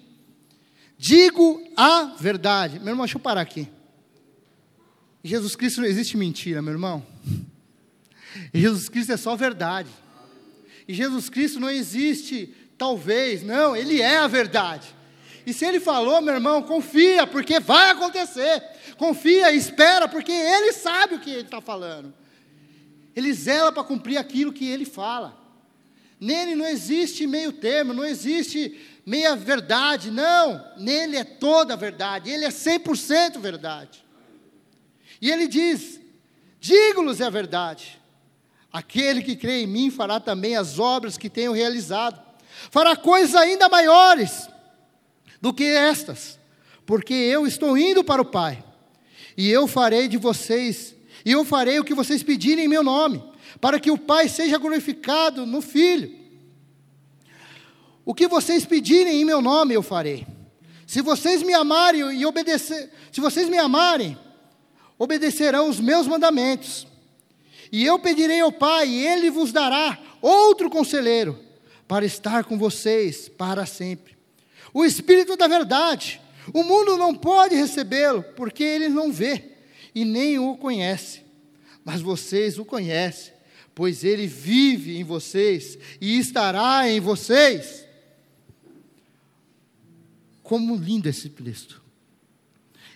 Digo 0.96 1.60
a 1.76 2.14
verdade. 2.16 2.78
Meu 2.78 2.90
irmão, 2.90 3.04
deixa 3.04 3.16
eu 3.16 3.20
parar 3.20 3.40
aqui. 3.40 3.68
Jesus 5.24 5.56
Cristo 5.56 5.80
não 5.80 5.88
existe 5.88 6.16
mentira, 6.16 6.62
meu 6.62 6.74
irmão. 6.74 7.04
Jesus 8.54 8.88
Cristo 8.88 9.10
é 9.10 9.16
só 9.16 9.34
verdade. 9.34 9.90
Em 10.86 10.94
Jesus 10.94 11.28
Cristo 11.28 11.58
não 11.58 11.68
existe 11.68 12.54
talvez, 12.78 13.42
não, 13.42 13.74
Ele 13.74 14.00
é 14.00 14.18
a 14.18 14.28
verdade. 14.28 14.94
E 15.46 15.52
se 15.52 15.64
Ele 15.64 15.80
falou, 15.80 16.20
meu 16.20 16.34
irmão, 16.34 16.62
confia, 16.62 17.26
porque 17.26 17.58
vai 17.58 17.90
acontecer. 17.90 18.62
Confia, 18.96 19.52
espera, 19.52 20.08
porque 20.08 20.32
Ele 20.32 20.72
sabe 20.72 21.16
o 21.16 21.20
que 21.20 21.30
Ele 21.30 21.42
está 21.42 21.60
falando. 21.60 22.14
Ele 23.14 23.32
zela 23.32 23.72
para 23.72 23.84
cumprir 23.84 24.18
aquilo 24.18 24.52
que 24.52 24.68
Ele 24.68 24.84
fala. 24.84 25.36
Nele 26.20 26.54
não 26.54 26.66
existe 26.66 27.26
meio 27.26 27.52
termo, 27.52 27.92
não 27.92 28.04
existe 28.04 28.80
meia 29.04 29.34
verdade, 29.34 30.08
não, 30.08 30.64
nele 30.76 31.16
é 31.16 31.24
toda 31.24 31.74
a 31.74 31.76
verdade, 31.76 32.30
ele 32.30 32.44
é 32.44 32.48
100% 32.48 33.40
verdade. 33.40 34.04
E 35.20 35.28
ele 35.28 35.48
diz: 35.48 36.00
digo-lhes 36.60 37.20
a 37.20 37.28
verdade, 37.28 38.00
aquele 38.72 39.22
que 39.22 39.34
crê 39.34 39.62
em 39.62 39.66
mim 39.66 39.90
fará 39.90 40.20
também 40.20 40.56
as 40.56 40.78
obras 40.78 41.18
que 41.18 41.28
tenho 41.28 41.50
realizado, 41.50 42.22
fará 42.70 42.94
coisas 42.94 43.34
ainda 43.34 43.68
maiores 43.68 44.48
do 45.42 45.52
que 45.52 45.64
estas, 45.64 46.38
porque 46.86 47.12
eu 47.12 47.46
estou 47.46 47.76
indo 47.76 48.04
para 48.04 48.22
o 48.22 48.24
Pai, 48.24 48.64
e 49.36 49.50
eu 49.50 49.66
farei 49.66 50.06
de 50.06 50.16
vocês, 50.16 50.94
e 51.24 51.32
eu 51.32 51.44
farei 51.44 51.80
o 51.80 51.84
que 51.84 51.94
vocês 51.94 52.22
pedirem 52.22 52.66
em 52.66 52.68
meu 52.68 52.84
nome, 52.84 53.22
para 53.60 53.80
que 53.80 53.90
o 53.90 53.98
Pai 53.98 54.28
seja 54.28 54.56
glorificado 54.56 55.44
no 55.44 55.60
Filho. 55.60 56.16
O 58.04 58.14
que 58.14 58.28
vocês 58.28 58.64
pedirem 58.64 59.20
em 59.20 59.24
meu 59.24 59.42
nome 59.42 59.74
eu 59.74 59.82
farei. 59.82 60.26
Se 60.86 61.00
vocês 61.00 61.42
me 61.42 61.52
amarem 61.52 62.00
e 62.12 62.24
obedecer, 62.24 62.90
se 63.10 63.20
vocês 63.20 63.48
me 63.48 63.58
amarem, 63.58 64.16
obedecerão 64.96 65.68
os 65.68 65.80
meus 65.80 66.06
mandamentos. 66.06 66.86
E 67.70 67.84
eu 67.84 67.98
pedirei 67.98 68.40
ao 68.40 68.52
Pai, 68.52 68.88
e 68.88 69.06
ele 69.06 69.30
vos 69.30 69.50
dará 69.50 69.98
outro 70.20 70.70
conselheiro, 70.70 71.38
para 71.88 72.04
estar 72.04 72.44
com 72.44 72.56
vocês 72.56 73.28
para 73.28 73.66
sempre. 73.66 74.11
O 74.72 74.84
Espírito 74.84 75.36
da 75.36 75.46
Verdade. 75.46 76.20
O 76.52 76.64
mundo 76.64 76.96
não 76.96 77.14
pode 77.14 77.54
recebê-lo, 77.54 78.22
porque 78.34 78.64
ele 78.64 78.88
não 78.88 79.12
vê 79.12 79.52
e 79.94 80.04
nem 80.04 80.38
o 80.38 80.56
conhece. 80.56 81.22
Mas 81.84 82.00
vocês 82.00 82.58
o 82.58 82.64
conhecem, 82.64 83.32
pois 83.74 84.04
ele 84.04 84.26
vive 84.26 84.96
em 84.96 85.04
vocês 85.04 85.78
e 86.00 86.18
estará 86.18 86.88
em 86.88 87.00
vocês. 87.00 87.86
Como 90.42 90.76
lindo 90.76 91.08
esse 91.08 91.28
texto. 91.28 91.82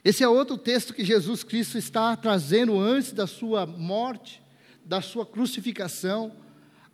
Esse 0.04 0.22
é 0.22 0.28
outro 0.28 0.56
texto 0.56 0.94
que 0.94 1.04
Jesus 1.04 1.42
Cristo 1.42 1.76
está 1.78 2.16
trazendo 2.16 2.78
antes 2.78 3.12
da 3.12 3.26
sua 3.26 3.66
morte, 3.66 4.40
da 4.84 5.00
sua 5.00 5.26
crucificação, 5.26 6.32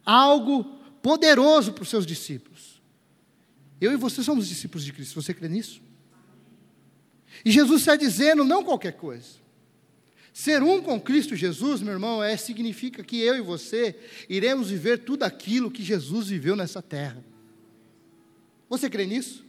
algo 0.05 0.65
poderoso 1.03 1.73
para 1.73 1.83
os 1.83 1.91
seus 1.91 2.07
discípulos. 2.07 2.72
Eu 3.83 3.93
e 3.93 3.97
você 3.97 4.23
somos 4.23 4.47
discípulos 4.47 4.85
de 4.85 4.93
Cristo, 4.93 5.21
você 5.21 5.35
crê 5.35 5.49
nisso? 5.49 5.83
E 7.45 7.51
Jesus 7.51 7.81
está 7.81 7.97
dizendo 7.97 8.45
não 8.45 8.63
qualquer 8.63 8.93
coisa. 8.93 9.43
Ser 10.33 10.63
um 10.63 10.81
com 10.81 11.01
Cristo 11.01 11.35
Jesus, 11.35 11.83
meu 11.83 11.93
irmão, 11.93 12.23
é, 12.23 12.37
significa 12.37 13.03
que 13.03 13.21
eu 13.21 13.35
e 13.37 13.41
você 13.41 13.99
iremos 14.29 14.71
viver 14.71 14.99
tudo 14.99 15.25
aquilo 15.25 15.69
que 15.69 15.83
Jesus 15.83 16.29
viveu 16.29 16.55
nessa 16.55 16.81
terra. 16.81 17.25
Você 18.69 18.89
crê 18.89 19.05
nisso? 19.05 19.45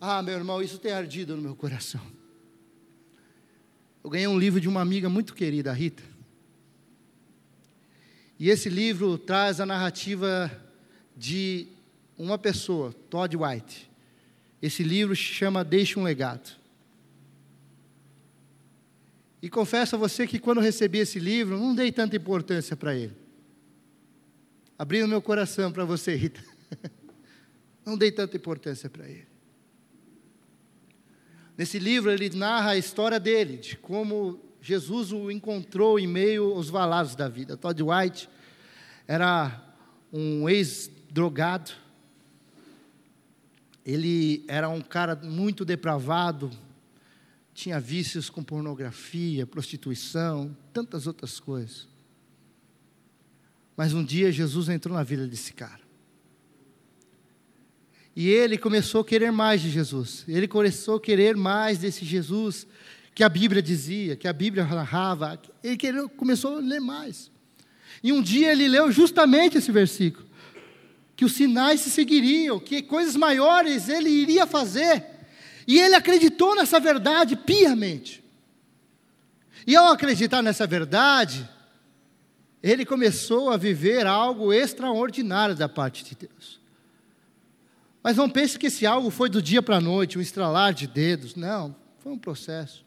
Ah, 0.00 0.22
meu 0.22 0.34
irmão, 0.34 0.62
isso 0.62 0.78
tem 0.78 0.92
ardido 0.92 1.34
no 1.34 1.42
meu 1.42 1.56
coração. 1.56 2.00
Eu 4.04 4.10
ganhei 4.10 4.28
um 4.28 4.38
livro 4.38 4.60
de 4.60 4.68
uma 4.68 4.80
amiga 4.80 5.08
muito 5.08 5.34
querida, 5.34 5.72
a 5.72 5.74
Rita. 5.74 6.04
E 8.38 8.48
esse 8.48 8.68
livro 8.68 9.18
traz 9.18 9.60
a 9.60 9.66
narrativa 9.66 10.52
de 11.16 11.74
uma 12.18 12.38
pessoa, 12.38 12.92
Todd 13.10 13.36
White. 13.36 13.90
Esse 14.60 14.82
livro 14.82 15.14
se 15.14 15.22
chama 15.22 15.64
Deixa 15.64 15.98
um 16.00 16.02
Legado. 16.02 16.50
E 19.42 19.48
confesso 19.48 19.96
a 19.96 19.98
você 19.98 20.26
que 20.26 20.38
quando 20.38 20.60
recebi 20.60 20.98
esse 20.98 21.18
livro, 21.18 21.58
não 21.58 21.74
dei 21.74 21.92
tanta 21.92 22.16
importância 22.16 22.76
para 22.76 22.94
ele. 22.94 23.14
Abrindo 24.78 25.08
meu 25.08 25.22
coração 25.22 25.70
para 25.70 25.84
você, 25.84 26.14
Rita. 26.14 26.42
Não 27.84 27.96
dei 27.96 28.10
tanta 28.10 28.36
importância 28.36 28.90
para 28.90 29.08
ele. 29.08 29.28
Nesse 31.56 31.78
livro, 31.78 32.10
ele 32.10 32.28
narra 32.30 32.72
a 32.72 32.76
história 32.76 33.20
dele, 33.20 33.56
de 33.56 33.76
como 33.76 34.40
Jesus 34.60 35.12
o 35.12 35.30
encontrou 35.30 35.98
em 35.98 36.06
meio 36.06 36.52
aos 36.52 36.68
valados 36.68 37.14
da 37.14 37.28
vida. 37.28 37.56
Todd 37.56 37.80
White 37.80 38.28
era 39.06 39.62
um 40.12 40.48
ex-drogado. 40.48 41.70
Ele 43.86 44.44
era 44.48 44.68
um 44.68 44.80
cara 44.80 45.14
muito 45.14 45.64
depravado, 45.64 46.50
tinha 47.54 47.78
vícios 47.78 48.28
com 48.28 48.42
pornografia, 48.42 49.46
prostituição, 49.46 50.54
tantas 50.72 51.06
outras 51.06 51.38
coisas. 51.38 51.86
Mas 53.76 53.94
um 53.94 54.02
dia 54.02 54.32
Jesus 54.32 54.68
entrou 54.68 54.96
na 54.96 55.04
vida 55.04 55.28
desse 55.28 55.52
cara. 55.52 55.86
E 58.16 58.28
ele 58.28 58.58
começou 58.58 59.02
a 59.02 59.04
querer 59.04 59.30
mais 59.30 59.60
de 59.60 59.70
Jesus. 59.70 60.24
Ele 60.26 60.48
começou 60.48 60.96
a 60.96 61.00
querer 61.00 61.36
mais 61.36 61.78
desse 61.78 62.04
Jesus 62.04 62.66
que 63.14 63.22
a 63.22 63.28
Bíblia 63.28 63.62
dizia, 63.62 64.16
que 64.16 64.26
a 64.26 64.32
Bíblia 64.32 64.64
narrava. 64.64 65.40
Ele 65.62 66.08
começou 66.16 66.56
a 66.56 66.60
ler 66.60 66.80
mais. 66.80 67.30
E 68.02 68.12
um 68.12 68.20
dia 68.20 68.50
ele 68.50 68.66
leu 68.66 68.90
justamente 68.90 69.58
esse 69.58 69.70
versículo: 69.70 70.25
que 71.16 71.24
os 71.24 71.32
sinais 71.32 71.80
se 71.80 71.90
seguiriam, 71.90 72.60
que 72.60 72.82
coisas 72.82 73.16
maiores 73.16 73.88
ele 73.88 74.10
iria 74.10 74.46
fazer. 74.46 75.04
E 75.66 75.78
ele 75.80 75.94
acreditou 75.94 76.54
nessa 76.54 76.78
verdade 76.78 77.34
piamente. 77.34 78.22
E 79.66 79.74
ao 79.74 79.90
acreditar 79.90 80.42
nessa 80.42 80.66
verdade, 80.66 81.48
ele 82.62 82.84
começou 82.84 83.50
a 83.50 83.56
viver 83.56 84.06
algo 84.06 84.52
extraordinário 84.52 85.56
da 85.56 85.68
parte 85.68 86.04
de 86.04 86.14
Deus. 86.14 86.60
Mas 88.02 88.16
não 88.16 88.30
pense 88.30 88.58
que 88.58 88.66
esse 88.66 88.86
algo 88.86 89.10
foi 89.10 89.28
do 89.28 89.42
dia 89.42 89.60
para 89.60 89.78
a 89.78 89.80
noite, 89.80 90.18
um 90.18 90.20
estralar 90.20 90.72
de 90.72 90.86
dedos. 90.86 91.34
Não, 91.34 91.74
foi 91.98 92.12
um 92.12 92.18
processo. 92.18 92.84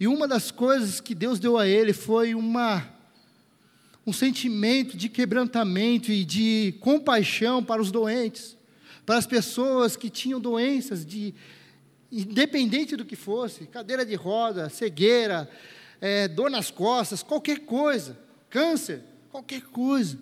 E 0.00 0.08
uma 0.08 0.26
das 0.26 0.50
coisas 0.50 1.00
que 1.00 1.14
Deus 1.14 1.38
deu 1.38 1.58
a 1.58 1.68
ele 1.68 1.92
foi 1.92 2.34
uma, 2.34 2.84
um 4.08 4.12
sentimento 4.12 4.96
de 4.96 5.06
quebrantamento 5.06 6.10
e 6.10 6.24
de 6.24 6.74
compaixão 6.80 7.62
para 7.62 7.82
os 7.82 7.90
doentes, 7.90 8.56
para 9.04 9.18
as 9.18 9.26
pessoas 9.26 9.96
que 9.96 10.08
tinham 10.08 10.40
doenças, 10.40 11.04
de, 11.04 11.34
independente 12.10 12.96
do 12.96 13.04
que 13.04 13.14
fosse 13.14 13.66
cadeira 13.66 14.06
de 14.06 14.14
roda, 14.14 14.70
cegueira, 14.70 15.46
é, 16.00 16.26
dor 16.26 16.50
nas 16.50 16.70
costas, 16.70 17.22
qualquer 17.22 17.60
coisa, 17.60 18.18
câncer, 18.48 19.02
qualquer 19.30 19.60
coisa. 19.60 20.18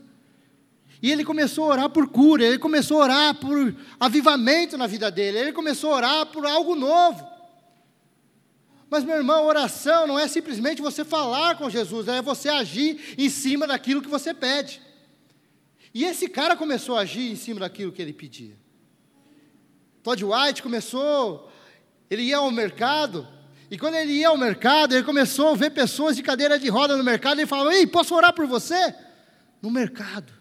E 1.01 1.12
ele 1.12 1.25
começou 1.25 1.66
a 1.66 1.68
orar 1.68 1.90
por 1.90 2.09
cura, 2.09 2.44
ele 2.44 2.59
começou 2.59 3.01
a 3.01 3.05
orar 3.05 3.35
por 3.37 3.72
avivamento 4.01 4.77
na 4.77 4.88
vida 4.88 5.12
dele, 5.12 5.38
ele 5.38 5.53
começou 5.53 5.92
a 5.92 5.96
orar 5.96 6.27
por 6.27 6.44
algo 6.44 6.75
novo. 6.75 7.25
Mas, 8.88 9.05
meu 9.05 9.16
irmão, 9.16 9.46
oração 9.46 10.07
não 10.07 10.18
é 10.18 10.29
simplesmente 10.29 10.81
você 10.81 11.05
falar 11.05 11.57
com 11.57 11.68
Jesus, 11.68 12.07
é 12.07 12.22
você 12.22 12.49
agir 12.49 13.14
em 13.18 13.29
cima 13.29 13.66
daquilo 13.66 14.01
que 14.01 14.09
você 14.09 14.33
pede. 14.33 14.81
E 15.92 16.05
esse 16.05 16.29
cara 16.29 16.57
começou 16.57 16.96
a 16.96 17.01
agir 17.01 17.31
em 17.31 17.37
cima 17.37 17.61
daquilo 17.61 17.90
que 17.90 18.01
ele 18.01 18.12
pedia. 18.12 18.57
Todd 20.03 20.25
White 20.25 20.62
começou, 20.62 21.51
ele 22.09 22.22
ia 22.22 22.37
ao 22.37 22.51
mercado, 22.51 23.27
e 23.68 23.77
quando 23.77 23.96
ele 23.96 24.12
ia 24.12 24.29
ao 24.29 24.37
mercado, 24.37 24.94
ele 24.94 25.03
começou 25.03 25.49
a 25.49 25.57
ver 25.57 25.70
pessoas 25.70 26.14
de 26.14 26.22
cadeira 26.22 26.59
de 26.59 26.68
roda 26.68 26.96
no 26.96 27.03
mercado, 27.03 27.38
e 27.38 27.40
ele 27.40 27.49
falava: 27.49 27.75
Ei, 27.75 27.87
posso 27.87 28.14
orar 28.14 28.33
por 28.33 28.46
você? 28.46 28.94
No 29.61 29.70
mercado. 29.70 30.33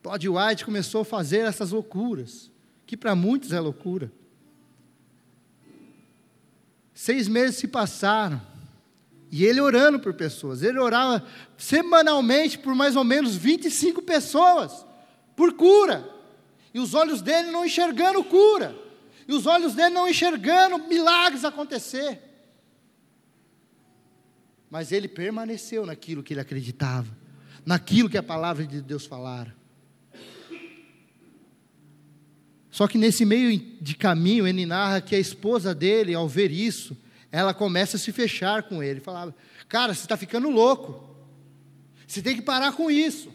Todd 0.00 0.28
White 0.28 0.64
começou 0.64 1.00
a 1.00 1.04
fazer 1.04 1.38
essas 1.38 1.72
loucuras, 1.72 2.52
que 2.86 2.96
para 2.96 3.16
muitos 3.16 3.52
é 3.52 3.58
loucura. 3.58 4.12
Seis 6.98 7.28
meses 7.28 7.54
se 7.54 7.68
passaram, 7.68 8.42
e 9.30 9.44
ele 9.44 9.60
orando 9.60 10.00
por 10.00 10.14
pessoas. 10.14 10.64
Ele 10.64 10.80
orava 10.80 11.24
semanalmente 11.56 12.58
por 12.58 12.74
mais 12.74 12.96
ou 12.96 13.04
menos 13.04 13.36
25 13.36 14.02
pessoas, 14.02 14.84
por 15.36 15.52
cura. 15.52 16.12
E 16.74 16.80
os 16.80 16.94
olhos 16.94 17.22
dele 17.22 17.52
não 17.52 17.64
enxergando 17.64 18.24
cura. 18.24 18.74
E 19.28 19.32
os 19.32 19.46
olhos 19.46 19.74
dele 19.74 19.90
não 19.90 20.08
enxergando 20.08 20.88
milagres 20.88 21.44
acontecer. 21.44 22.20
Mas 24.68 24.90
ele 24.90 25.06
permaneceu 25.06 25.86
naquilo 25.86 26.20
que 26.20 26.34
ele 26.34 26.40
acreditava, 26.40 27.16
naquilo 27.64 28.10
que 28.10 28.18
a 28.18 28.24
palavra 28.24 28.66
de 28.66 28.82
Deus 28.82 29.06
falara. 29.06 29.54
Só 32.70 32.86
que 32.86 32.98
nesse 32.98 33.24
meio 33.24 33.58
de 33.80 33.94
caminho, 33.94 34.46
ele 34.46 34.66
narra 34.66 35.00
que 35.00 35.14
a 35.14 35.18
esposa 35.18 35.74
dele, 35.74 36.14
ao 36.14 36.28
ver 36.28 36.50
isso, 36.50 36.96
ela 37.32 37.54
começa 37.54 37.96
a 37.96 38.00
se 38.00 38.12
fechar 38.12 38.64
com 38.64 38.82
ele. 38.82 39.00
Falava: 39.00 39.34
Cara, 39.68 39.94
você 39.94 40.02
está 40.02 40.16
ficando 40.16 40.50
louco. 40.50 41.08
Você 42.06 42.22
tem 42.22 42.34
que 42.34 42.42
parar 42.42 42.72
com 42.72 42.90
isso. 42.90 43.30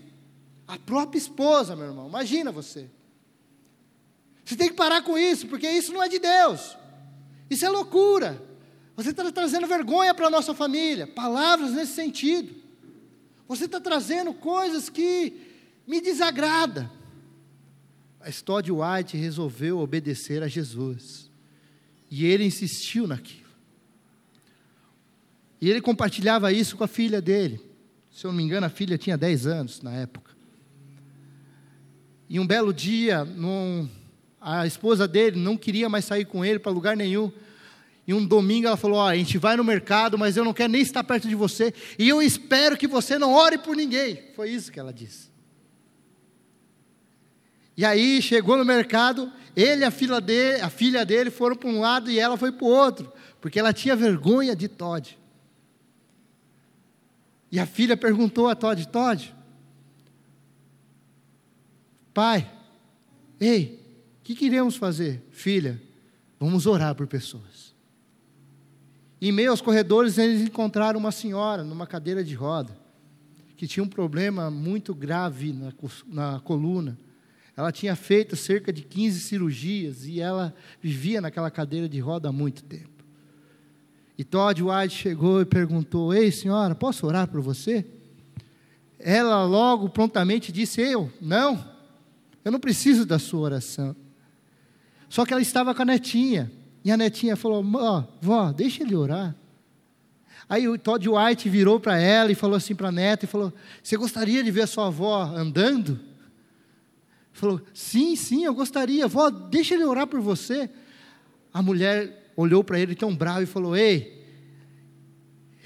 A 0.67 0.79
própria 0.79 1.19
esposa, 1.19 1.75
meu 1.75 1.87
irmão, 1.87 2.07
imagina 2.07 2.51
você. 2.51 2.89
Você 4.43 4.55
tem 4.55 4.69
que 4.69 4.75
parar 4.75 5.01
com 5.03 5.17
isso, 5.17 5.47
porque 5.47 5.69
isso 5.69 5.93
não 5.93 6.01
é 6.01 6.09
de 6.09 6.19
Deus. 6.19 6.77
Isso 7.49 7.65
é 7.65 7.69
loucura. 7.69 8.41
Você 8.95 9.09
está 9.09 9.31
trazendo 9.31 9.67
vergonha 9.67 10.13
para 10.13 10.27
a 10.27 10.29
nossa 10.29 10.53
família. 10.53 11.07
Palavras 11.07 11.71
nesse 11.71 11.93
sentido. 11.93 12.53
Você 13.47 13.65
está 13.65 13.79
trazendo 13.79 14.33
coisas 14.33 14.89
que 14.89 15.33
me 15.87 16.01
desagradam. 16.01 16.89
Mas 18.23 18.41
Todd 18.41 18.71
White 18.71 19.17
resolveu 19.17 19.79
obedecer 19.79 20.41
a 20.41 20.47
Jesus. 20.47 21.29
E 22.09 22.25
ele 22.25 22.45
insistiu 22.45 23.05
naquilo. 23.05 23.43
E 25.59 25.69
ele 25.69 25.81
compartilhava 25.81 26.51
isso 26.53 26.77
com 26.77 26.85
a 26.85 26.87
filha 26.87 27.21
dele. 27.21 27.59
Se 28.09 28.25
eu 28.25 28.31
não 28.31 28.37
me 28.37 28.43
engano, 28.43 28.65
a 28.65 28.69
filha 28.69 28.97
tinha 28.97 29.17
10 29.17 29.45
anos 29.45 29.81
na 29.81 29.91
época. 29.91 30.31
E 32.29 32.39
um 32.39 32.47
belo 32.47 32.73
dia, 32.73 33.25
num, 33.25 33.89
a 34.39 34.65
esposa 34.65 35.05
dele 35.05 35.37
não 35.37 35.57
queria 35.57 35.89
mais 35.89 36.05
sair 36.05 36.23
com 36.23 36.45
ele 36.45 36.59
para 36.59 36.71
lugar 36.71 36.95
nenhum. 36.95 37.29
E 38.07 38.13
um 38.13 38.25
domingo 38.25 38.67
ela 38.67 38.77
falou: 38.77 38.99
oh, 38.99 39.07
a 39.07 39.15
gente 39.15 39.37
vai 39.37 39.57
no 39.57 39.63
mercado, 39.63 40.17
mas 40.17 40.37
eu 40.37 40.45
não 40.45 40.53
quero 40.53 40.71
nem 40.71 40.81
estar 40.81 41.03
perto 41.03 41.27
de 41.27 41.35
você. 41.35 41.73
E 41.99 42.07
eu 42.07 42.21
espero 42.21 42.77
que 42.77 42.87
você 42.87 43.17
não 43.17 43.33
ore 43.33 43.57
por 43.57 43.75
ninguém. 43.75 44.21
Foi 44.33 44.49
isso 44.49 44.71
que 44.71 44.79
ela 44.79 44.93
disse. 44.93 45.32
E 47.75 47.83
aí 47.83 48.21
chegou 48.21 48.57
no 48.57 48.65
mercado, 48.65 49.31
ele 49.55 49.81
e 49.81 49.85
a 49.85 49.91
filha 49.91 50.21
dele, 50.21 50.61
a 50.61 50.69
filha 50.69 51.05
dele 51.05 51.31
foram 51.31 51.55
para 51.55 51.69
um 51.69 51.79
lado 51.79 52.09
e 52.09 52.19
ela 52.19 52.37
foi 52.37 52.51
para 52.51 52.65
o 52.65 52.69
outro, 52.69 53.11
porque 53.41 53.59
ela 53.59 53.73
tinha 53.73 53.95
vergonha 53.95 54.55
de 54.55 54.67
Todd. 54.67 55.17
E 57.51 57.59
a 57.59 57.65
filha 57.65 57.95
perguntou 57.97 58.47
a 58.47 58.55
Todd: 58.55 58.87
Todd, 58.87 59.33
pai, 62.13 62.49
ei, 63.39 63.79
o 64.19 64.23
que 64.23 64.35
queremos 64.35 64.75
fazer? 64.75 65.23
Filha, 65.31 65.81
vamos 66.39 66.65
orar 66.65 66.95
por 66.95 67.07
pessoas. 67.07 67.73
Em 69.21 69.31
meio 69.31 69.51
aos 69.51 69.61
corredores, 69.61 70.17
eles 70.17 70.41
encontraram 70.41 70.99
uma 70.99 71.11
senhora 71.11 71.63
numa 71.63 71.87
cadeira 71.87 72.23
de 72.23 72.33
roda, 72.33 72.77
que 73.55 73.67
tinha 73.67 73.83
um 73.83 73.87
problema 73.87 74.51
muito 74.51 74.93
grave 74.93 75.53
na, 75.53 75.71
na 76.07 76.39
coluna. 76.41 76.97
Ela 77.55 77.71
tinha 77.71 77.95
feito 77.95 78.35
cerca 78.35 78.73
de 78.73 78.81
15 78.81 79.19
cirurgias 79.19 80.05
e 80.05 80.19
ela 80.19 80.53
vivia 80.81 81.21
naquela 81.21 81.51
cadeira 81.51 81.87
de 81.87 81.99
roda 81.99 82.29
há 82.29 82.31
muito 82.31 82.63
tempo. 82.63 82.89
E 84.17 84.23
Todd 84.23 84.61
White 84.61 84.95
chegou 84.95 85.41
e 85.41 85.45
perguntou: 85.45 86.13
Ei, 86.13 86.31
senhora, 86.31 86.73
posso 86.73 87.05
orar 87.05 87.27
por 87.27 87.41
você? 87.41 87.85
Ela 88.99 89.43
logo 89.43 89.89
prontamente 89.89 90.51
disse: 90.51 90.81
Eu, 90.81 91.11
não, 91.21 91.63
eu 92.43 92.51
não 92.51 92.59
preciso 92.59 93.05
da 93.05 93.19
sua 93.19 93.41
oração. 93.41 93.95
Só 95.09 95.25
que 95.25 95.33
ela 95.33 95.41
estava 95.41 95.75
com 95.75 95.81
a 95.81 95.85
netinha. 95.85 96.51
E 96.83 96.91
a 96.91 96.97
netinha 96.97 97.35
falou: 97.35 97.63
Ó, 97.75 98.03
vó, 98.21 98.51
deixa 98.51 98.83
ele 98.83 98.95
orar. 98.95 99.35
Aí 100.49 100.67
o 100.67 100.77
Todd 100.77 101.07
White 101.07 101.49
virou 101.49 101.79
para 101.79 101.97
ela 101.97 102.31
e 102.31 102.35
falou 102.35 102.57
assim 102.57 102.73
para 102.73 102.89
a 102.89 102.91
neta: 102.91 103.25
e 103.25 103.27
falou, 103.27 103.53
Você 103.81 103.95
gostaria 103.95 104.43
de 104.43 104.49
ver 104.49 104.61
a 104.61 104.67
sua 104.67 104.87
avó 104.87 105.23
andando? 105.23 106.12
Falou: 107.33 107.59
Sim, 107.73 108.15
sim, 108.15 108.45
eu 108.45 108.53
gostaria. 108.53 109.07
Vó, 109.07 109.29
deixa 109.29 109.73
ele 109.73 109.83
orar 109.83 110.07
por 110.07 110.21
você. 110.21 110.69
A 111.51 111.61
mulher 111.61 112.31
olhou 112.37 112.63
para 112.63 112.79
ele 112.79 112.95
tão 112.95 113.13
bravo 113.13 113.41
e 113.41 113.47
falou: 113.47 113.75
Ei, 113.75 114.23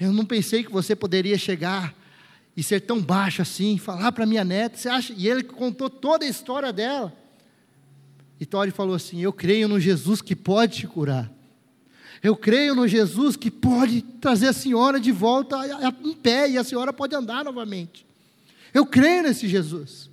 eu 0.00 0.12
não 0.12 0.24
pensei 0.24 0.64
que 0.64 0.72
você 0.72 0.96
poderia 0.96 1.36
chegar 1.38 1.94
e 2.56 2.62
ser 2.62 2.80
tão 2.80 3.00
baixo 3.00 3.42
assim, 3.42 3.78
falar 3.78 4.10
para 4.10 4.26
minha 4.26 4.44
neta, 4.44 4.76
você 4.76 4.88
acha? 4.88 5.14
E 5.16 5.28
ele 5.28 5.44
contou 5.44 5.88
toda 5.88 6.24
a 6.24 6.28
história 6.28 6.72
dela. 6.72 7.16
E 8.40 8.46
Tori 8.46 8.70
falou 8.70 8.96
assim: 8.96 9.20
Eu 9.20 9.32
creio 9.32 9.68
no 9.68 9.78
Jesus 9.78 10.22
que 10.22 10.34
pode 10.34 10.78
te 10.78 10.86
curar. 10.86 11.30
Eu 12.22 12.34
creio 12.34 12.74
no 12.74 12.88
Jesus 12.88 13.36
que 13.36 13.50
pode 13.50 14.02
trazer 14.02 14.48
a 14.48 14.52
senhora 14.52 14.98
de 14.98 15.12
volta 15.12 15.56
em 16.02 16.14
pé 16.14 16.50
e 16.50 16.58
a 16.58 16.64
senhora 16.64 16.92
pode 16.92 17.14
andar 17.14 17.44
novamente. 17.44 18.04
Eu 18.74 18.84
creio 18.84 19.22
nesse 19.22 19.46
Jesus. 19.46 20.10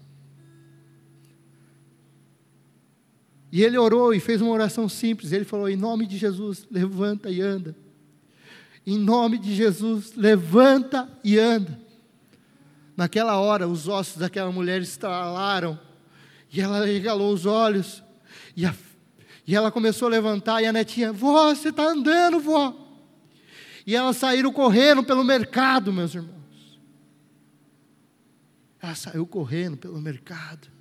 E 3.56 3.64
ele 3.64 3.78
orou 3.78 4.14
e 4.14 4.20
fez 4.20 4.42
uma 4.42 4.52
oração 4.52 4.90
simples. 4.90 5.32
Ele 5.32 5.46
falou: 5.46 5.70
Em 5.70 5.78
nome 5.78 6.06
de 6.06 6.18
Jesus, 6.18 6.68
levanta 6.70 7.30
e 7.30 7.40
anda. 7.40 7.74
Em 8.86 8.98
nome 8.98 9.38
de 9.38 9.56
Jesus, 9.56 10.14
levanta 10.14 11.10
e 11.24 11.40
anda. 11.40 11.80
Naquela 12.98 13.40
hora, 13.40 13.66
os 13.66 13.88
ossos 13.88 14.18
daquela 14.18 14.52
mulher 14.52 14.82
estralaram. 14.82 15.80
E 16.52 16.60
ela 16.60 16.86
regalou 16.86 17.34
os 17.34 17.46
olhos. 17.46 18.04
E, 18.58 18.66
a, 18.66 18.76
e 19.48 19.56
ela 19.56 19.72
começou 19.72 20.10
a 20.10 20.12
levantar. 20.12 20.62
E 20.62 20.66
a 20.66 20.74
netinha: 20.74 21.14
Vó, 21.14 21.56
você 21.56 21.70
está 21.70 21.84
andando, 21.84 22.42
vó. 22.42 22.76
E 23.88 23.96
elas 23.96 24.18
saíram 24.18 24.52
correndo 24.52 25.02
pelo 25.02 25.24
mercado, 25.24 25.94
meus 25.94 26.14
irmãos. 26.14 26.36
Ela 28.82 28.96
saiu 28.96 29.26
correndo 29.26 29.78
pelo 29.78 30.02
mercado. 30.02 30.75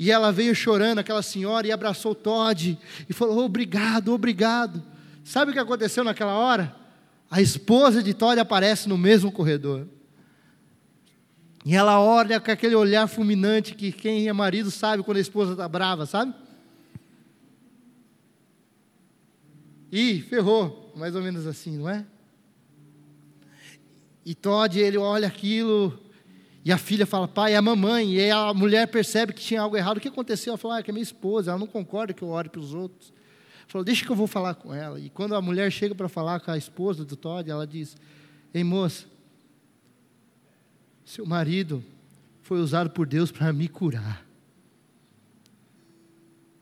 E 0.00 0.10
ela 0.10 0.32
veio 0.32 0.54
chorando, 0.54 1.00
aquela 1.00 1.20
senhora, 1.20 1.66
e 1.66 1.70
abraçou 1.70 2.14
Todd 2.14 2.78
e 3.06 3.12
falou: 3.12 3.44
Obrigado, 3.44 4.14
obrigado. 4.14 4.82
Sabe 5.22 5.50
o 5.50 5.52
que 5.52 5.60
aconteceu 5.60 6.02
naquela 6.02 6.38
hora? 6.38 6.74
A 7.30 7.42
esposa 7.42 8.02
de 8.02 8.14
Todd 8.14 8.40
aparece 8.40 8.88
no 8.88 8.96
mesmo 8.96 9.30
corredor. 9.30 9.86
E 11.66 11.76
ela 11.76 12.00
olha 12.00 12.40
com 12.40 12.50
aquele 12.50 12.74
olhar 12.74 13.06
fulminante 13.08 13.74
que 13.74 13.92
quem 13.92 14.26
é 14.26 14.32
marido 14.32 14.70
sabe 14.70 15.02
quando 15.02 15.18
a 15.18 15.20
esposa 15.20 15.52
está 15.52 15.68
brava, 15.68 16.06
sabe? 16.06 16.32
E 19.92 20.22
ferrou, 20.22 20.94
mais 20.96 21.14
ou 21.14 21.20
menos 21.20 21.46
assim, 21.46 21.76
não 21.76 21.90
é? 21.90 22.06
E 24.24 24.34
Todd, 24.34 24.80
ele 24.80 24.96
olha 24.96 25.28
aquilo 25.28 26.00
e 26.64 26.70
a 26.70 26.76
filha 26.76 27.06
fala, 27.06 27.26
pai, 27.26 27.54
é 27.54 27.56
a 27.56 27.62
mamãe. 27.62 28.14
E 28.14 28.30
a 28.30 28.52
mulher 28.52 28.86
percebe 28.88 29.32
que 29.32 29.40
tinha 29.40 29.62
algo 29.62 29.76
errado. 29.76 29.96
O 29.96 30.00
que 30.00 30.08
aconteceu? 30.08 30.52
Ela 30.52 30.58
falou, 30.58 30.76
ah, 30.76 30.82
que 30.82 30.90
é 30.90 30.92
minha 30.92 31.02
esposa, 31.02 31.50
ela 31.50 31.58
não 31.58 31.66
concorda 31.66 32.12
que 32.12 32.22
eu 32.22 32.28
ore 32.28 32.48
para 32.48 32.60
os 32.60 32.74
outros. 32.74 33.12
Falou, 33.66 33.84
deixa 33.84 34.04
que 34.04 34.10
eu 34.10 34.16
vou 34.16 34.26
falar 34.26 34.54
com 34.54 34.74
ela. 34.74 35.00
E 35.00 35.08
quando 35.08 35.34
a 35.34 35.40
mulher 35.40 35.70
chega 35.70 35.94
para 35.94 36.08
falar 36.08 36.40
com 36.40 36.50
a 36.50 36.58
esposa 36.58 37.04
do 37.04 37.16
Todd, 37.16 37.48
ela 37.50 37.66
diz, 37.66 37.96
ei 38.52 38.62
moça, 38.62 39.06
seu 41.04 41.24
marido 41.24 41.82
foi 42.42 42.60
usado 42.60 42.90
por 42.90 43.06
Deus 43.06 43.30
para 43.30 43.52
me 43.52 43.68
curar. 43.68 44.26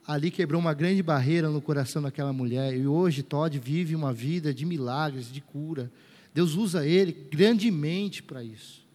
Ali 0.06 0.30
quebrou 0.30 0.60
uma 0.60 0.72
grande 0.72 1.02
barreira 1.02 1.50
no 1.50 1.60
coração 1.60 2.00
daquela 2.00 2.32
mulher. 2.32 2.74
E 2.74 2.86
hoje 2.86 3.22
Todd 3.22 3.58
vive 3.58 3.94
uma 3.94 4.12
vida 4.12 4.54
de 4.54 4.64
milagres, 4.64 5.30
de 5.30 5.40
cura. 5.40 5.90
Deus 6.32 6.54
usa 6.54 6.86
ele 6.86 7.12
grandemente 7.12 8.22
para 8.22 8.44
isso. 8.44 8.87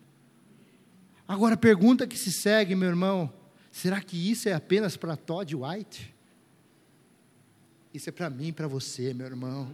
Agora, 1.33 1.55
a 1.55 1.57
pergunta 1.57 2.05
que 2.05 2.15
se 2.15 2.31
segue, 2.31 2.75
meu 2.75 2.87
irmão: 2.87 3.33
será 3.71 3.99
que 3.99 4.15
isso 4.15 4.47
é 4.47 4.53
apenas 4.53 4.95
para 4.95 5.17
Todd 5.17 5.55
White? 5.55 6.13
Isso 7.91 8.07
é 8.07 8.11
para 8.11 8.29
mim, 8.29 8.53
para 8.53 8.67
você, 8.67 9.15
meu 9.15 9.25
irmão. 9.25 9.73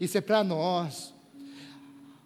Isso 0.00 0.16
é 0.16 0.22
para 0.22 0.42
nós. 0.42 1.12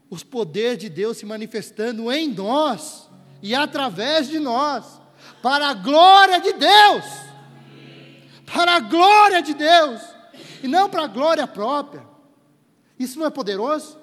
Os 0.08 0.22
poderes 0.22 0.78
de 0.78 0.88
Deus 0.88 1.16
se 1.16 1.26
manifestando 1.26 2.12
em 2.12 2.32
nós 2.32 3.10
e 3.42 3.52
através 3.52 4.28
de 4.28 4.38
nós, 4.38 5.00
para 5.42 5.70
a 5.70 5.74
glória 5.74 6.40
de 6.40 6.52
Deus. 6.52 7.04
Para 8.44 8.76
a 8.76 8.80
glória 8.80 9.42
de 9.42 9.54
Deus, 9.54 10.00
e 10.62 10.68
não 10.68 10.88
para 10.88 11.02
a 11.02 11.08
glória 11.08 11.48
própria. 11.48 12.06
Isso 12.96 13.18
não 13.18 13.26
é 13.26 13.30
poderoso? 13.30 13.98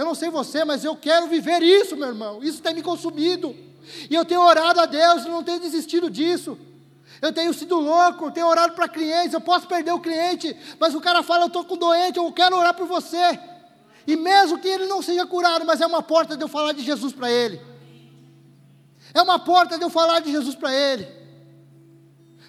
Eu 0.00 0.06
não 0.06 0.14
sei 0.14 0.30
você, 0.30 0.64
mas 0.64 0.82
eu 0.82 0.96
quero 0.96 1.26
viver 1.26 1.62
isso, 1.62 1.94
meu 1.94 2.08
irmão. 2.08 2.42
Isso 2.42 2.62
tem 2.62 2.72
me 2.72 2.80
consumido. 2.80 3.54
E 4.08 4.14
eu 4.14 4.24
tenho 4.24 4.40
orado 4.40 4.80
a 4.80 4.86
Deus, 4.86 5.26
não 5.26 5.44
tenho 5.44 5.60
desistido 5.60 6.08
disso. 6.08 6.58
Eu 7.20 7.34
tenho 7.34 7.52
sido 7.52 7.78
louco, 7.78 8.30
tenho 8.30 8.46
orado 8.46 8.72
para 8.72 8.88
clientes, 8.88 9.34
eu 9.34 9.42
posso 9.42 9.68
perder 9.68 9.92
o 9.92 10.00
cliente, 10.00 10.56
mas 10.78 10.94
o 10.94 11.02
cara 11.02 11.22
fala, 11.22 11.42
eu 11.42 11.48
estou 11.48 11.66
com 11.66 11.76
doente, 11.76 12.16
eu 12.16 12.32
quero 12.32 12.56
orar 12.56 12.72
por 12.72 12.86
você. 12.86 13.38
E 14.06 14.16
mesmo 14.16 14.58
que 14.58 14.68
ele 14.68 14.86
não 14.86 15.02
seja 15.02 15.26
curado, 15.26 15.66
mas 15.66 15.82
é 15.82 15.86
uma 15.86 16.02
porta 16.02 16.34
de 16.34 16.42
eu 16.42 16.48
falar 16.48 16.72
de 16.72 16.82
Jesus 16.82 17.12
para 17.12 17.30
ele. 17.30 17.60
É 19.12 19.20
uma 19.20 19.38
porta 19.38 19.76
de 19.76 19.84
eu 19.84 19.90
falar 19.90 20.20
de 20.20 20.32
Jesus 20.32 20.54
para 20.54 20.74
ele. 20.74 21.06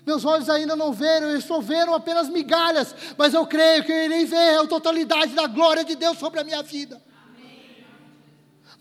Meus 0.05 0.23
olhos 0.23 0.49
ainda 0.49 0.73
não 0.73 0.93
viram, 0.93 1.27
eu 1.27 1.41
só 1.41 1.59
viram 1.59 1.93
apenas 1.93 2.29
migalhas, 2.29 2.95
mas 3.17 3.33
eu 3.33 3.45
creio 3.45 3.83
que 3.83 3.91
eu 3.91 4.05
irei 4.05 4.23
ver 4.23 4.57
a 4.57 4.65
totalidade 4.65 5.33
da 5.33 5.47
glória 5.47 5.83
de 5.83 5.97
Deus 5.97 6.17
sobre 6.17 6.39
a 6.39 6.45
minha 6.45 6.63
vida. 6.63 7.10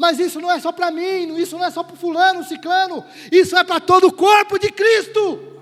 Mas 0.00 0.18
isso 0.18 0.40
não 0.40 0.50
é 0.50 0.58
só 0.58 0.72
para 0.72 0.90
mim, 0.90 1.36
isso 1.36 1.58
não 1.58 1.64
é 1.66 1.70
só 1.70 1.84
para 1.84 1.94
fulano, 1.94 2.42
ciclano, 2.42 3.04
isso 3.30 3.54
é 3.54 3.62
para 3.62 3.78
todo 3.78 4.06
o 4.06 4.12
corpo 4.12 4.58
de 4.58 4.72
Cristo. 4.72 5.60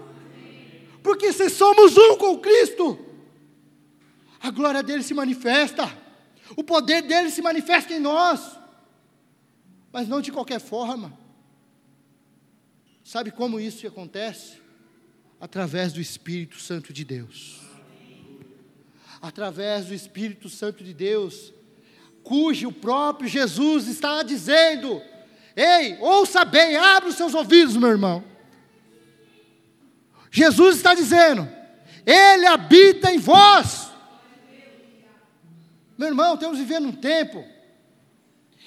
Porque 1.02 1.32
se 1.32 1.50
somos 1.50 1.96
um 1.98 2.16
com 2.16 2.38
Cristo, 2.38 2.96
a 4.40 4.52
glória 4.52 4.80
dele 4.80 5.02
se 5.02 5.12
manifesta, 5.12 5.92
o 6.54 6.62
poder 6.62 7.02
dele 7.02 7.30
se 7.30 7.42
manifesta 7.42 7.92
em 7.92 7.98
nós, 7.98 8.56
mas 9.92 10.06
não 10.06 10.20
de 10.20 10.30
qualquer 10.30 10.60
forma. 10.60 11.18
Sabe 13.02 13.32
como 13.32 13.58
isso 13.58 13.88
acontece? 13.88 14.62
Através 15.40 15.92
do 15.92 16.00
Espírito 16.00 16.60
Santo 16.60 16.92
de 16.92 17.04
Deus. 17.04 17.58
Através 19.20 19.86
do 19.86 19.94
Espírito 19.94 20.48
Santo 20.48 20.84
de 20.84 20.94
Deus, 20.94 21.52
cujo 22.28 22.70
próprio 22.70 23.26
Jesus 23.26 23.88
está 23.88 24.22
dizendo: 24.22 25.00
Ei, 25.56 25.96
ouça 25.98 26.44
bem, 26.44 26.76
abre 26.76 27.08
os 27.08 27.16
seus 27.16 27.32
ouvidos, 27.32 27.74
meu 27.74 27.88
irmão. 27.88 28.22
Jesus 30.30 30.76
está 30.76 30.94
dizendo: 30.94 31.48
Ele 32.04 32.46
habita 32.46 33.10
em 33.10 33.18
vós. 33.18 33.88
Meu 35.96 36.08
irmão, 36.08 36.34
estamos 36.34 36.58
vivendo 36.58 36.88
um 36.88 36.92
tempo, 36.92 37.44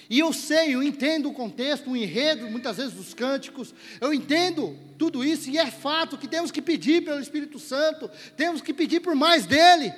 e 0.09 0.19
eu 0.19 0.33
sei, 0.33 0.75
eu 0.75 0.83
entendo 0.83 1.29
o 1.29 1.33
contexto, 1.33 1.89
o 1.89 1.95
enredo, 1.95 2.49
muitas 2.49 2.75
vezes 2.75 2.91
dos 2.91 3.13
cânticos, 3.13 3.73
eu 4.01 4.13
entendo 4.13 4.77
tudo 4.97 5.23
isso, 5.23 5.49
e 5.49 5.57
é 5.57 5.67
fato 5.67 6.17
que 6.17 6.27
temos 6.27 6.51
que 6.51 6.61
pedir 6.61 7.05
pelo 7.05 7.21
Espírito 7.21 7.57
Santo, 7.57 8.11
temos 8.35 8.59
que 8.59 8.73
pedir 8.73 8.99
por 8.99 9.15
mais 9.15 9.45
dele. 9.45 9.93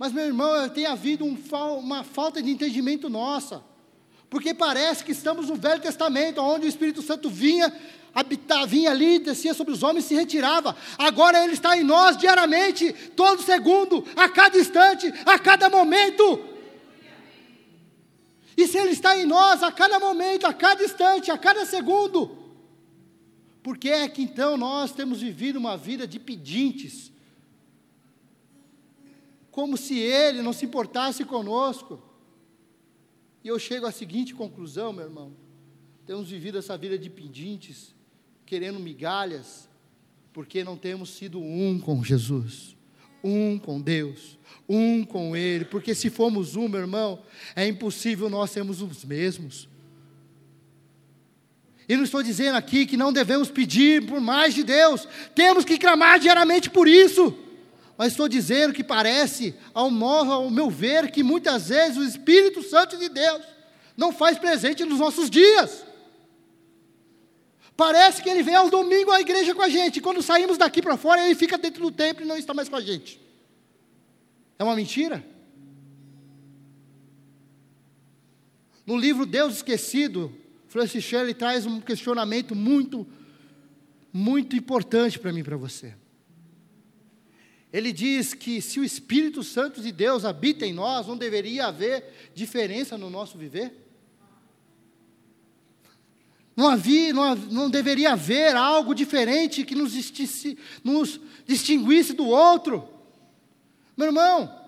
Mas, 0.00 0.14
meu 0.14 0.24
irmão, 0.24 0.66
tem 0.70 0.86
havido 0.86 1.26
um, 1.26 1.36
uma 1.78 2.02
falta 2.02 2.42
de 2.42 2.50
entendimento 2.50 3.10
nossa. 3.10 3.62
Porque 4.30 4.54
parece 4.54 5.04
que 5.04 5.12
estamos 5.12 5.50
no 5.50 5.56
Velho 5.56 5.82
Testamento, 5.82 6.40
onde 6.40 6.64
o 6.64 6.68
Espírito 6.70 7.02
Santo 7.02 7.28
vinha, 7.28 7.70
habitar, 8.14 8.66
vinha 8.66 8.92
ali, 8.92 9.18
descia 9.18 9.52
sobre 9.52 9.74
os 9.74 9.82
homens 9.82 10.06
e 10.06 10.08
se 10.08 10.14
retirava. 10.14 10.74
Agora 10.96 11.44
ele 11.44 11.52
está 11.52 11.76
em 11.76 11.84
nós 11.84 12.16
diariamente, 12.16 12.94
todo 13.14 13.42
segundo, 13.42 14.02
a 14.16 14.26
cada 14.26 14.58
instante, 14.58 15.12
a 15.26 15.38
cada 15.38 15.68
momento. 15.68 16.46
E 18.56 18.66
se 18.66 18.78
Ele 18.78 18.92
está 18.92 19.18
em 19.18 19.26
nós 19.26 19.62
a 19.62 19.70
cada 19.70 20.00
momento, 20.00 20.46
a 20.46 20.54
cada 20.54 20.82
instante, 20.82 21.30
a 21.30 21.36
cada 21.36 21.66
segundo, 21.66 22.38
por 23.62 23.76
que 23.76 23.90
é 23.90 24.08
que 24.08 24.22
então 24.22 24.56
nós 24.56 24.92
temos 24.92 25.20
vivido 25.20 25.58
uma 25.58 25.76
vida 25.76 26.06
de 26.06 26.18
pedintes? 26.18 27.09
Como 29.50 29.76
se 29.76 29.98
Ele 29.98 30.42
não 30.42 30.52
se 30.52 30.64
importasse 30.64 31.24
conosco. 31.24 32.00
E 33.42 33.48
eu 33.48 33.58
chego 33.58 33.86
à 33.86 33.92
seguinte 33.92 34.34
conclusão, 34.34 34.92
meu 34.92 35.04
irmão: 35.04 35.32
temos 36.06 36.28
vivido 36.28 36.58
essa 36.58 36.76
vida 36.76 36.98
de 36.98 37.08
pedintes, 37.08 37.94
querendo 38.44 38.78
migalhas, 38.78 39.68
porque 40.32 40.62
não 40.62 40.76
temos 40.76 41.10
sido 41.10 41.40
um 41.40 41.78
com 41.78 42.02
Jesus, 42.04 42.76
um 43.22 43.58
com 43.58 43.80
Deus, 43.80 44.38
um 44.68 45.04
com 45.04 45.36
Ele, 45.36 45.64
porque 45.64 45.94
se 45.94 46.10
formos 46.10 46.56
um, 46.56 46.68
meu 46.68 46.80
irmão, 46.80 47.22
é 47.56 47.66
impossível 47.66 48.28
nós 48.28 48.50
sermos 48.50 48.82
os 48.82 49.04
mesmos. 49.04 49.68
E 51.88 51.96
não 51.96 52.04
estou 52.04 52.22
dizendo 52.22 52.54
aqui 52.54 52.86
que 52.86 52.96
não 52.96 53.12
devemos 53.12 53.50
pedir 53.50 54.06
por 54.06 54.20
mais 54.20 54.54
de 54.54 54.62
Deus, 54.62 55.08
temos 55.34 55.64
que 55.64 55.76
clamar 55.76 56.20
diariamente 56.20 56.70
por 56.70 56.86
isso. 56.86 57.36
Mas 58.00 58.12
estou 58.12 58.30
dizendo 58.30 58.72
que 58.72 58.82
parece, 58.82 59.54
ao, 59.74 59.90
ao 60.02 60.48
meu 60.48 60.70
ver, 60.70 61.10
que 61.10 61.22
muitas 61.22 61.68
vezes 61.68 61.98
o 61.98 62.02
Espírito 62.02 62.62
Santo 62.62 62.96
de 62.96 63.10
Deus 63.10 63.42
não 63.94 64.10
faz 64.10 64.38
presente 64.38 64.86
nos 64.86 64.98
nossos 64.98 65.28
dias. 65.28 65.84
Parece 67.76 68.22
que 68.22 68.30
ele 68.30 68.42
vem 68.42 68.54
ao 68.54 68.70
domingo 68.70 69.10
à 69.10 69.20
igreja 69.20 69.54
com 69.54 69.60
a 69.60 69.68
gente, 69.68 70.00
quando 70.00 70.22
saímos 70.22 70.56
daqui 70.56 70.80
para 70.80 70.96
fora, 70.96 71.22
ele 71.22 71.34
fica 71.34 71.58
dentro 71.58 71.82
do 71.82 71.92
templo 71.92 72.24
e 72.24 72.26
não 72.26 72.38
está 72.38 72.54
mais 72.54 72.70
com 72.70 72.76
a 72.76 72.80
gente. 72.80 73.20
É 74.58 74.64
uma 74.64 74.74
mentira? 74.74 75.22
No 78.86 78.96
livro 78.96 79.26
Deus 79.26 79.56
Esquecido, 79.56 80.34
Francis 80.68 81.04
Shelley 81.04 81.34
traz 81.34 81.66
um 81.66 81.82
questionamento 81.82 82.54
muito, 82.54 83.06
muito 84.10 84.56
importante 84.56 85.18
para 85.18 85.34
mim 85.34 85.40
e 85.40 85.44
para 85.44 85.58
você. 85.58 85.94
Ele 87.72 87.92
diz 87.92 88.34
que 88.34 88.60
se 88.60 88.80
o 88.80 88.84
Espírito 88.84 89.42
Santo 89.42 89.80
de 89.80 89.92
Deus 89.92 90.24
habita 90.24 90.66
em 90.66 90.72
nós, 90.72 91.06
não 91.06 91.16
deveria 91.16 91.66
haver 91.66 92.30
diferença 92.34 92.98
no 92.98 93.08
nosso 93.08 93.38
viver? 93.38 93.72
Não, 96.56 96.68
havia, 96.68 97.12
não, 97.12 97.34
não 97.34 97.70
deveria 97.70 98.12
haver 98.12 98.56
algo 98.56 98.94
diferente 98.94 99.64
que 99.64 99.74
nos, 99.74 99.92
nos 100.82 101.20
distinguisse 101.46 102.12
do 102.12 102.26
outro? 102.26 102.88
Meu 103.96 104.08
irmão, 104.08 104.60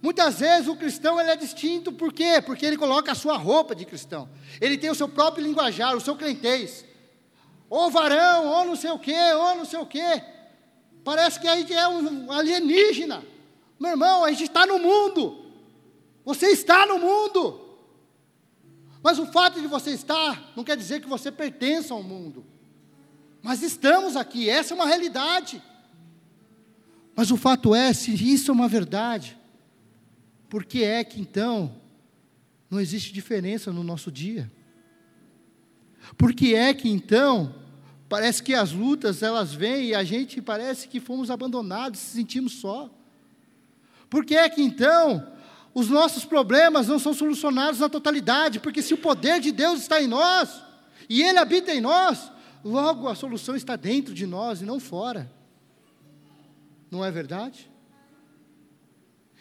Muitas 0.00 0.38
vezes 0.38 0.68
o 0.68 0.76
cristão 0.76 1.20
ele 1.20 1.30
é 1.30 1.36
distinto, 1.36 1.90
por 1.90 2.12
quê? 2.12 2.40
Porque 2.44 2.64
ele 2.64 2.76
coloca 2.76 3.10
a 3.10 3.16
sua 3.16 3.36
roupa 3.36 3.74
de 3.74 3.84
cristão. 3.84 4.28
Ele 4.60 4.78
tem 4.78 4.90
o 4.90 4.94
seu 4.94 5.08
próprio 5.08 5.44
linguajar, 5.44 5.96
o 5.96 6.00
seu 6.00 6.14
crentez. 6.14 6.84
Ou 7.68 7.90
varão, 7.90 8.46
ou 8.46 8.64
não 8.64 8.76
sei 8.76 8.90
o 8.90 8.98
quê, 8.98 9.18
ou 9.34 9.56
não 9.56 9.64
sei 9.64 9.78
o 9.78 9.86
quê. 9.86 10.22
Parece 11.08 11.40
que 11.40 11.48
a 11.48 11.56
gente 11.56 11.72
é 11.72 11.88
um 11.88 12.30
alienígena. 12.30 13.24
Meu 13.80 13.92
irmão, 13.92 14.26
a 14.26 14.30
gente 14.30 14.42
está 14.42 14.66
no 14.66 14.78
mundo. 14.78 15.42
Você 16.22 16.48
está 16.48 16.84
no 16.84 16.98
mundo. 16.98 17.58
Mas 19.02 19.18
o 19.18 19.24
fato 19.24 19.58
de 19.58 19.66
você 19.66 19.92
estar 19.92 20.52
não 20.54 20.62
quer 20.62 20.76
dizer 20.76 21.00
que 21.00 21.08
você 21.08 21.32
pertença 21.32 21.94
ao 21.94 22.02
mundo. 22.02 22.44
Mas 23.40 23.62
estamos 23.62 24.16
aqui, 24.16 24.50
essa 24.50 24.74
é 24.74 24.76
uma 24.76 24.84
realidade. 24.84 25.62
Mas 27.16 27.30
o 27.30 27.38
fato 27.38 27.74
é, 27.74 27.90
se 27.94 28.12
isso 28.12 28.50
é 28.50 28.52
uma 28.54 28.68
verdade, 28.68 29.34
por 30.46 30.62
que 30.62 30.84
é 30.84 31.02
que 31.02 31.18
então 31.18 31.74
não 32.68 32.78
existe 32.78 33.14
diferença 33.14 33.72
no 33.72 33.82
nosso 33.82 34.12
dia? 34.12 34.52
Por 36.18 36.34
que 36.34 36.54
é 36.54 36.74
que 36.74 36.90
então 36.90 37.54
parece 38.08 38.42
que 38.42 38.54
as 38.54 38.72
lutas 38.72 39.22
elas 39.22 39.52
vêm 39.52 39.88
e 39.88 39.94
a 39.94 40.02
gente 40.02 40.40
parece 40.40 40.88
que 40.88 41.00
fomos 41.00 41.30
abandonados, 41.30 42.00
se 42.00 42.16
sentimos 42.16 42.54
só? 42.54 42.90
Por 44.08 44.24
que 44.24 44.34
é 44.34 44.48
que 44.48 44.62
então 44.62 45.32
os 45.74 45.88
nossos 45.88 46.24
problemas 46.24 46.88
não 46.88 46.98
são 46.98 47.12
solucionados 47.12 47.80
na 47.80 47.88
totalidade? 47.88 48.60
Porque 48.60 48.82
se 48.82 48.94
o 48.94 48.98
poder 48.98 49.40
de 49.40 49.52
Deus 49.52 49.80
está 49.80 50.00
em 50.00 50.06
nós 50.06 50.62
e 51.08 51.22
Ele 51.22 51.38
habita 51.38 51.72
em 51.74 51.80
nós, 51.80 52.32
logo 52.64 53.08
a 53.08 53.14
solução 53.14 53.54
está 53.54 53.76
dentro 53.76 54.14
de 54.14 54.26
nós 54.26 54.62
e 54.62 54.64
não 54.64 54.80
fora. 54.80 55.30
Não 56.90 57.04
é 57.04 57.10
verdade? 57.10 57.70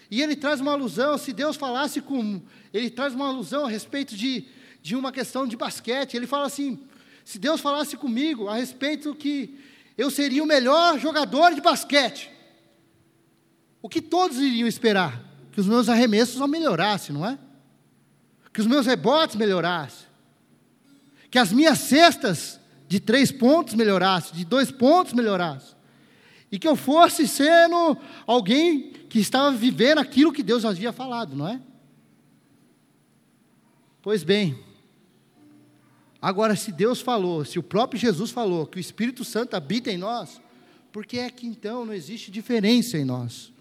E 0.10 0.22
ele 0.22 0.36
traz 0.36 0.62
uma 0.62 0.72
alusão, 0.72 1.18
se 1.18 1.34
Deus 1.34 1.56
falasse 1.56 2.02
com. 2.02 2.42
Ele 2.74 2.90
traz 2.90 3.14
uma 3.14 3.28
alusão 3.28 3.66
a 3.66 3.70
respeito 3.70 4.16
de, 4.16 4.46
de 4.82 4.96
uma 4.96 5.12
questão 5.12 5.46
de 5.46 5.58
basquete. 5.58 6.16
Ele 6.16 6.28
fala 6.28 6.46
assim: 6.46 6.80
se 7.28 7.38
Deus 7.38 7.60
falasse 7.60 7.98
comigo 7.98 8.48
a 8.48 8.56
respeito 8.56 9.14
que 9.14 9.60
eu 9.98 10.10
seria 10.10 10.42
o 10.42 10.46
melhor 10.46 10.98
jogador 10.98 11.54
de 11.54 11.60
basquete, 11.60 12.32
o 13.82 13.90
que 13.90 14.02
todos 14.02 14.38
iriam 14.38 14.66
esperar? 14.66 15.22
Que 15.52 15.60
os 15.60 15.68
meus 15.68 15.90
arremessos 15.90 16.38
não 16.38 16.48
melhorassem, 16.48 17.14
não 17.14 17.26
é? 17.26 17.38
Que 18.54 18.62
os 18.62 18.66
meus 18.66 18.86
rebotes 18.86 19.36
melhorassem. 19.36 20.08
Que 21.30 21.38
as 21.38 21.52
minhas 21.52 21.80
cestas 21.80 22.62
de 22.88 22.98
três 22.98 23.30
pontos 23.30 23.74
melhorassem, 23.74 24.34
de 24.34 24.46
dois 24.46 24.72
pontos 24.72 25.12
melhorassem. 25.12 25.76
E 26.50 26.58
que 26.58 26.66
eu 26.66 26.78
fosse 26.78 27.28
sendo 27.28 27.98
alguém 28.26 28.94
que 29.10 29.20
estava 29.20 29.52
vivendo 29.52 29.98
aquilo 29.98 30.32
que 30.32 30.42
Deus 30.42 30.64
havia 30.64 30.94
falado, 30.94 31.36
não 31.36 31.50
é? 31.50 31.60
Pois 34.02 34.24
bem, 34.24 34.58
agora 36.22 36.56
se 36.56 36.72
Deus 36.72 37.02
falou, 37.02 37.46
se 37.46 37.60
o 37.60 37.64
próprio 37.64 38.00
Jesus 38.00 38.32
falou 38.32 38.66
que 38.66 38.78
o 38.78 38.80
Espírito 38.80 39.24
Santo 39.24 39.56
habita 39.56 39.92
em 39.92 39.98
nós, 39.98 40.42
por 40.92 41.06
que 41.06 41.20
é 41.20 41.30
que 41.30 41.46
então 41.46 41.86
não 41.86 41.94
existe 41.94 42.32
diferença 42.32 42.98
em 42.98 43.06
nós? 43.06 43.52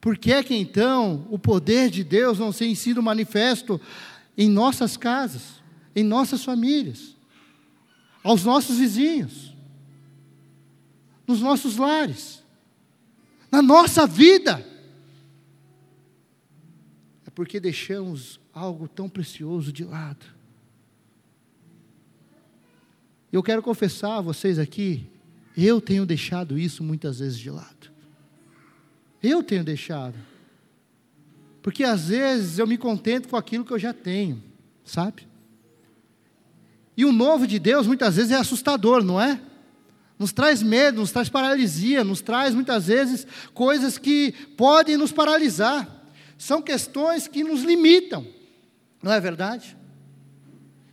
Por 0.00 0.16
que 0.16 0.32
é 0.32 0.42
que 0.42 0.54
então 0.54 1.26
o 1.28 1.38
poder 1.38 1.90
de 1.90 2.04
Deus 2.04 2.38
não 2.38 2.52
tem 2.52 2.74
sido 2.74 3.02
manifesto 3.02 3.80
em 4.36 4.48
nossas 4.48 4.96
casas, 4.96 5.62
em 5.94 6.04
nossas 6.04 6.44
famílias, 6.44 7.16
aos 8.22 8.44
nossos 8.44 8.78
vizinhos, 8.78 9.54
nos 11.26 11.40
nossos 11.40 11.76
lares? 11.76 12.38
na 13.50 13.62
nossa 13.62 14.06
vida. 14.06 14.64
É 17.26 17.30
porque 17.30 17.58
deixamos 17.58 18.40
algo 18.52 18.88
tão 18.88 19.08
precioso 19.08 19.72
de 19.72 19.84
lado. 19.84 20.24
Eu 23.32 23.42
quero 23.42 23.62
confessar 23.62 24.18
a 24.18 24.20
vocês 24.20 24.58
aqui, 24.58 25.06
eu 25.56 25.80
tenho 25.80 26.06
deixado 26.06 26.58
isso 26.58 26.82
muitas 26.82 27.18
vezes 27.18 27.38
de 27.38 27.50
lado. 27.50 27.90
Eu 29.22 29.42
tenho 29.42 29.64
deixado. 29.64 30.14
Porque 31.62 31.84
às 31.84 32.08
vezes 32.08 32.58
eu 32.58 32.66
me 32.66 32.78
contento 32.78 33.28
com 33.28 33.36
aquilo 33.36 33.64
que 33.64 33.72
eu 33.72 33.78
já 33.78 33.92
tenho, 33.92 34.42
sabe? 34.84 35.26
E 36.96 37.04
o 37.04 37.12
novo 37.12 37.46
de 37.46 37.58
Deus 37.58 37.86
muitas 37.86 38.16
vezes 38.16 38.32
é 38.32 38.36
assustador, 38.36 39.02
não 39.02 39.20
é? 39.20 39.40
nos 40.18 40.32
traz 40.32 40.62
medo, 40.62 41.00
nos 41.00 41.12
traz 41.12 41.28
paralisia, 41.28 42.02
nos 42.02 42.20
traz 42.20 42.54
muitas 42.54 42.88
vezes 42.88 43.26
coisas 43.54 43.96
que 43.96 44.32
podem 44.56 44.96
nos 44.96 45.12
paralisar. 45.12 45.88
São 46.36 46.60
questões 46.60 47.28
que 47.28 47.44
nos 47.44 47.62
limitam, 47.62 48.26
não 49.02 49.12
é 49.12 49.20
verdade? 49.20 49.76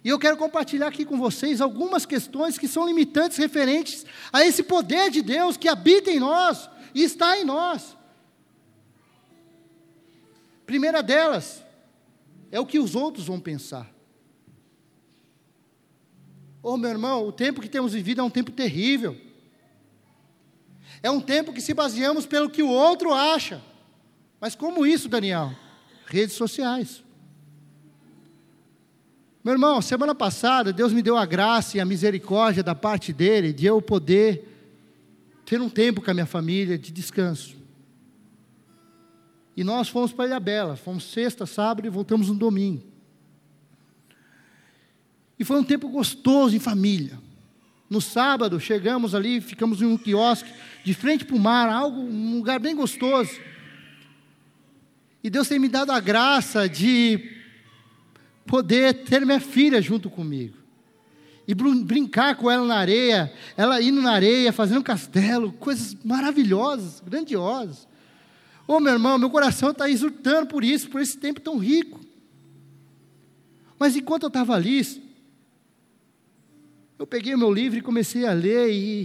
E 0.06 0.10
eu 0.10 0.20
quero 0.20 0.38
compartilhar 0.38 0.86
aqui 0.86 1.04
com 1.04 1.18
vocês 1.18 1.60
algumas 1.60 2.06
questões 2.06 2.60
que 2.60 2.68
são 2.68 2.86
limitantes 2.86 3.40
referentes 3.40 4.06
a 4.32 4.46
esse 4.46 4.62
poder 4.62 5.10
de 5.10 5.24
Deus 5.24 5.58
que 5.58 5.68
habita 5.68 6.12
em 6.12 6.20
nós 6.20 6.70
e 6.94 7.02
está 7.02 7.40
em 7.40 7.44
nós. 7.44 7.98
Primeira 10.64 11.02
delas 11.02 11.66
é 12.52 12.60
o 12.60 12.68
que 12.68 12.78
os 12.78 12.94
outros 12.94 13.26
vão 13.26 13.40
pensar. 13.40 13.92
Oh, 16.62 16.78
meu 16.78 16.92
irmão, 16.92 17.28
o 17.28 17.32
tempo 17.32 17.60
que 17.60 17.68
temos 17.68 17.94
vivido 17.94 18.22
é 18.22 18.24
um 18.24 18.30
tempo 18.30 18.52
terrível. 18.52 19.20
É 21.02 21.10
um 21.10 21.20
tempo 21.20 21.52
que 21.52 21.62
se 21.62 21.74
baseamos 21.74 22.28
pelo 22.28 22.48
que 22.48 22.62
o 22.62 22.70
outro 22.70 23.12
acha. 23.12 23.60
Mas 24.40 24.54
como 24.54 24.86
isso, 24.86 25.10
Daniel? 25.10 25.52
Redes 26.06 26.36
sociais. 26.36 27.05
Meu 29.46 29.54
irmão, 29.54 29.80
semana 29.80 30.16
passada, 30.16 30.74
Deus 30.74 30.92
me 30.92 31.04
deu 31.04 31.16
a 31.16 31.24
graça 31.24 31.78
e 31.78 31.80
a 31.80 31.86
misericórdia 31.86 32.64
da 32.64 32.74
parte 32.74 33.14
dele 33.14 33.54
de 33.54 33.68
eu 33.68 33.80
poder 33.80 34.44
ter 35.46 35.62
um 35.62 35.70
tempo 35.70 36.02
com 36.02 36.10
a 36.10 36.16
minha 36.16 36.26
família 36.26 36.80
de 36.80 36.92
descanso. 36.92 37.56
E 39.56 39.64
nós 39.64 39.88
fomos 39.88 40.12
para 40.12 40.26
Ilha 40.26 40.40
Bela, 40.40 40.76
fomos 40.76 41.04
sexta, 41.04 41.46
sábado 41.46 41.86
e 41.86 41.92
voltamos 41.92 42.30
no 42.30 42.34
domingo. 42.34 42.82
E 45.38 45.46
foi 45.46 45.60
um 45.60 45.64
tempo 45.64 45.90
gostoso 45.90 46.56
em 46.56 46.60
família. 46.60 47.20
No 47.88 48.02
sábado, 48.02 48.60
chegamos 48.60 49.14
ali, 49.14 49.40
ficamos 49.40 49.80
em 49.80 49.86
um 49.86 49.96
quiosque, 49.96 50.52
de 50.84 50.96
frente 50.96 51.24
para 51.24 51.36
o 51.36 51.40
mar, 51.40 51.70
algo, 51.70 52.02
um 52.02 52.38
lugar 52.38 52.60
bem 52.60 52.76
gostoso. 52.76 53.40
E 55.24 55.30
Deus 55.30 55.48
tem 55.48 55.60
me 55.60 55.68
dado 55.68 55.92
a 55.92 56.00
graça 56.00 56.68
de 56.68 57.35
poder 58.46 59.06
ter 59.06 59.26
minha 59.26 59.40
filha 59.40 59.82
junto 59.82 60.10
comigo. 60.10 60.58
E 61.48 61.54
brincar 61.54 62.36
com 62.36 62.50
ela 62.50 62.66
na 62.66 62.76
areia, 62.76 63.32
ela 63.56 63.82
indo 63.82 64.02
na 64.02 64.12
areia, 64.12 64.52
fazendo 64.52 64.80
um 64.80 64.84
castelo, 64.84 65.52
coisas 65.54 65.96
maravilhosas, 66.04 67.02
grandiosas. 67.06 67.88
Ô 68.68 68.74
oh, 68.74 68.80
meu 68.80 68.94
irmão, 68.94 69.20
meu 69.20 69.30
coração 69.30 69.70
está 69.70 69.88
exultando 69.88 70.48
por 70.48 70.64
isso, 70.64 70.90
por 70.90 71.02
esse 71.02 71.18
tempo 71.18 71.40
tão 71.40 71.60
rico. 71.60 72.00
Mas 73.78 73.96
enquanto 73.96 74.24
eu 74.24 74.28
estava 74.28 74.56
ali, 74.56 74.82
eu 76.98 77.06
peguei 77.06 77.36
o 77.36 77.38
meu 77.38 77.54
livro 77.54 77.78
e 77.78 77.82
comecei 77.82 78.26
a 78.26 78.34
ler, 78.34 78.72
e, 78.72 79.04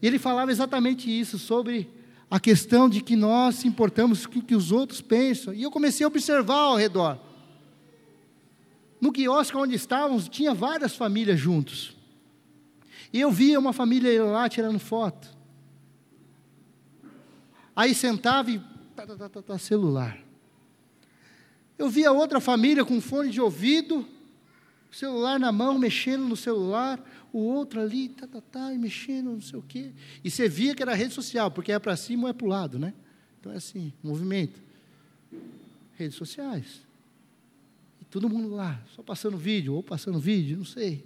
e 0.00 0.06
ele 0.06 0.18
falava 0.18 0.50
exatamente 0.50 1.10
isso, 1.10 1.38
sobre 1.38 1.90
a 2.30 2.40
questão 2.40 2.88
de 2.88 3.02
que 3.02 3.14
nós 3.14 3.56
se 3.56 3.68
importamos 3.68 4.24
com 4.24 4.38
o 4.38 4.42
que 4.42 4.54
os 4.54 4.72
outros 4.72 5.02
pensam. 5.02 5.52
E 5.52 5.62
eu 5.62 5.70
comecei 5.70 6.04
a 6.04 6.08
observar 6.08 6.54
ao 6.54 6.76
redor. 6.76 7.31
No 9.02 9.10
quiosque 9.10 9.56
onde 9.56 9.74
estávamos, 9.74 10.28
tinha 10.28 10.54
várias 10.54 10.94
famílias 10.94 11.36
juntos. 11.36 11.96
E 13.12 13.20
eu 13.20 13.32
via 13.32 13.58
uma 13.58 13.72
família 13.72 14.22
lá 14.22 14.48
tirando 14.48 14.78
foto. 14.78 15.28
Aí 17.74 17.96
sentava 17.96 18.52
e 18.52 18.60
tá, 18.94 19.04
tá, 19.04 19.28
tá, 19.28 19.42
tá, 19.42 19.58
celular. 19.58 20.16
Eu 21.76 21.88
via 21.88 22.12
outra 22.12 22.38
família 22.38 22.84
com 22.84 23.00
fone 23.00 23.28
de 23.28 23.40
ouvido, 23.40 24.06
celular 24.92 25.40
na 25.40 25.50
mão, 25.50 25.80
mexendo 25.80 26.24
no 26.24 26.36
celular, 26.36 27.04
o 27.32 27.40
outro 27.40 27.80
ali, 27.80 28.08
tá, 28.08 28.28
tá, 28.28 28.40
tá, 28.40 28.68
mexendo, 28.68 29.32
não 29.32 29.40
sei 29.40 29.58
o 29.58 29.62
quê. 29.62 29.90
E 30.22 30.30
você 30.30 30.48
via 30.48 30.76
que 30.76 30.82
era 30.82 30.94
rede 30.94 31.12
social, 31.12 31.50
porque 31.50 31.72
é 31.72 31.78
para 31.80 31.96
cima 31.96 32.22
ou 32.22 32.28
é 32.28 32.32
para 32.32 32.46
o 32.46 32.48
lado, 32.48 32.78
né? 32.78 32.94
Então 33.40 33.50
é 33.50 33.56
assim, 33.56 33.92
movimento. 34.00 34.62
Redes 35.98 36.16
sociais. 36.16 36.91
Todo 38.12 38.28
mundo 38.28 38.54
lá, 38.54 38.78
só 38.94 39.02
passando 39.02 39.38
vídeo, 39.38 39.72
ou 39.72 39.82
passando 39.82 40.20
vídeo, 40.20 40.58
não 40.58 40.66
sei. 40.66 41.02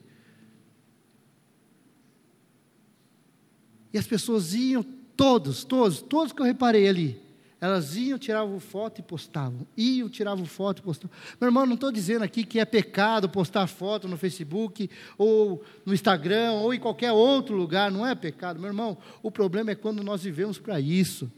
E 3.93 3.97
as 3.97 4.09
pessoas 4.09 4.53
iam, 4.55 4.83
todos, 5.17 5.63
todos, 5.63 6.03
todos 6.03 6.33
que 6.33 6.43
eu 6.43 6.45
reparei 6.45 6.89
ali, 6.89 7.23
elas 7.61 7.95
iam, 7.95 8.19
tiravam 8.19 8.59
foto 8.59 8.99
e 8.99 9.05
postavam. 9.05 9.65
Iam, 9.77 10.09
tiravam 10.09 10.45
foto 10.45 10.81
e 10.81 10.83
postavam. 10.83 11.17
Meu 11.41 11.47
irmão, 11.47 11.65
não 11.65 11.75
estou 11.75 11.93
dizendo 11.93 12.25
aqui 12.25 12.43
que 12.43 12.59
é 12.59 12.65
pecado 12.65 13.29
postar 13.29 13.69
foto 13.69 14.09
no 14.09 14.17
Facebook, 14.17 14.91
ou 15.17 15.63
no 15.85 15.95
Instagram, 15.95 16.55
ou 16.55 16.75
em 16.75 16.81
qualquer 16.81 17.13
outro 17.13 17.57
lugar. 17.57 17.89
Não 17.89 18.05
é 18.05 18.17
pecado, 18.17 18.59
meu 18.59 18.69
irmão. 18.69 18.99
O 19.23 19.31
problema 19.31 19.71
é 19.71 19.77
quando 19.77 20.03
nós 20.03 20.25
vivemos 20.25 20.59
para 20.59 20.81
isso. 20.81 21.31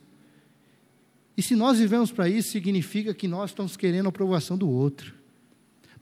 E 1.37 1.43
se 1.43 1.55
nós 1.55 1.79
vivemos 1.79 2.11
para 2.11 2.27
isso, 2.27 2.53
significa 2.53 3.13
que 3.13 3.29
nós 3.29 3.51
estamos 3.51 3.77
querendo 3.77 4.07
a 4.07 4.09
aprovação 4.09 4.57
do 4.57 4.67
outro. 4.67 5.18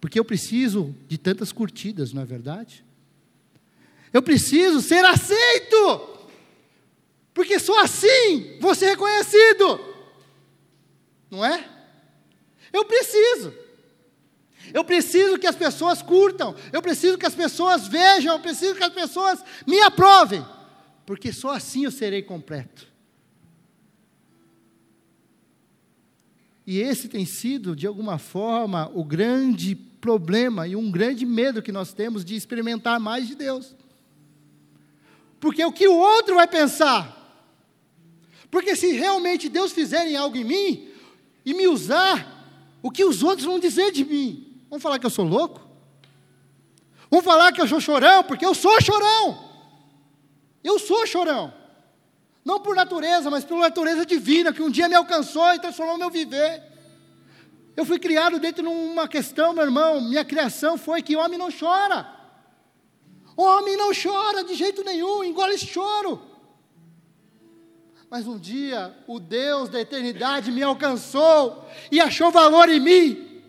Porque 0.06 0.20
eu 0.20 0.24
preciso 0.24 0.94
de 1.08 1.18
tantas 1.18 1.50
curtidas, 1.50 2.12
não 2.12 2.22
é 2.22 2.24
verdade? 2.24 2.84
Eu 4.12 4.22
preciso 4.22 4.80
ser 4.80 5.04
aceito. 5.04 6.30
Porque 7.34 7.58
só 7.58 7.82
assim 7.82 8.56
vou 8.60 8.72
ser 8.72 8.90
reconhecido 8.90 9.96
não 11.28 11.44
é? 11.44 11.68
Eu 12.72 12.84
preciso. 12.84 13.52
Eu 14.72 14.84
preciso 14.84 15.40
que 15.40 15.46
as 15.48 15.56
pessoas 15.56 16.02
curtam, 16.02 16.54
eu 16.72 16.80
preciso 16.80 17.18
que 17.18 17.26
as 17.26 17.34
pessoas 17.34 17.88
vejam, 17.88 18.32
eu 18.32 18.40
preciso 18.40 18.76
que 18.76 18.84
as 18.84 18.92
pessoas 18.92 19.42
me 19.66 19.80
aprovem, 19.80 20.46
porque 21.04 21.32
só 21.32 21.50
assim 21.50 21.84
eu 21.84 21.90
serei 21.90 22.22
completo. 22.22 22.86
E 26.66 26.80
esse 26.80 27.08
tem 27.08 27.24
sido, 27.24 27.76
de 27.76 27.86
alguma 27.86 28.18
forma, 28.18 28.90
o 28.92 29.04
grande 29.04 29.74
problema 29.74 30.66
e 30.66 30.74
um 30.74 30.90
grande 30.90 31.24
medo 31.24 31.62
que 31.62 31.70
nós 31.70 31.92
temos 31.92 32.24
de 32.24 32.34
experimentar 32.34 32.98
mais 32.98 33.28
de 33.28 33.34
Deus. 33.34 33.74
Porque 35.38 35.64
o 35.64 35.72
que 35.72 35.86
o 35.86 35.96
outro 35.96 36.34
vai 36.34 36.48
pensar? 36.48 37.14
Porque 38.50 38.74
se 38.74 38.92
realmente 38.92 39.48
Deus 39.48 39.72
fizer 39.72 40.14
algo 40.16 40.36
em 40.36 40.44
mim, 40.44 40.88
e 41.44 41.54
me 41.54 41.68
usar, 41.68 42.26
o 42.82 42.90
que 42.90 43.04
os 43.04 43.22
outros 43.22 43.46
vão 43.46 43.58
dizer 43.58 43.92
de 43.92 44.04
mim? 44.04 44.60
Vão 44.68 44.80
falar 44.80 44.98
que 44.98 45.06
eu 45.06 45.10
sou 45.10 45.24
louco? 45.24 45.64
Vão 47.08 47.22
falar 47.22 47.52
que 47.52 47.60
eu 47.60 47.68
sou 47.68 47.80
chorão, 47.80 48.24
porque 48.24 48.44
eu 48.44 48.54
sou 48.54 48.80
chorão. 48.80 49.46
Eu 50.64 50.80
sou 50.80 51.06
chorão. 51.06 51.54
Não 52.46 52.60
por 52.60 52.76
natureza, 52.76 53.28
mas 53.28 53.44
pela 53.44 53.62
natureza 53.62 54.06
divina, 54.06 54.52
que 54.52 54.62
um 54.62 54.70
dia 54.70 54.88
me 54.88 54.94
alcançou 54.94 55.52
e 55.52 55.58
transformou 55.58 55.98
meu 55.98 56.08
viver. 56.08 56.62
Eu 57.76 57.84
fui 57.84 57.98
criado 57.98 58.38
dentro 58.38 58.62
de 58.62 58.68
uma 58.68 59.08
questão, 59.08 59.52
meu 59.52 59.64
irmão, 59.64 60.00
minha 60.00 60.24
criação 60.24 60.78
foi 60.78 61.02
que 61.02 61.16
homem 61.16 61.36
não 61.36 61.48
chora. 61.50 62.08
Homem 63.36 63.76
não 63.76 63.90
chora 63.92 64.44
de 64.44 64.54
jeito 64.54 64.84
nenhum, 64.84 65.24
engole 65.24 65.58
choro. 65.58 66.22
Mas 68.08 68.28
um 68.28 68.38
dia 68.38 68.96
o 69.08 69.18
Deus 69.18 69.68
da 69.68 69.80
eternidade 69.80 70.52
me 70.52 70.62
alcançou 70.62 71.66
e 71.90 72.00
achou 72.00 72.30
valor 72.30 72.68
em 72.68 72.78
mim. 72.78 73.42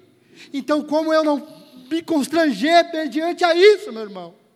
Então, 0.52 0.82
como 0.82 1.14
eu 1.14 1.24
não 1.24 1.48
me 1.88 2.02
constranger 2.02 3.08
diante 3.10 3.44
a 3.44 3.54
isso, 3.54 3.94
meu 3.94 4.02
irmão? 4.02 4.47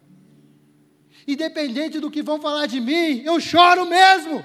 Independente 1.32 2.00
do 2.00 2.12
que 2.12 2.22
vão 2.22 2.42
falar 2.42 2.66
de 2.66 2.82
mim, 2.82 3.22
eu 3.24 3.40
choro 3.40 3.86
mesmo. 3.86 4.44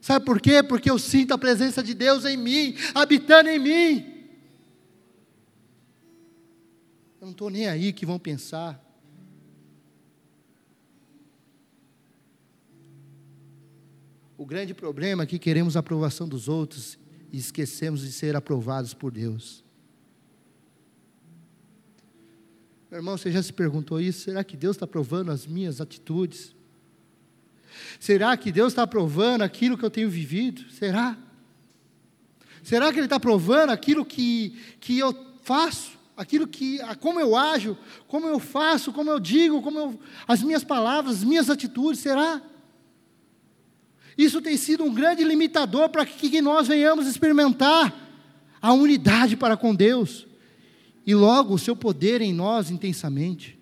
Sabe 0.00 0.24
por 0.24 0.40
quê? 0.40 0.62
Porque 0.62 0.90
eu 0.90 0.98
sinto 0.98 1.34
a 1.34 1.38
presença 1.38 1.82
de 1.82 1.94
Deus 1.94 2.24
em 2.24 2.36
mim, 2.36 2.74
habitando 2.94 3.48
em 3.48 3.58
mim. 3.58 4.18
Eu 7.20 7.26
não 7.26 7.30
estou 7.30 7.50
nem 7.50 7.68
aí 7.68 7.92
que 7.92 8.06
vão 8.06 8.18
pensar. 8.18 8.84
O 14.36 14.46
grande 14.46 14.72
problema 14.72 15.24
é 15.24 15.26
que 15.26 15.38
queremos 15.38 15.76
a 15.76 15.80
aprovação 15.80 16.28
dos 16.28 16.48
outros 16.48 16.98
e 17.32 17.38
esquecemos 17.38 18.00
de 18.00 18.12
ser 18.12 18.34
aprovados 18.34 18.94
por 18.94 19.10
Deus. 19.10 19.64
Meu 22.90 23.00
irmão, 23.00 23.18
você 23.18 23.30
já 23.30 23.42
se 23.42 23.52
perguntou 23.52 24.00
isso? 24.00 24.24
Será 24.24 24.42
que 24.42 24.56
Deus 24.56 24.76
está 24.76 24.86
aprovando 24.86 25.30
as 25.30 25.46
minhas 25.46 25.78
atitudes? 25.78 26.54
Será 28.00 28.34
que 28.34 28.50
Deus 28.50 28.72
está 28.72 28.84
aprovando 28.84 29.42
aquilo 29.42 29.76
que 29.76 29.84
eu 29.84 29.90
tenho 29.90 30.08
vivido? 30.08 30.64
Será? 30.70 31.16
Será 32.62 32.90
que 32.90 32.98
Ele 32.98 33.04
está 33.04 33.16
aprovando 33.16 33.70
aquilo 33.70 34.06
que, 34.06 34.58
que 34.80 34.98
eu 34.98 35.14
faço? 35.42 35.98
Aquilo 36.16 36.48
que, 36.48 36.78
como 36.98 37.20
eu 37.20 37.36
ajo, 37.36 37.76
como 38.08 38.26
eu 38.26 38.40
faço, 38.40 38.90
como 38.90 39.10
eu 39.10 39.20
digo, 39.20 39.60
como 39.60 39.78
eu, 39.78 40.00
as 40.26 40.42
minhas 40.42 40.64
palavras, 40.64 41.18
as 41.18 41.24
minhas 41.24 41.50
atitudes, 41.50 42.00
será? 42.00 42.40
Isso 44.16 44.40
tem 44.40 44.56
sido 44.56 44.82
um 44.82 44.92
grande 44.92 45.22
limitador 45.22 45.90
para 45.90 46.06
que 46.06 46.40
nós 46.40 46.66
venhamos 46.66 47.06
experimentar 47.06 47.94
a 48.60 48.72
unidade 48.72 49.36
para 49.36 49.58
com 49.58 49.74
Deus 49.74 50.27
e 51.08 51.14
logo 51.14 51.54
o 51.54 51.58
seu 51.58 51.74
poder 51.74 52.20
em 52.20 52.34
nós 52.34 52.70
intensamente. 52.70 53.58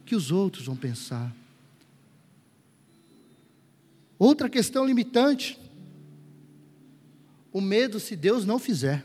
O 0.00 0.04
que 0.04 0.14
os 0.14 0.30
outros 0.30 0.66
vão 0.66 0.76
pensar? 0.76 1.34
Outra 4.16 4.48
questão 4.48 4.86
limitante: 4.86 5.58
o 7.52 7.60
medo 7.60 7.98
se 7.98 8.14
Deus 8.14 8.44
não 8.44 8.60
fizer. 8.60 9.04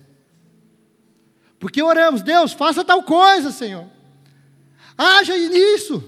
Porque 1.60 1.82
oramos, 1.82 2.22
Deus, 2.22 2.54
faça 2.54 2.86
tal 2.86 3.02
coisa, 3.02 3.52
Senhor. 3.52 3.90
Haja 4.96 5.36
nisso. 5.36 6.04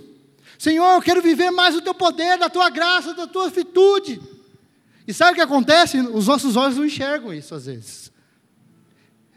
Senhor, 0.59 0.93
eu 0.93 1.01
quero 1.01 1.23
viver 1.23 1.49
mais 1.49 1.75
o 1.75 1.81
teu 1.81 1.95
poder, 1.95 2.37
da 2.37 2.51
tua 2.51 2.69
graça, 2.69 3.15
da 3.15 3.25
tua 3.25 3.49
virtude. 3.49 4.21
E 5.07 5.11
sabe 5.11 5.31
o 5.31 5.35
que 5.35 5.41
acontece? 5.41 5.99
Os 5.99 6.27
nossos 6.27 6.55
olhos 6.55 6.77
não 6.77 6.85
enxergam 6.85 7.33
isso 7.33 7.55
às 7.55 7.65
vezes. 7.65 8.08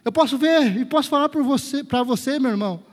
Eu 0.05 0.11
posso 0.12 0.36
ver 0.36 0.76
e 0.76 0.84
posso 0.84 1.09
falar 1.09 1.28
para 1.28 1.42
você, 1.42 1.82
você, 2.05 2.38
meu 2.38 2.50
irmão. 2.50 2.84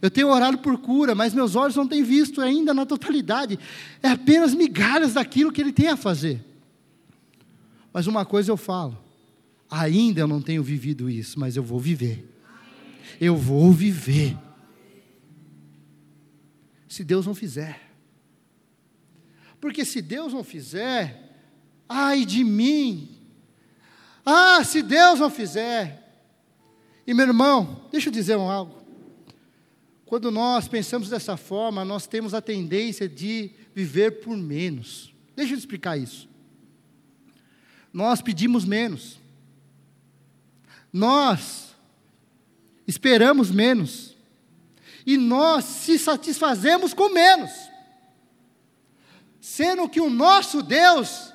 Eu 0.00 0.10
tenho 0.10 0.28
orado 0.28 0.58
por 0.58 0.78
cura, 0.78 1.14
mas 1.14 1.34
meus 1.34 1.54
olhos 1.54 1.76
não 1.76 1.86
têm 1.86 2.02
visto 2.02 2.40
ainda 2.40 2.72
na 2.72 2.86
totalidade. 2.86 3.58
É 4.02 4.08
apenas 4.08 4.54
migalhas 4.54 5.14
daquilo 5.14 5.52
que 5.52 5.60
Ele 5.60 5.72
tem 5.72 5.88
a 5.88 5.96
fazer. 5.96 6.44
Mas 7.92 8.06
uma 8.06 8.24
coisa 8.24 8.50
eu 8.50 8.56
falo: 8.56 8.98
ainda 9.70 10.20
eu 10.20 10.26
não 10.26 10.40
tenho 10.40 10.62
vivido 10.62 11.08
isso, 11.08 11.38
mas 11.38 11.56
eu 11.56 11.62
vou 11.62 11.78
viver. 11.78 12.30
Eu 13.20 13.36
vou 13.36 13.70
viver 13.70 14.36
se 16.88 17.04
Deus 17.04 17.26
não 17.26 17.34
fizer. 17.34 17.80
Porque 19.60 19.84
se 19.84 20.02
Deus 20.02 20.32
não 20.32 20.44
fizer, 20.44 21.36
ai 21.88 22.24
de 22.24 22.44
mim. 22.44 23.18
Ah, 24.24 24.62
se 24.64 24.82
Deus 24.82 25.20
não 25.20 25.30
fizer. 25.30 26.03
E 27.06 27.12
meu 27.12 27.26
irmão, 27.26 27.86
deixa 27.90 28.08
eu 28.08 28.12
dizer 28.12 28.34
algo. 28.34 28.82
Quando 30.06 30.30
nós 30.30 30.68
pensamos 30.68 31.08
dessa 31.08 31.36
forma, 31.36 31.84
nós 31.84 32.06
temos 32.06 32.34
a 32.34 32.40
tendência 32.40 33.08
de 33.08 33.50
viver 33.74 34.22
por 34.22 34.36
menos. 34.36 35.12
Deixa 35.34 35.54
eu 35.54 35.58
explicar 35.58 35.96
isso. 35.96 36.28
Nós 37.92 38.22
pedimos 38.22 38.64
menos. 38.64 39.18
Nós 40.92 41.74
esperamos 42.86 43.50
menos. 43.50 44.14
E 45.06 45.16
nós 45.16 45.64
se 45.64 45.98
satisfazemos 45.98 46.94
com 46.94 47.12
menos. 47.12 47.50
Sendo 49.40 49.88
que 49.88 50.00
o 50.00 50.08
nosso 50.08 50.62
Deus, 50.62 51.32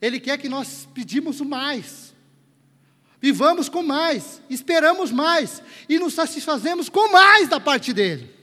Ele 0.00 0.20
quer 0.20 0.38
que 0.38 0.48
nós 0.48 0.88
pedimos 0.92 1.40
o 1.40 1.44
mais. 1.44 2.09
Vivamos 3.20 3.68
com 3.68 3.82
mais, 3.82 4.40
esperamos 4.48 5.10
mais 5.10 5.62
e 5.88 5.98
nos 5.98 6.14
satisfazemos 6.14 6.88
com 6.88 7.12
mais 7.12 7.48
da 7.48 7.60
parte 7.60 7.92
dele. 7.92 8.34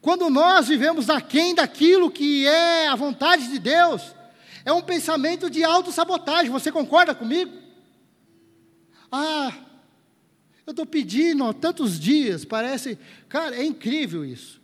Quando 0.00 0.30
nós 0.30 0.68
vivemos 0.68 1.10
aquém 1.10 1.54
daquilo 1.54 2.10
que 2.10 2.46
é 2.46 2.88
a 2.88 2.94
vontade 2.94 3.48
de 3.48 3.58
Deus, 3.58 4.14
é 4.64 4.72
um 4.72 4.80
pensamento 4.80 5.50
de 5.50 5.62
autossabotagem. 5.62 6.50
Você 6.50 6.72
concorda 6.72 7.14
comigo? 7.14 7.52
Ah, 9.12 9.52
eu 10.66 10.70
estou 10.70 10.86
pedindo 10.86 11.44
há 11.44 11.52
tantos 11.52 12.00
dias, 12.00 12.44
parece. 12.44 12.98
Cara, 13.28 13.56
é 13.56 13.64
incrível 13.64 14.24
isso. 14.24 14.60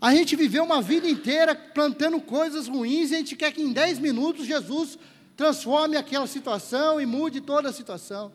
A 0.00 0.14
gente 0.14 0.36
viveu 0.36 0.62
uma 0.62 0.82
vida 0.82 1.08
inteira 1.08 1.54
plantando 1.54 2.20
coisas 2.20 2.68
ruins 2.68 3.10
e 3.10 3.14
a 3.14 3.18
gente 3.18 3.34
quer 3.34 3.50
que 3.52 3.62
em 3.62 3.72
10 3.72 3.98
minutos 3.98 4.46
Jesus 4.46 4.98
transforme 5.36 5.96
aquela 5.96 6.26
situação 6.26 7.00
e 7.00 7.06
mude 7.06 7.40
toda 7.40 7.68
a 7.68 7.72
situação. 7.72 8.32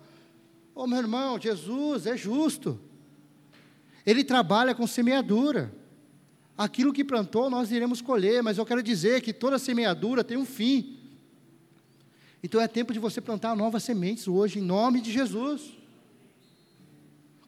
Ô 0.75 0.85
meu 0.85 0.99
irmão, 0.99 1.39
Jesus 1.39 2.05
é 2.05 2.15
justo. 2.15 2.79
Ele 4.05 4.23
trabalha 4.23 4.75
com 4.75 4.85
semeadura. 4.85 5.73
Aquilo 6.57 6.93
que 6.93 7.03
plantou, 7.03 7.49
nós 7.49 7.71
iremos 7.71 8.01
colher, 8.01 8.43
mas 8.43 8.57
eu 8.57 8.65
quero 8.65 8.83
dizer 8.83 9.21
que 9.21 9.33
toda 9.33 9.57
semeadura 9.57 10.23
tem 10.23 10.37
um 10.37 10.45
fim. 10.45 10.99
Então 12.43 12.61
é 12.61 12.67
tempo 12.67 12.93
de 12.93 12.99
você 12.99 13.19
plantar 13.19 13.55
novas 13.55 13.83
sementes 13.83 14.27
hoje, 14.27 14.59
em 14.59 14.61
nome 14.61 15.01
de 15.01 15.11
Jesus. 15.11 15.61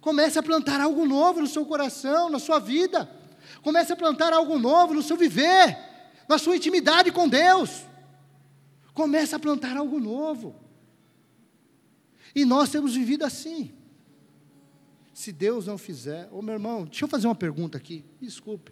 Comece 0.02 0.38
a 0.40 0.44
plantar 0.44 0.82
algo 0.82 1.06
novo 1.06 1.42
no 1.42 1.48
seu 1.48 1.66
coração, 1.66 2.30
na 2.30 2.40
sua 2.40 2.60
vida. 2.60 3.10
Comece 3.62 3.94
a 3.94 3.96
plantar 3.96 4.34
algo 4.34 4.58
novo 4.58 4.94
no 4.94 5.02
seu 5.02 5.16
viver, 5.16 5.78
na 6.28 6.38
sua 6.38 6.56
intimidade 6.56 7.12
com 7.12 7.28
Deus. 7.30 7.84
Comece 8.94 9.34
a 9.34 9.40
plantar 9.40 9.76
algo 9.76 10.00
novo. 10.00 10.56
E 12.36 12.46
nós 12.46 12.70
temos 12.70 12.96
vivido 12.96 13.24
assim. 13.24 13.72
Se 15.14 15.32
Deus 15.32 15.68
não 15.68 15.78
fizer, 15.78 16.28
ô 16.32 16.42
meu 16.42 16.54
irmão, 16.54 16.86
deixa 16.86 17.06
eu 17.06 17.10
fazer 17.10 17.28
uma 17.28 17.36
pergunta 17.36 17.78
aqui, 17.78 18.04
desculpe. 18.20 18.72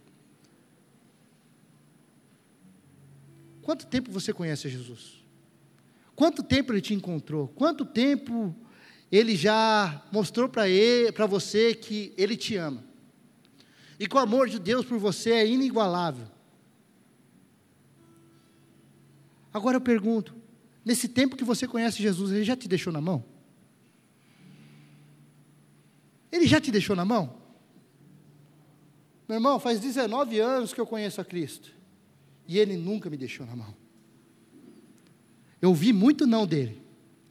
Quanto 3.61 3.85
tempo 3.85 4.11
você 4.11 4.33
conhece 4.33 4.67
Jesus? 4.67 5.23
Quanto 6.15 6.41
tempo 6.41 6.73
ele 6.73 6.81
te 6.81 6.93
encontrou? 6.93 7.47
Quanto 7.49 7.85
tempo 7.85 8.55
ele 9.11 9.35
já 9.35 10.03
mostrou 10.11 10.49
para 10.49 11.25
você 11.27 11.75
que 11.75 12.13
ele 12.17 12.35
te 12.35 12.55
ama? 12.55 12.83
E 13.99 14.07
que 14.07 14.15
o 14.15 14.19
amor 14.19 14.49
de 14.49 14.57
Deus 14.57 14.83
por 14.83 14.97
você 14.97 15.31
é 15.31 15.47
inigualável. 15.47 16.27
Agora 19.53 19.77
eu 19.77 19.81
pergunto: 19.81 20.35
nesse 20.83 21.07
tempo 21.07 21.35
que 21.35 21.43
você 21.43 21.67
conhece 21.67 22.01
Jesus, 22.01 22.31
ele 22.31 22.43
já 22.43 22.55
te 22.55 22.67
deixou 22.67 22.91
na 22.91 23.01
mão? 23.01 23.23
Ele 26.31 26.47
já 26.47 26.61
te 26.61 26.71
deixou 26.71 26.95
na 26.95 27.03
mão? 27.03 27.41
Meu 29.27 29.37
irmão, 29.37 29.59
faz 29.59 29.79
19 29.79 30.39
anos 30.39 30.73
que 30.73 30.79
eu 30.79 30.85
conheço 30.85 31.21
a 31.21 31.25
Cristo. 31.25 31.71
E 32.47 32.57
ele 32.57 32.75
nunca 32.75 33.09
me 33.09 33.17
deixou 33.17 33.45
na 33.45 33.55
mão. 33.55 33.73
Eu 35.61 35.69
ouvi 35.69 35.93
muito 35.93 36.25
não 36.25 36.45
dele. 36.45 36.81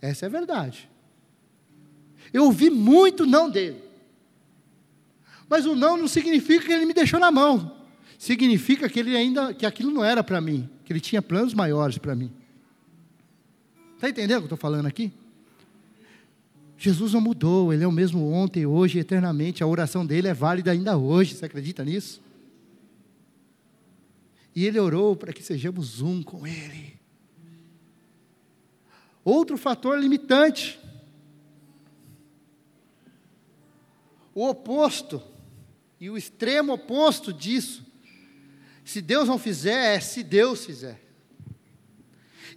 Essa 0.00 0.26
é 0.26 0.28
a 0.28 0.30
verdade. 0.30 0.88
Eu 2.32 2.44
ouvi 2.44 2.70
muito 2.70 3.26
não 3.26 3.50
dele. 3.50 3.82
Mas 5.48 5.66
o 5.66 5.74
não 5.74 5.96
não 5.96 6.06
significa 6.06 6.64
que 6.64 6.72
ele 6.72 6.86
me 6.86 6.94
deixou 6.94 7.18
na 7.18 7.30
mão. 7.30 7.76
Significa 8.18 8.88
que 8.88 9.00
ele 9.00 9.16
ainda 9.16 9.52
que 9.52 9.66
aquilo 9.66 9.90
não 9.90 10.04
era 10.04 10.22
para 10.22 10.40
mim, 10.40 10.68
que 10.91 10.95
ele 10.95 11.01
tinha 11.01 11.22
planos 11.22 11.55
maiores 11.55 11.99
para 11.99 12.16
mim. 12.16 12.32
Está 13.95 14.09
entendendo 14.09 14.38
o 14.38 14.41
que 14.41 14.53
eu 14.53 14.57
estou 14.57 14.59
falando 14.59 14.86
aqui? 14.86 15.12
Jesus 16.76 17.12
não 17.12 17.20
mudou, 17.20 17.72
ele 17.72 17.84
é 17.84 17.86
o 17.86 17.93
mesmo 17.93 18.28
ontem, 18.32 18.66
hoje, 18.66 18.99
eternamente. 18.99 19.62
A 19.62 19.68
oração 19.68 20.05
dele 20.05 20.26
é 20.26 20.34
válida 20.34 20.72
ainda 20.72 20.99
hoje. 20.99 21.36
Você 21.36 21.45
acredita 21.45 21.84
nisso? 21.84 22.20
E 24.53 24.66
ele 24.66 24.80
orou 24.80 25.14
para 25.14 25.32
que 25.32 25.45
sejamos 25.45 26.01
um 26.01 26.24
com 26.24 26.45
ele. 26.45 26.97
Outro 29.24 29.57
fator 29.57 29.97
limitante. 29.97 30.76
O 34.34 34.45
oposto, 34.49 35.22
e 36.01 36.11
o 36.11 36.18
extremo 36.18 36.72
oposto 36.72 37.32
disso. 37.32 37.88
Se 38.84 39.00
Deus 39.00 39.28
não 39.28 39.38
fizer, 39.38 39.96
é 39.96 40.00
se 40.00 40.22
Deus 40.22 40.64
fizer. 40.64 41.00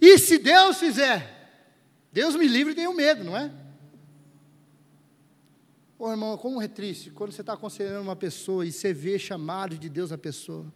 E 0.00 0.18
se 0.18 0.38
Deus 0.38 0.78
fizer? 0.78 1.34
Deus 2.12 2.36
me 2.36 2.46
livre 2.46 2.74
tenho 2.74 2.94
medo, 2.94 3.24
não 3.24 3.36
é? 3.36 3.50
Ô 5.98 6.10
irmão, 6.10 6.36
como 6.36 6.60
é 6.60 6.68
triste 6.68 7.10
quando 7.10 7.32
você 7.32 7.40
está 7.40 7.54
aconselhando 7.54 8.02
uma 8.02 8.16
pessoa 8.16 8.66
e 8.66 8.72
você 8.72 8.92
vê 8.92 9.18
chamado 9.18 9.78
de 9.78 9.88
Deus 9.88 10.10
na 10.10 10.18
pessoa. 10.18 10.66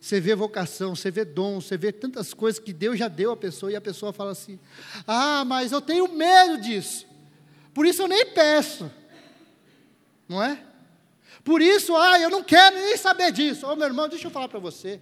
Você 0.00 0.20
vê 0.20 0.34
vocação, 0.34 0.96
você 0.96 1.10
vê 1.10 1.24
dom, 1.24 1.60
você 1.60 1.76
vê 1.76 1.92
tantas 1.92 2.34
coisas 2.34 2.58
que 2.58 2.72
Deus 2.72 2.98
já 2.98 3.06
deu 3.08 3.32
à 3.32 3.36
pessoa 3.36 3.70
e 3.70 3.76
a 3.76 3.80
pessoa 3.80 4.12
fala 4.12 4.32
assim: 4.32 4.58
Ah, 5.06 5.44
mas 5.44 5.72
eu 5.72 5.80
tenho 5.80 6.08
medo 6.12 6.60
disso. 6.60 7.06
Por 7.72 7.86
isso 7.86 8.02
eu 8.02 8.08
nem 8.08 8.26
peço. 8.26 8.90
Não 10.28 10.42
é? 10.42 10.64
Por 11.44 11.60
isso, 11.60 11.96
ah, 11.96 12.18
eu 12.20 12.30
não 12.30 12.42
quero 12.42 12.76
nem 12.76 12.96
saber 12.96 13.32
disso. 13.32 13.66
Ô 13.66 13.72
oh, 13.72 13.76
meu 13.76 13.86
irmão, 13.86 14.08
deixa 14.08 14.26
eu 14.26 14.30
falar 14.30 14.48
para 14.48 14.60
você. 14.60 15.00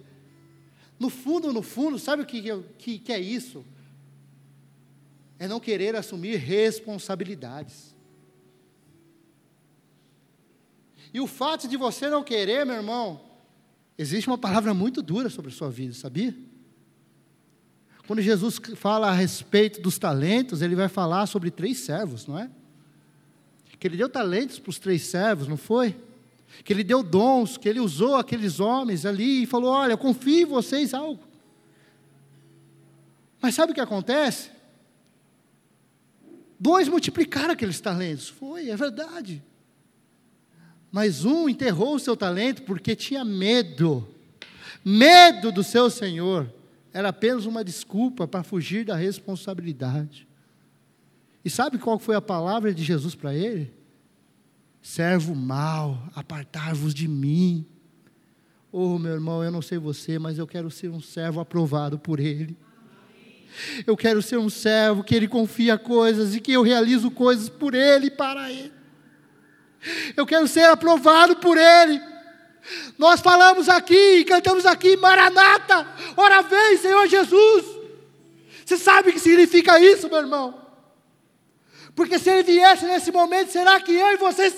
No 0.99 1.09
fundo, 1.09 1.51
no 1.53 1.61
fundo, 1.61 1.97
sabe 1.99 2.23
o 2.23 2.25
que, 2.25 2.41
que, 2.77 2.99
que 2.99 3.11
é 3.11 3.19
isso? 3.19 3.65
É 5.37 5.47
não 5.47 5.59
querer 5.59 5.95
assumir 5.95 6.37
responsabilidades. 6.37 7.95
E 11.13 11.19
o 11.19 11.27
fato 11.27 11.67
de 11.67 11.77
você 11.77 12.09
não 12.09 12.23
querer, 12.23 12.65
meu 12.65 12.75
irmão, 12.75 13.31
Existe 14.01 14.27
uma 14.27 14.37
palavra 14.37 14.73
muito 14.73 14.99
dura 15.03 15.29
sobre 15.29 15.51
a 15.51 15.53
sua 15.53 15.69
vida, 15.69 15.93
sabia? 15.93 16.35
Quando 18.07 18.19
Jesus 18.19 18.59
fala 18.75 19.09
a 19.09 19.13
respeito 19.13 19.79
dos 19.79 19.99
talentos, 19.99 20.63
ele 20.63 20.75
vai 20.75 20.89
falar 20.89 21.27
sobre 21.27 21.51
três 21.51 21.81
servos, 21.81 22.25
não 22.25 22.35
é? 22.35 22.49
Que 23.77 23.87
ele 23.87 23.97
deu 23.97 24.09
talentos 24.09 24.57
para 24.57 24.71
os 24.71 24.79
três 24.79 25.03
servos, 25.03 25.47
não 25.47 25.55
foi? 25.55 25.95
Que 26.63 26.73
ele 26.73 26.83
deu 26.83 27.01
dons, 27.01 27.57
que 27.57 27.67
ele 27.67 27.79
usou 27.79 28.15
aqueles 28.15 28.59
homens 28.59 29.05
ali 29.05 29.43
e 29.43 29.45
falou: 29.45 29.71
Olha, 29.71 29.93
eu 29.93 29.97
confio 29.97 30.41
em 30.41 30.45
vocês 30.45 30.93
algo. 30.93 31.23
Mas 33.41 33.55
sabe 33.55 33.71
o 33.71 33.75
que 33.75 33.81
acontece? 33.81 34.51
Dois 36.59 36.87
multiplicaram 36.87 37.53
aqueles 37.53 37.79
talentos. 37.81 38.29
Foi, 38.29 38.69
é 38.69 38.75
verdade. 38.75 39.43
Mas 40.91 41.25
um 41.25 41.49
enterrou 41.49 41.95
o 41.95 41.99
seu 41.99 42.15
talento 42.15 42.61
porque 42.63 42.95
tinha 42.95 43.25
medo. 43.25 44.07
Medo 44.85 45.51
do 45.51 45.63
seu 45.63 45.89
senhor. 45.89 46.53
Era 46.93 47.09
apenas 47.09 47.45
uma 47.45 47.63
desculpa 47.63 48.27
para 48.27 48.43
fugir 48.43 48.85
da 48.85 48.95
responsabilidade. 48.95 50.27
E 51.43 51.49
sabe 51.49 51.79
qual 51.79 51.97
foi 51.97 52.15
a 52.15 52.21
palavra 52.21 52.73
de 52.73 52.83
Jesus 52.83 53.15
para 53.15 53.33
ele? 53.33 53.73
Servo 54.81 55.35
mau, 55.35 56.09
apartar-vos 56.15 56.93
de 56.93 57.07
mim. 57.07 57.65
Oh, 58.71 58.97
meu 58.97 59.11
irmão, 59.11 59.43
eu 59.43 59.51
não 59.51 59.61
sei 59.61 59.77
você, 59.77 60.17
mas 60.17 60.37
eu 60.37 60.47
quero 60.47 60.71
ser 60.71 60.89
um 60.89 61.01
servo 61.01 61.39
aprovado 61.39 61.99
por 61.99 62.19
Ele. 62.19 62.57
Eu 63.85 63.97
quero 63.97 64.21
ser 64.21 64.37
um 64.37 64.49
servo 64.49 65.03
que 65.03 65.13
Ele 65.13 65.27
confia 65.27 65.77
coisas 65.77 66.33
e 66.33 66.39
que 66.39 66.53
eu 66.53 66.61
realizo 66.61 67.11
coisas 67.11 67.49
por 67.49 67.75
Ele 67.75 68.07
e 68.07 68.11
para 68.11 68.51
Ele. 68.51 68.71
Eu 70.15 70.25
quero 70.25 70.47
ser 70.47 70.65
aprovado 70.65 71.35
por 71.35 71.57
Ele. 71.57 72.01
Nós 72.97 73.19
falamos 73.19 73.67
aqui, 73.67 74.23
cantamos 74.23 74.65
aqui, 74.65 74.95
Maranata, 74.95 75.87
ora 76.15 76.41
vem, 76.41 76.77
Senhor 76.77 77.07
Jesus. 77.07 77.65
Você 78.65 78.77
sabe 78.77 79.09
o 79.09 79.13
que 79.13 79.19
significa 79.19 79.79
isso, 79.79 80.07
meu 80.07 80.19
irmão? 80.19 80.60
Porque 81.95 82.17
se 82.17 82.29
Ele 82.29 82.43
viesse 82.43 82.85
nesse 82.85 83.11
momento, 83.11 83.51
será 83.51 83.79
que 83.79 83.91
eu 83.91 84.13
e 84.13 84.17
você 84.17 84.51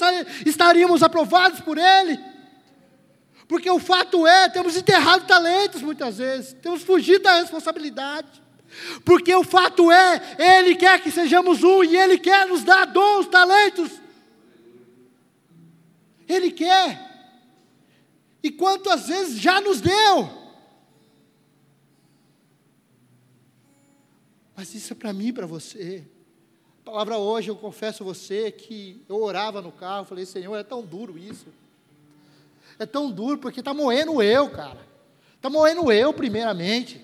estaríamos 0.46 1.02
aprovados 1.02 1.60
por 1.60 1.78
Ele? 1.78 2.20
Porque 3.48 3.70
o 3.70 3.80
fato 3.80 4.26
é, 4.26 4.50
temos 4.50 4.76
enterrado 4.76 5.26
talentos 5.26 5.82
muitas 5.82 6.18
vezes, 6.18 6.54
temos 6.54 6.84
fugido 6.84 7.24
da 7.24 7.40
responsabilidade. 7.40 8.42
Porque 9.06 9.34
o 9.34 9.44
fato 9.44 9.92
é, 9.92 10.36
Ele 10.38 10.76
quer 10.76 11.02
que 11.02 11.12
sejamos 11.12 11.64
um 11.64 11.84
e 11.84 11.96
Ele 11.96 12.18
quer 12.18 12.48
nos 12.48 12.64
dar 12.64 12.86
dons, 12.86 13.28
talentos. 13.28 13.92
Ele 16.28 16.52
quer. 16.52 17.12
E 18.42 18.52
quantas 18.52 19.08
vezes 19.08 19.40
já 19.40 19.62
nos 19.62 19.80
deu? 19.80 20.44
Mas 24.56 24.74
isso 24.74 24.94
é 24.94 24.96
para 24.96 25.14
mim 25.14 25.28
e 25.28 25.34
para 25.34 25.46
você. 25.46 26.06
Palavra 26.84 27.18
hoje, 27.18 27.50
eu 27.50 27.56
confesso 27.56 28.04
a 28.04 28.06
você 28.06 28.52
que 28.52 29.02
eu 29.08 29.22
orava 29.24 29.62
no 29.62 29.72
carro, 29.72 30.06
falei, 30.06 30.26
Senhor, 30.26 30.56
é 30.58 30.64
tão 30.64 30.82
duro 30.82 31.18
isso. 31.18 31.46
É 32.78 32.86
tão 32.86 33.10
duro 33.10 33.38
porque 33.38 33.62
está 33.62 33.74
moendo 33.74 34.22
eu, 34.22 34.50
cara. 34.50 34.80
Está 35.36 35.50
moendo 35.50 35.90
eu, 35.92 36.14
primeiramente. 36.14 37.00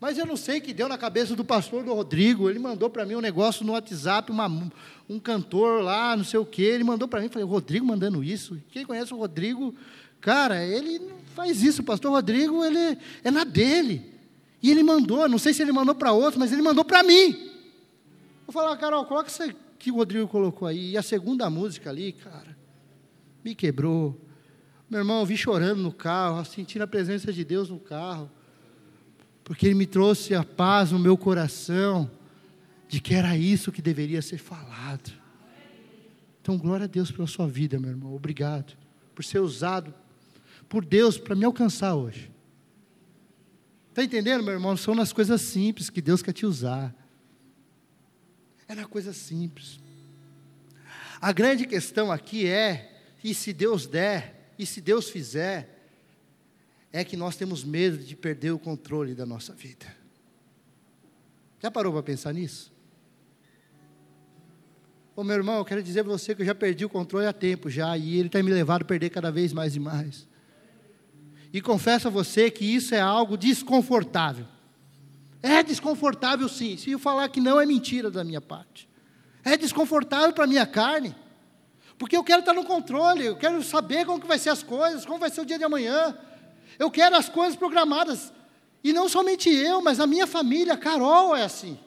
Mas 0.00 0.18
eu 0.18 0.26
não 0.26 0.36
sei 0.36 0.58
o 0.58 0.62
que 0.62 0.72
deu 0.72 0.88
na 0.88 0.98
cabeça 0.98 1.36
do 1.36 1.44
pastor 1.44 1.84
do 1.84 1.94
Rodrigo. 1.94 2.50
Ele 2.50 2.58
mandou 2.58 2.90
para 2.90 3.06
mim 3.06 3.14
um 3.14 3.20
negócio 3.20 3.64
no 3.64 3.72
WhatsApp, 3.72 4.30
uma, 4.32 4.48
um 5.08 5.20
cantor 5.20 5.80
lá, 5.80 6.16
não 6.16 6.24
sei 6.24 6.40
o 6.40 6.46
quê. 6.46 6.62
Ele 6.62 6.84
mandou 6.84 7.06
para 7.06 7.20
mim, 7.20 7.28
falei, 7.28 7.46
Rodrigo 7.46 7.86
mandando 7.86 8.24
isso. 8.24 8.60
Quem 8.70 8.84
conhece 8.84 9.14
o 9.14 9.18
Rodrigo, 9.18 9.72
cara, 10.20 10.64
ele 10.64 10.98
não 10.98 11.18
faz 11.34 11.62
isso. 11.62 11.82
O 11.82 11.84
pastor 11.84 12.10
Rodrigo, 12.10 12.64
ele 12.64 12.98
é 13.22 13.30
na 13.30 13.44
dele. 13.44 14.12
E 14.60 14.70
ele 14.70 14.82
mandou, 14.82 15.28
não 15.28 15.38
sei 15.38 15.54
se 15.54 15.62
ele 15.62 15.70
mandou 15.70 15.94
para 15.94 16.12
outro, 16.12 16.40
mas 16.40 16.52
ele 16.52 16.62
mandou 16.62 16.84
para 16.84 17.04
mim. 17.04 17.47
Vou 18.48 18.52
falar, 18.52 18.76
Carol, 18.78 19.04
coloca 19.04 19.28
isso 19.28 19.54
que 19.78 19.92
o 19.92 19.96
Rodrigo 19.96 20.26
colocou 20.26 20.66
aí. 20.66 20.92
E 20.92 20.96
a 20.96 21.02
segunda 21.02 21.48
música 21.48 21.90
ali, 21.90 22.12
cara, 22.12 22.56
me 23.44 23.54
quebrou. 23.54 24.18
Meu 24.90 25.00
irmão, 25.00 25.20
eu 25.20 25.26
vi 25.26 25.36
chorando 25.36 25.82
no 25.82 25.92
carro, 25.92 26.44
sentindo 26.44 26.82
a 26.82 26.86
presença 26.86 27.32
de 27.32 27.44
Deus 27.44 27.68
no 27.68 27.78
carro 27.78 28.28
porque 29.48 29.64
Ele 29.64 29.74
me 29.74 29.86
trouxe 29.86 30.34
a 30.34 30.44
paz 30.44 30.92
no 30.92 30.98
meu 30.98 31.16
coração, 31.16 32.10
de 32.86 33.00
que 33.00 33.14
era 33.14 33.34
isso 33.34 33.72
que 33.72 33.80
deveria 33.80 34.20
ser 34.20 34.36
falado. 34.36 35.10
Então, 36.42 36.58
glória 36.58 36.84
a 36.84 36.86
Deus 36.86 37.10
pela 37.10 37.26
sua 37.26 37.48
vida, 37.48 37.80
meu 37.80 37.88
irmão. 37.88 38.14
Obrigado 38.14 38.76
por 39.14 39.24
ser 39.24 39.38
usado 39.38 39.94
por 40.68 40.84
Deus 40.84 41.16
para 41.16 41.34
me 41.34 41.46
alcançar 41.46 41.94
hoje. 41.94 42.30
Está 43.88 44.04
entendendo, 44.04 44.44
meu 44.44 44.52
irmão? 44.52 44.76
São 44.76 44.94
nas 44.94 45.14
coisas 45.14 45.40
simples 45.40 45.88
que 45.88 46.02
Deus 46.02 46.20
quer 46.20 46.34
te 46.34 46.44
usar. 46.44 46.94
É 48.68 48.84
coisa 48.84 49.14
simples. 49.14 49.80
A 51.20 51.32
grande 51.32 51.66
questão 51.66 52.12
aqui 52.12 52.46
é: 52.46 53.02
e 53.24 53.34
se 53.34 53.52
Deus 53.52 53.86
der, 53.86 54.52
e 54.58 54.66
se 54.66 54.80
Deus 54.80 55.08
fizer, 55.08 55.78
é 56.92 57.02
que 57.02 57.16
nós 57.16 57.36
temos 57.36 57.64
medo 57.64 57.98
de 57.98 58.14
perder 58.14 58.50
o 58.50 58.58
controle 58.58 59.14
da 59.14 59.24
nossa 59.24 59.54
vida. 59.54 59.86
Já 61.60 61.70
parou 61.70 61.92
para 61.92 62.02
pensar 62.02 62.32
nisso? 62.32 62.72
Ô 65.16 65.24
meu 65.24 65.34
irmão, 65.34 65.56
eu 65.56 65.64
quero 65.64 65.82
dizer 65.82 66.04
para 66.04 66.12
você 66.12 66.34
que 66.34 66.42
eu 66.42 66.46
já 66.46 66.54
perdi 66.54 66.84
o 66.84 66.88
controle 66.88 67.26
há 67.26 67.32
tempo 67.32 67.68
já, 67.68 67.96
e 67.96 68.16
ele 68.16 68.28
tem 68.28 68.42
me 68.42 68.52
levado 68.52 68.82
a 68.82 68.84
perder 68.84 69.10
cada 69.10 69.32
vez 69.32 69.52
mais 69.52 69.74
e 69.74 69.80
mais. 69.80 70.28
E 71.52 71.60
confesso 71.60 72.06
a 72.06 72.10
você 72.10 72.50
que 72.50 72.64
isso 72.64 72.94
é 72.94 73.00
algo 73.00 73.36
desconfortável. 73.36 74.46
É 75.42 75.62
desconfortável 75.62 76.48
sim. 76.48 76.76
Se 76.76 76.90
eu 76.90 76.98
falar 76.98 77.28
que 77.28 77.40
não, 77.40 77.60
é 77.60 77.66
mentira 77.66 78.10
da 78.10 78.24
minha 78.24 78.40
parte. 78.40 78.88
É 79.44 79.56
desconfortável 79.56 80.32
para 80.32 80.44
a 80.44 80.46
minha 80.48 80.66
carne. 80.66 81.14
Porque 81.96 82.16
eu 82.16 82.22
quero 82.22 82.40
estar 82.40 82.52
no 82.52 82.64
controle, 82.64 83.26
eu 83.26 83.36
quero 83.36 83.62
saber 83.62 84.06
como 84.06 84.20
que 84.20 84.26
vai 84.26 84.38
ser 84.38 84.50
as 84.50 84.62
coisas, 84.62 85.04
como 85.04 85.18
vai 85.18 85.30
ser 85.30 85.40
o 85.40 85.46
dia 85.46 85.58
de 85.58 85.64
amanhã. 85.64 86.16
Eu 86.78 86.90
quero 86.90 87.16
as 87.16 87.28
coisas 87.28 87.56
programadas. 87.56 88.32
E 88.82 88.92
não 88.92 89.08
somente 89.08 89.50
eu, 89.50 89.82
mas 89.82 89.98
a 89.98 90.06
minha 90.06 90.26
família, 90.26 90.74
a 90.74 90.76
Carol 90.76 91.34
é 91.34 91.42
assim. 91.42 91.78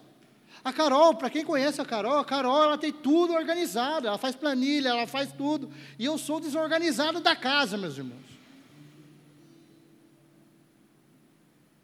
A 0.64 0.72
Carol, 0.72 1.16
para 1.16 1.30
quem 1.30 1.43
conhece 1.43 1.82
a 1.82 1.86
Carol, 1.86 2.20
a 2.20 2.26
Carol 2.26 2.64
ela 2.64 2.78
tem 2.78 2.91
tudo 2.91 3.34
organizado, 3.34 4.08
ela 4.08 4.18
faz 4.18 4.36
planilha, 4.36 4.89
ela 4.89 5.08
faz 5.08 5.32
tudo. 5.32 5.72
E 5.97 6.06
eu 6.06 6.18
sou 6.18 6.39
desorganizado 6.39 7.20
da 7.20 7.36
casa, 7.36 7.78
meus 7.78 7.97
irmãos. 7.97 8.41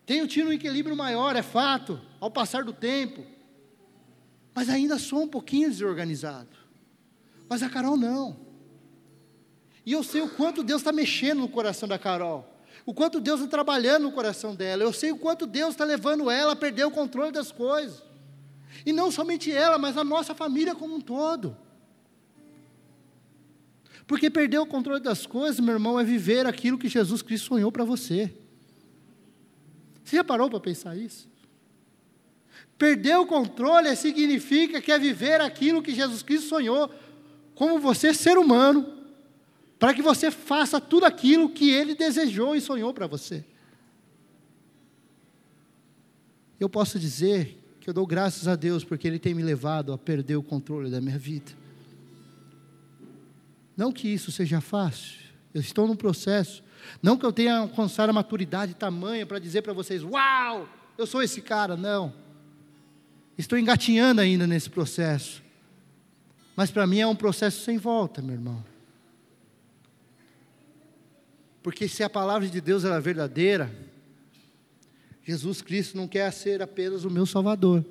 Tenho 0.07 0.27
tido 0.27 0.49
um 0.49 0.53
equilíbrio 0.53 0.95
maior, 0.95 1.35
é 1.35 1.43
fato, 1.43 2.01
ao 2.19 2.31
passar 2.31 2.63
do 2.63 2.73
tempo. 2.73 3.23
Mas 4.55 4.69
ainda 4.69 4.97
sou 4.97 5.21
um 5.21 5.27
pouquinho 5.27 5.69
desorganizado. 5.69 6.57
Mas 7.47 7.61
a 7.61 7.69
Carol 7.69 7.95
não. 7.95 8.39
E 9.85 9.91
eu 9.91 10.01
sei 10.01 10.21
o 10.21 10.29
quanto 10.29 10.63
Deus 10.63 10.81
está 10.81 10.91
mexendo 10.91 11.41
no 11.41 11.47
coração 11.47 11.87
da 11.87 11.99
Carol 11.99 12.57
o 12.87 12.93
quanto 12.93 13.19
Deus 13.19 13.41
está 13.41 13.51
trabalhando 13.51 14.03
no 14.03 14.13
coração 14.13 14.55
dela, 14.55 14.81
eu 14.81 14.93
sei 14.93 15.11
o 15.11 15.17
quanto 15.17 15.45
Deus 15.45 15.71
está 15.71 15.83
levando 15.83 16.31
ela 16.31 16.53
a 16.53 16.55
perder 16.55 16.85
o 16.85 16.91
controle 16.91 17.33
das 17.33 17.51
coisas. 17.51 18.01
E 18.85 18.93
não 18.93 19.11
somente 19.11 19.51
ela, 19.51 19.77
mas 19.77 19.97
a 19.97 20.05
nossa 20.05 20.33
família 20.33 20.73
como 20.73 20.95
um 20.95 21.01
todo. 21.01 21.57
Porque 24.07 24.29
perder 24.29 24.59
o 24.59 24.65
controle 24.65 25.01
das 25.01 25.25
coisas, 25.25 25.59
meu 25.59 25.73
irmão, 25.73 25.99
é 25.99 26.03
viver 26.05 26.45
aquilo 26.47 26.77
que 26.77 26.87
Jesus 26.87 27.21
Cristo 27.21 27.47
sonhou 27.47 27.73
para 27.73 27.83
você. 27.83 28.33
Você 30.07 30.15
já 30.15 30.23
parou 30.23 30.49
para 30.49 30.61
pensar 30.61 30.95
isso? 30.95 31.27
Perder 32.77 33.17
o 33.17 33.25
controle 33.25 33.93
significa 33.93 34.81
que 34.81 34.89
é 34.89 34.97
viver 34.97 35.41
aquilo 35.41 35.81
que 35.81 35.93
Jesus 35.93 36.23
Cristo 36.23 36.47
sonhou, 36.47 36.89
como 37.53 37.77
você, 37.77 38.13
ser 38.13 38.37
humano, 38.37 38.87
para 39.77 39.93
que 39.93 40.01
você 40.01 40.31
faça 40.31 40.79
tudo 40.79 41.05
aquilo 41.05 41.49
que 41.49 41.71
Ele 41.71 41.93
desejou 41.93 42.55
e 42.55 42.61
sonhou 42.61 42.93
para 42.93 43.05
você. 43.05 43.43
Eu 46.57 46.69
posso 46.69 46.97
dizer 46.97 47.61
que 47.81 47.89
eu 47.89 47.93
dou 47.93 48.07
graças 48.07 48.47
a 48.47 48.55
Deus 48.55 48.85
porque 48.85 49.09
Ele 49.09 49.19
tem 49.19 49.33
me 49.33 49.43
levado 49.43 49.91
a 49.91 49.97
perder 49.97 50.37
o 50.37 50.43
controle 50.43 50.89
da 50.89 51.01
minha 51.01 51.19
vida. 51.19 51.51
Não 53.75 53.91
que 53.91 54.07
isso 54.07 54.31
seja 54.31 54.61
fácil, 54.61 55.19
eu 55.53 55.59
estou 55.59 55.85
num 55.85 55.97
processo. 55.97 56.63
Não 57.01 57.17
que 57.17 57.25
eu 57.25 57.31
tenha 57.31 57.57
alcançado 57.57 58.09
a 58.09 58.13
maturidade 58.13 58.73
tamanha 58.73 59.25
para 59.25 59.39
dizer 59.39 59.61
para 59.61 59.73
vocês: 59.73 60.03
Uau, 60.03 60.67
eu 60.97 61.05
sou 61.05 61.21
esse 61.21 61.41
cara. 61.41 61.75
Não. 61.75 62.13
Estou 63.37 63.57
engatinhando 63.57 64.21
ainda 64.21 64.47
nesse 64.47 64.69
processo. 64.69 65.43
Mas 66.55 66.71
para 66.71 66.87
mim 66.87 66.99
é 66.99 67.07
um 67.07 67.15
processo 67.15 67.63
sem 67.63 67.77
volta, 67.77 68.21
meu 68.21 68.33
irmão. 68.33 68.63
Porque 71.61 71.87
se 71.87 72.03
a 72.03 72.09
palavra 72.09 72.47
de 72.47 72.59
Deus 72.59 72.83
é 72.83 72.99
verdadeira, 72.99 73.71
Jesus 75.23 75.61
Cristo 75.61 75.97
não 75.97 76.07
quer 76.07 76.31
ser 76.31 76.61
apenas 76.61 77.03
o 77.03 77.09
meu 77.09 77.25
Salvador, 77.25 77.85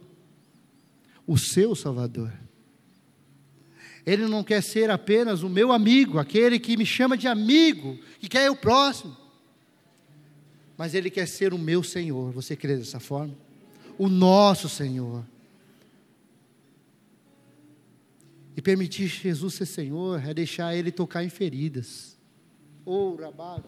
o 1.27 1.37
seu 1.37 1.75
Salvador. 1.75 2.33
Ele 4.07 4.29
não 4.29 4.45
quer 4.45 4.63
ser 4.63 4.89
apenas 4.89 5.43
o 5.43 5.49
meu 5.49 5.73
amigo, 5.73 6.21
aquele 6.21 6.61
que 6.61 6.77
me 6.77 6.87
chama 6.87 7.17
de 7.17 7.27
amigo, 7.27 7.99
que 8.21 8.29
quer 8.29 8.49
o 8.49 8.55
próximo. 8.55 9.17
Mas 10.79 10.95
Ele 10.95 11.11
quer 11.11 11.27
ser 11.27 11.53
o 11.53 11.59
meu 11.59 11.83
Senhor. 11.83 12.31
Você 12.31 12.55
crê 12.55 12.77
dessa 12.77 13.01
forma? 13.01 13.35
O 13.99 14.09
nosso 14.09 14.69
Senhor. 14.69 15.25
E 18.57 18.63
permitir 18.63 19.09
Jesus 19.09 19.55
ser 19.55 19.67
Senhor 19.67 20.25
é 20.25 20.33
deixar 20.33 20.75
Ele 20.75 20.93
tocar 20.93 21.25
em 21.25 21.29
feridas 21.29 22.17
abaixo. 23.27 23.65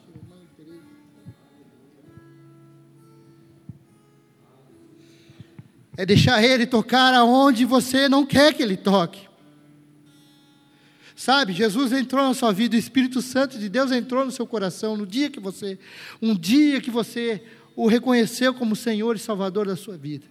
É 5.96 6.06
deixar 6.06 6.44
Ele 6.44 6.64
tocar 6.64 7.12
aonde 7.12 7.64
você 7.64 8.08
não 8.08 8.24
quer 8.24 8.54
que 8.54 8.62
Ele 8.62 8.76
toque. 8.76 9.27
Sabe, 11.18 11.52
Jesus 11.52 11.92
entrou 11.92 12.28
na 12.28 12.32
sua 12.32 12.52
vida, 12.52 12.76
o 12.76 12.78
Espírito 12.78 13.20
Santo 13.20 13.58
de 13.58 13.68
Deus 13.68 13.90
entrou 13.90 14.24
no 14.24 14.30
seu 14.30 14.46
coração 14.46 14.96
no 14.96 15.04
dia 15.04 15.28
que 15.28 15.40
você, 15.40 15.76
um 16.22 16.32
dia 16.32 16.80
que 16.80 16.92
você 16.92 17.42
o 17.74 17.88
reconheceu 17.88 18.54
como 18.54 18.76
Senhor 18.76 19.16
e 19.16 19.18
Salvador 19.18 19.66
da 19.66 19.74
sua 19.74 19.96
vida. 19.96 20.24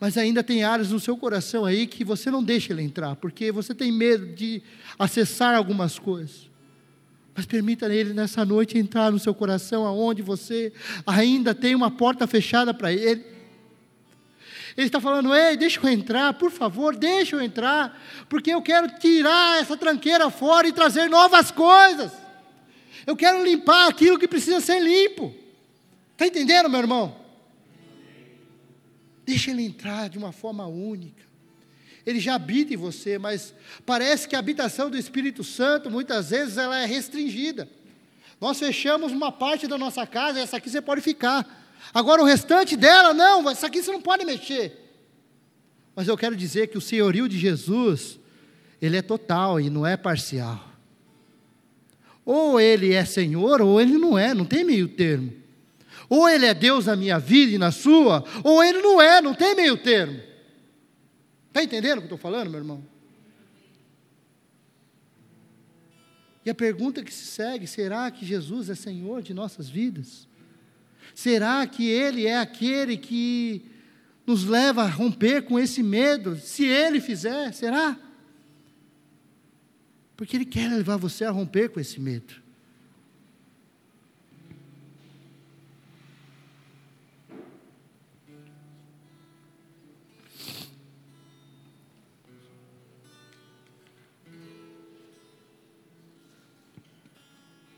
Mas 0.00 0.16
ainda 0.16 0.42
tem 0.42 0.64
áreas 0.64 0.92
no 0.92 0.98
seu 0.98 1.14
coração 1.14 1.66
aí 1.66 1.86
que 1.86 2.04
você 2.04 2.30
não 2.30 2.42
deixa 2.42 2.72
ele 2.72 2.80
entrar, 2.80 3.16
porque 3.16 3.52
você 3.52 3.74
tem 3.74 3.92
medo 3.92 4.34
de 4.34 4.62
acessar 4.98 5.54
algumas 5.54 5.98
coisas. 5.98 6.48
Mas 7.34 7.44
permita 7.44 7.84
Ele 7.94 8.14
nessa 8.14 8.46
noite 8.46 8.78
entrar 8.78 9.12
no 9.12 9.18
seu 9.18 9.34
coração, 9.34 9.84
aonde 9.84 10.22
você 10.22 10.72
ainda 11.06 11.54
tem 11.54 11.74
uma 11.74 11.90
porta 11.90 12.26
fechada 12.26 12.72
para 12.72 12.90
Ele. 12.94 13.37
Ele 14.78 14.86
está 14.86 15.00
falando: 15.00 15.34
Ei, 15.34 15.56
deixa 15.56 15.78
eu 15.78 15.88
entrar, 15.90 16.32
por 16.34 16.50
favor, 16.50 16.96
deixa 16.96 17.36
eu 17.36 17.42
entrar, 17.42 18.00
porque 18.28 18.50
eu 18.50 18.62
quero 18.62 18.88
tirar 18.98 19.60
essa 19.60 19.76
tranqueira 19.76 20.30
fora 20.30 20.68
e 20.68 20.72
trazer 20.72 21.10
novas 21.10 21.50
coisas. 21.50 22.12
Eu 23.06 23.14
quero 23.16 23.44
limpar 23.44 23.88
aquilo 23.88 24.18
que 24.18 24.28
precisa 24.28 24.60
ser 24.60 24.80
limpo. 24.80 25.34
Está 26.12 26.26
entendendo, 26.26 26.70
meu 26.70 26.80
irmão? 26.80 27.14
Deixa 29.26 29.50
ele 29.50 29.64
entrar 29.64 30.08
de 30.08 30.16
uma 30.16 30.32
forma 30.32 30.66
única 30.66 31.28
ele 32.08 32.20
já 32.20 32.36
habita 32.36 32.72
em 32.72 32.76
você, 32.76 33.18
mas 33.18 33.52
parece 33.84 34.26
que 34.26 34.34
a 34.34 34.38
habitação 34.38 34.88
do 34.88 34.96
Espírito 34.96 35.44
Santo, 35.44 35.90
muitas 35.90 36.30
vezes, 36.30 36.56
ela 36.56 36.78
é 36.78 36.86
restringida. 36.86 37.68
Nós 38.40 38.58
fechamos 38.58 39.12
uma 39.12 39.30
parte 39.30 39.66
da 39.66 39.76
nossa 39.76 40.06
casa, 40.06 40.40
essa 40.40 40.56
aqui 40.56 40.70
você 40.70 40.80
pode 40.80 41.02
ficar. 41.02 41.67
Agora 41.92 42.22
o 42.22 42.24
restante 42.24 42.76
dela, 42.76 43.14
não, 43.14 43.48
essa 43.48 43.66
aqui 43.66 43.82
você 43.82 43.90
não 43.90 44.00
pode 44.00 44.24
mexer. 44.24 44.88
Mas 45.94 46.06
eu 46.06 46.16
quero 46.16 46.36
dizer 46.36 46.68
que 46.68 46.78
o 46.78 46.80
senhorio 46.80 47.28
de 47.28 47.38
Jesus, 47.38 48.18
ele 48.80 48.96
é 48.96 49.02
total 49.02 49.60
e 49.60 49.68
não 49.68 49.86
é 49.86 49.96
parcial. 49.96 50.64
Ou 52.24 52.60
ele 52.60 52.92
é 52.92 53.04
Senhor, 53.04 53.62
ou 53.62 53.80
ele 53.80 53.96
não 53.96 54.18
é, 54.18 54.34
não 54.34 54.44
tem 54.44 54.62
meio 54.62 54.86
termo. 54.86 55.32
Ou 56.08 56.28
ele 56.28 56.46
é 56.46 56.54
Deus 56.54 56.86
na 56.86 56.94
minha 56.94 57.18
vida 57.18 57.52
e 57.52 57.58
na 57.58 57.72
sua, 57.72 58.24
ou 58.44 58.62
ele 58.62 58.80
não 58.80 59.00
é, 59.00 59.20
não 59.20 59.34
tem 59.34 59.54
meio 59.54 59.76
termo. 59.76 60.20
Está 61.48 61.62
entendendo 61.64 61.98
o 61.98 62.00
que 62.02 62.06
estou 62.06 62.18
falando, 62.18 62.50
meu 62.50 62.60
irmão? 62.60 62.84
E 66.44 66.50
a 66.50 66.54
pergunta 66.54 67.02
que 67.02 67.12
se 67.12 67.24
segue: 67.24 67.66
será 67.66 68.10
que 68.10 68.24
Jesus 68.24 68.70
é 68.70 68.74
Senhor 68.74 69.20
de 69.20 69.34
nossas 69.34 69.68
vidas? 69.68 70.27
Será 71.18 71.66
que 71.66 71.84
Ele 71.84 72.26
é 72.26 72.38
aquele 72.38 72.96
que 72.96 73.64
nos 74.24 74.44
leva 74.44 74.84
a 74.84 74.88
romper 74.88 75.42
com 75.42 75.58
esse 75.58 75.82
medo? 75.82 76.36
Se 76.36 76.64
Ele 76.64 77.00
fizer, 77.00 77.52
será? 77.52 77.98
Porque 80.16 80.36
Ele 80.36 80.44
quer 80.44 80.70
levar 80.70 80.96
você 80.96 81.24
a 81.24 81.32
romper 81.32 81.70
com 81.70 81.80
esse 81.80 81.98
medo. 81.98 82.40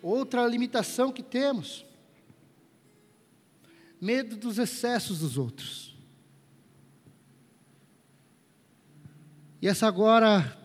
Outra 0.03 0.47
limitação 0.47 1.11
que 1.11 1.22
temos: 1.22 1.86
medo 4.01 4.36
dos 4.36 4.59
excessos 4.59 5.18
dos 5.18 5.36
outros. 5.36 5.94
E 9.61 9.68
essa 9.68 9.86
agora, 9.86 10.57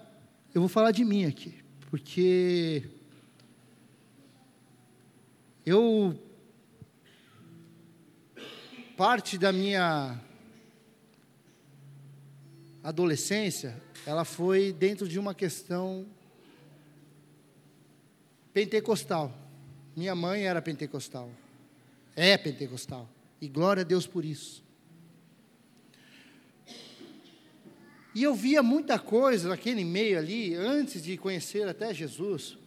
eu 0.54 0.62
vou 0.62 0.70
falar 0.70 0.92
de 0.92 1.04
mim 1.04 1.26
aqui, 1.26 1.62
porque 1.90 2.90
eu, 5.66 6.18
parte 8.96 9.38
da 9.38 9.52
minha 9.52 10.18
adolescência, 12.82 13.76
ela 14.06 14.24
foi 14.24 14.72
dentro 14.72 15.10
de 15.10 15.20
uma 15.20 15.34
questão 15.34 16.06
pentecostal. 18.54 19.36
Minha 19.94 20.16
mãe 20.16 20.44
era 20.44 20.62
pentecostal. 20.62 21.30
É 22.16 22.38
pentecostal. 22.38 23.10
E 23.42 23.48
glória 23.48 23.82
a 23.82 23.86
Deus 23.86 24.08
por 24.08 24.24
isso. 24.24 24.64
E 28.16 28.24
eu 28.24 28.34
via 28.34 28.64
muita 28.64 28.98
coisa 28.98 29.50
naquele 29.50 29.84
meio 29.84 30.18
ali, 30.18 30.56
antes 30.56 31.04
de 31.04 31.18
conhecer 31.18 31.68
até 31.68 31.94
Jesus, 31.94 32.58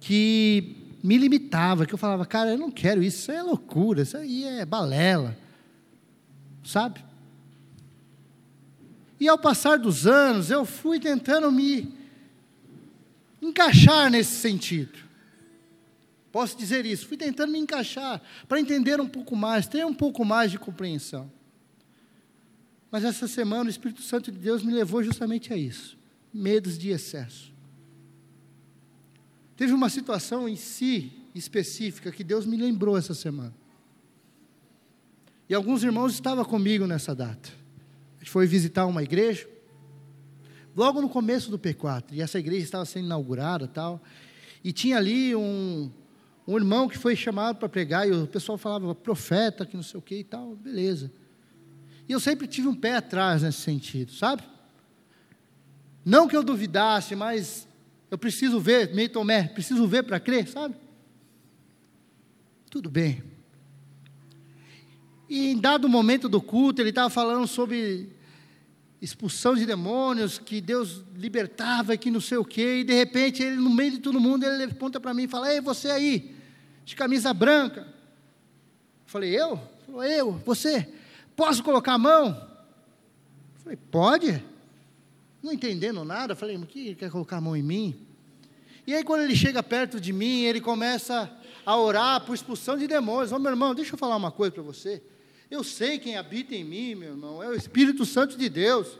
que 0.00 0.76
me 1.02 1.16
limitava, 1.16 1.86
que 1.86 1.94
eu 1.94 1.98
falava, 1.98 2.26
cara, 2.26 2.50
eu 2.50 2.58
não 2.58 2.70
quero 2.70 3.00
isso, 3.00 3.18
isso 3.18 3.30
é 3.32 3.42
loucura, 3.42 4.02
isso 4.02 4.16
aí 4.16 4.44
é 4.44 4.66
balela. 4.66 5.38
Sabe? 6.64 7.04
E 9.20 9.28
ao 9.28 9.38
passar 9.38 9.78
dos 9.78 10.04
anos, 10.04 10.50
eu 10.50 10.64
fui 10.64 10.98
tentando 10.98 11.50
me 11.52 11.94
encaixar 13.40 14.10
nesse 14.10 14.34
sentido. 14.34 14.98
Posso 16.32 16.56
dizer 16.56 16.86
isso. 16.86 17.06
Fui 17.06 17.18
tentando 17.18 17.52
me 17.52 17.58
encaixar 17.58 18.20
para 18.48 18.58
entender 18.58 18.98
um 19.00 19.06
pouco 19.06 19.36
mais, 19.36 19.68
ter 19.68 19.84
um 19.84 19.92
pouco 19.92 20.24
mais 20.24 20.50
de 20.50 20.58
compreensão. 20.58 21.30
Mas 22.90 23.04
essa 23.04 23.28
semana 23.28 23.66
o 23.66 23.70
Espírito 23.70 24.02
Santo 24.02 24.32
de 24.32 24.38
Deus 24.38 24.62
me 24.62 24.72
levou 24.72 25.02
justamente 25.02 25.52
a 25.52 25.56
isso: 25.56 25.96
medos 26.32 26.78
de 26.78 26.88
excesso. 26.88 27.52
Teve 29.54 29.74
uma 29.74 29.90
situação 29.90 30.48
em 30.48 30.56
si 30.56 31.12
específica 31.34 32.10
que 32.10 32.24
Deus 32.24 32.46
me 32.46 32.56
lembrou 32.56 32.96
essa 32.96 33.14
semana. 33.14 33.54
E 35.48 35.54
alguns 35.54 35.84
irmãos 35.84 36.14
estavam 36.14 36.44
comigo 36.44 36.86
nessa 36.86 37.14
data. 37.14 37.50
A 38.16 38.20
gente 38.20 38.30
foi 38.30 38.46
visitar 38.46 38.86
uma 38.86 39.02
igreja, 39.02 39.46
logo 40.74 41.02
no 41.02 41.08
começo 41.08 41.50
do 41.50 41.58
P4, 41.58 42.04
e 42.12 42.22
essa 42.22 42.38
igreja 42.38 42.64
estava 42.64 42.86
sendo 42.86 43.04
inaugurada 43.04 43.68
tal. 43.68 44.02
E 44.64 44.72
tinha 44.72 44.96
ali 44.96 45.34
um, 45.34 45.90
um 46.46 46.56
irmão 46.56 46.88
que 46.88 46.98
foi 46.98 47.14
chamado 47.14 47.56
para 47.56 47.68
pregar, 47.68 48.08
e 48.08 48.12
o 48.12 48.26
pessoal 48.26 48.58
falava 48.58 48.94
profeta, 48.94 49.64
que 49.64 49.76
não 49.76 49.82
sei 49.82 49.98
o 49.98 50.02
que 50.02 50.16
e 50.16 50.24
tal, 50.24 50.56
beleza. 50.56 51.12
E 52.08 52.12
eu 52.12 52.20
sempre 52.20 52.46
tive 52.46 52.68
um 52.68 52.74
pé 52.74 52.96
atrás 52.96 53.42
nesse 53.42 53.58
sentido, 53.58 54.12
sabe? 54.12 54.42
Não 56.04 56.26
que 56.26 56.36
eu 56.36 56.42
duvidasse, 56.42 57.14
mas 57.14 57.68
eu 58.10 58.18
preciso 58.18 58.58
ver, 58.58 58.92
meio 58.92 59.08
Tomé, 59.08 59.44
preciso 59.48 59.86
ver 59.86 60.02
para 60.02 60.18
crer, 60.18 60.48
sabe? 60.48 60.74
Tudo 62.68 62.90
bem. 62.90 63.22
E 65.28 65.52
em 65.52 65.58
dado 65.58 65.88
momento 65.88 66.28
do 66.28 66.42
culto, 66.42 66.82
ele 66.82 66.90
estava 66.90 67.08
falando 67.08 67.46
sobre 67.46 68.10
expulsão 69.02 69.56
de 69.56 69.66
demônios, 69.66 70.38
que 70.38 70.60
Deus 70.60 71.04
libertava, 71.16 71.96
que 71.96 72.08
não 72.08 72.20
sei 72.20 72.38
o 72.38 72.44
quê, 72.44 72.78
e 72.78 72.84
de 72.84 72.94
repente 72.94 73.42
ele, 73.42 73.56
no 73.56 73.68
meio 73.68 73.90
de 73.90 73.98
todo 73.98 74.20
mundo, 74.20 74.44
ele 74.44 74.62
aponta 74.62 75.00
para 75.00 75.12
mim 75.12 75.24
e 75.24 75.28
fala: 75.28 75.52
Ei, 75.52 75.60
você 75.60 75.90
aí, 75.90 76.36
de 76.84 76.94
camisa 76.94 77.34
branca. 77.34 77.92
Falei, 79.04 79.38
eu? 79.38 79.60
Falou, 79.84 80.04
eu, 80.04 80.32
você, 80.44 80.88
posso 81.34 81.64
colocar 81.64 81.94
a 81.94 81.98
mão? 81.98 82.48
Falei, 83.56 83.76
pode. 83.90 84.42
Não 85.42 85.52
entendendo 85.52 86.04
nada, 86.04 86.36
falei, 86.36 86.56
o 86.56 86.64
que 86.64 86.94
quer 86.94 87.10
colocar 87.10 87.38
a 87.38 87.40
mão 87.40 87.56
em 87.56 87.62
mim? 87.62 88.06
E 88.86 88.94
aí, 88.94 89.02
quando 89.02 89.22
ele 89.22 89.34
chega 89.34 89.62
perto 89.62 90.00
de 90.00 90.12
mim, 90.12 90.42
ele 90.42 90.60
começa 90.60 91.30
a 91.66 91.76
orar 91.76 92.24
por 92.24 92.34
expulsão 92.34 92.78
de 92.78 92.86
demônios. 92.86 93.32
Ô, 93.32 93.38
meu 93.38 93.50
irmão, 93.50 93.74
deixa 93.74 93.94
eu 93.94 93.98
falar 93.98 94.16
uma 94.16 94.30
coisa 94.30 94.52
para 94.52 94.62
você. 94.62 95.02
Eu 95.52 95.62
sei 95.62 95.98
quem 95.98 96.16
habita 96.16 96.54
em 96.54 96.64
mim, 96.64 96.94
meu 96.94 97.10
irmão, 97.10 97.42
é 97.42 97.46
o 97.46 97.54
Espírito 97.54 98.06
Santo 98.06 98.38
de 98.38 98.48
Deus. 98.48 98.98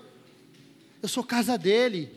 Eu 1.00 1.09
sou 1.09 1.24
casa 1.24 1.57
dele. 1.57 2.14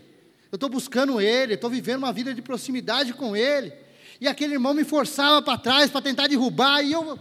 Eu 0.52 0.58
estou 0.58 0.68
buscando 0.68 1.22
ele, 1.22 1.54
estou 1.54 1.70
vivendo 1.70 2.00
uma 2.00 2.12
vida 2.12 2.34
de 2.34 2.42
proximidade 2.42 3.14
com 3.14 3.34
ele. 3.34 3.72
E 4.20 4.28
aquele 4.28 4.56
irmão 4.56 4.74
me 4.74 4.84
forçava 4.84 5.42
para 5.42 5.58
trás 5.58 5.90
para 5.90 6.02
tentar 6.02 6.28
derrubar, 6.28 6.82
e 6.82 6.92
eu 6.92 7.18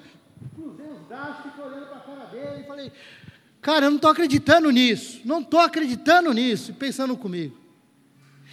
cruzei 0.57 0.87
os 0.89 1.07
braços, 1.07 1.45
fiquei 1.45 1.65
olhando 1.65 1.87
para 1.87 1.99
a 1.99 2.01
cara 2.01 2.25
dele 2.25 2.63
e 2.63 2.67
falei: 2.67 2.93
Cara, 3.63 3.87
eu 3.87 3.91
não 3.91 3.97
estou 3.97 4.11
acreditando 4.11 4.69
nisso, 4.73 5.21
não 5.25 5.41
estou 5.41 5.61
acreditando 5.61 6.33
nisso, 6.33 6.75
pensando 6.75 7.17
comigo. 7.17 7.57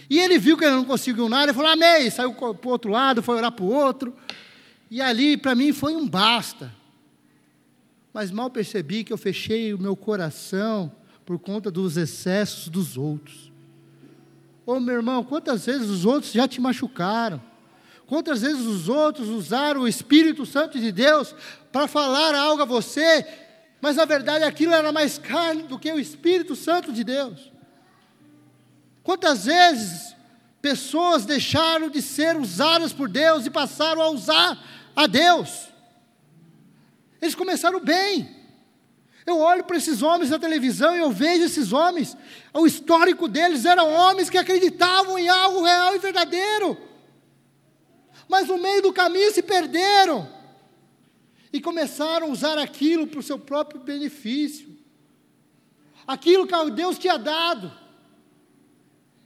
E 0.08 0.20
ele 0.20 0.38
viu 0.38 0.56
que 0.56 0.64
ele 0.64 0.76
não 0.76 0.84
conseguiu 0.84 1.28
nada, 1.28 1.46
ele 1.46 1.52
falou: 1.52 1.72
Amém, 1.72 2.08
saiu 2.10 2.32
para 2.32 2.46
o 2.46 2.70
outro 2.70 2.92
lado, 2.92 3.24
foi 3.24 3.34
orar 3.34 3.50
para 3.50 3.64
o 3.64 3.72
outro. 3.72 4.14
E 4.88 5.02
ali, 5.02 5.36
para 5.36 5.52
mim, 5.52 5.72
foi 5.72 5.96
um 5.96 6.08
basta 6.08 6.80
mas 8.12 8.30
mal 8.30 8.50
percebi 8.50 9.04
que 9.04 9.12
eu 9.12 9.18
fechei 9.18 9.72
o 9.72 9.78
meu 9.78 9.96
coração 9.96 10.92
por 11.24 11.38
conta 11.38 11.70
dos 11.70 11.96
excessos 11.96 12.68
dos 12.68 12.96
outros. 12.96 13.50
Ô 14.66 14.78
meu 14.78 14.96
irmão, 14.96 15.24
quantas 15.24 15.66
vezes 15.66 15.88
os 15.88 16.04
outros 16.04 16.32
já 16.32 16.46
te 16.46 16.60
machucaram? 16.60 17.42
Quantas 18.06 18.42
vezes 18.42 18.66
os 18.66 18.88
outros 18.88 19.28
usaram 19.28 19.82
o 19.82 19.88
Espírito 19.88 20.44
Santo 20.44 20.78
de 20.78 20.92
Deus 20.92 21.34
para 21.72 21.88
falar 21.88 22.34
algo 22.34 22.62
a 22.62 22.66
você, 22.66 23.26
mas 23.80 23.96
na 23.96 24.04
verdade 24.04 24.44
aquilo 24.44 24.74
era 24.74 24.92
mais 24.92 25.16
carne 25.18 25.62
do 25.62 25.78
que 25.78 25.90
o 25.90 25.98
Espírito 25.98 26.54
Santo 26.54 26.92
de 26.92 27.02
Deus? 27.02 27.50
Quantas 29.02 29.46
vezes 29.46 30.14
pessoas 30.60 31.24
deixaram 31.24 31.88
de 31.88 32.02
ser 32.02 32.36
usadas 32.36 32.92
por 32.92 33.08
Deus 33.08 33.46
e 33.46 33.50
passaram 33.50 34.02
a 34.02 34.10
usar 34.10 34.62
a 34.94 35.06
Deus? 35.06 35.71
Eles 37.22 37.36
começaram 37.36 37.78
bem. 37.78 38.28
Eu 39.24 39.38
olho 39.38 39.62
para 39.62 39.76
esses 39.76 40.02
homens 40.02 40.30
na 40.30 40.38
televisão 40.40 40.96
e 40.96 40.98
eu 40.98 41.12
vejo 41.12 41.44
esses 41.44 41.72
homens, 41.72 42.16
o 42.52 42.66
histórico 42.66 43.28
deles 43.28 43.64
eram 43.64 43.88
homens 43.92 44.28
que 44.28 44.36
acreditavam 44.36 45.16
em 45.16 45.28
algo 45.28 45.62
real 45.62 45.94
e 45.94 46.00
verdadeiro, 46.00 46.76
mas 48.28 48.48
no 48.48 48.58
meio 48.58 48.82
do 48.82 48.92
caminho 48.92 49.32
se 49.32 49.40
perderam 49.40 50.28
e 51.52 51.60
começaram 51.60 52.26
a 52.26 52.30
usar 52.30 52.58
aquilo 52.58 53.06
para 53.06 53.20
o 53.20 53.22
seu 53.22 53.38
próprio 53.38 53.80
benefício, 53.80 54.76
aquilo 56.04 56.44
que 56.44 56.70
Deus 56.72 56.98
tinha 56.98 57.16
dado. 57.16 57.72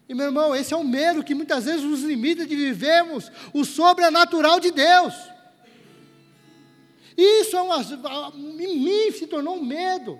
E 0.06 0.14
meu 0.14 0.26
irmão, 0.26 0.54
esse 0.54 0.74
é 0.74 0.76
um 0.76 0.84
medo 0.84 1.24
que 1.24 1.34
muitas 1.34 1.64
vezes 1.64 1.82
nos 1.82 2.02
limita 2.02 2.46
de 2.46 2.54
vivermos 2.54 3.32
o 3.54 3.64
sobrenatural 3.64 4.60
de 4.60 4.70
Deus. 4.70 5.14
Isso 7.16 7.56
é 7.56 7.60
em 8.38 8.78
mim 8.78 9.10
se 9.12 9.26
tornou 9.26 9.56
um 9.56 9.64
medo. 9.64 10.18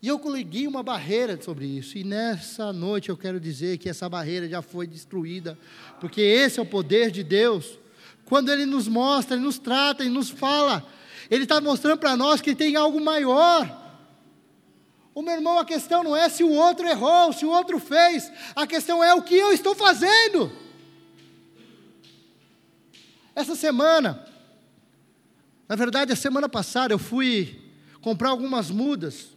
E 0.00 0.08
eu 0.08 0.18
coloquei 0.18 0.66
uma 0.66 0.82
barreira 0.82 1.40
sobre 1.42 1.66
isso. 1.66 1.98
E 1.98 2.04
nessa 2.04 2.72
noite 2.72 3.08
eu 3.08 3.16
quero 3.16 3.40
dizer 3.40 3.78
que 3.78 3.88
essa 3.88 4.08
barreira 4.08 4.48
já 4.48 4.62
foi 4.62 4.86
destruída, 4.86 5.58
porque 6.00 6.20
esse 6.20 6.58
é 6.58 6.62
o 6.62 6.66
poder 6.66 7.10
de 7.10 7.22
Deus. 7.22 7.78
Quando 8.24 8.50
Ele 8.50 8.66
nos 8.66 8.88
mostra, 8.88 9.36
Ele 9.36 9.44
nos 9.44 9.58
trata, 9.58 10.02
Ele 10.02 10.12
nos 10.12 10.30
fala, 10.30 10.86
Ele 11.30 11.44
está 11.44 11.60
mostrando 11.60 11.98
para 11.98 12.16
nós 12.16 12.40
que 12.40 12.54
tem 12.54 12.76
algo 12.76 13.00
maior. 13.00 13.84
O 15.14 15.22
meu 15.22 15.34
irmão, 15.34 15.58
a 15.58 15.64
questão 15.64 16.04
não 16.04 16.14
é 16.14 16.28
se 16.28 16.44
o 16.44 16.50
outro 16.50 16.86
errou, 16.86 17.32
se 17.32 17.46
o 17.46 17.50
outro 17.50 17.78
fez, 17.78 18.30
a 18.54 18.66
questão 18.66 19.02
é 19.02 19.14
o 19.14 19.22
que 19.22 19.34
eu 19.34 19.50
estou 19.52 19.74
fazendo. 19.74 20.52
Essa 23.34 23.54
semana, 23.54 24.26
na 25.68 25.74
verdade, 25.74 26.12
a 26.12 26.16
semana 26.16 26.48
passada 26.48 26.94
eu 26.94 26.98
fui 26.98 27.60
comprar 28.00 28.30
algumas 28.30 28.70
mudas 28.70 29.36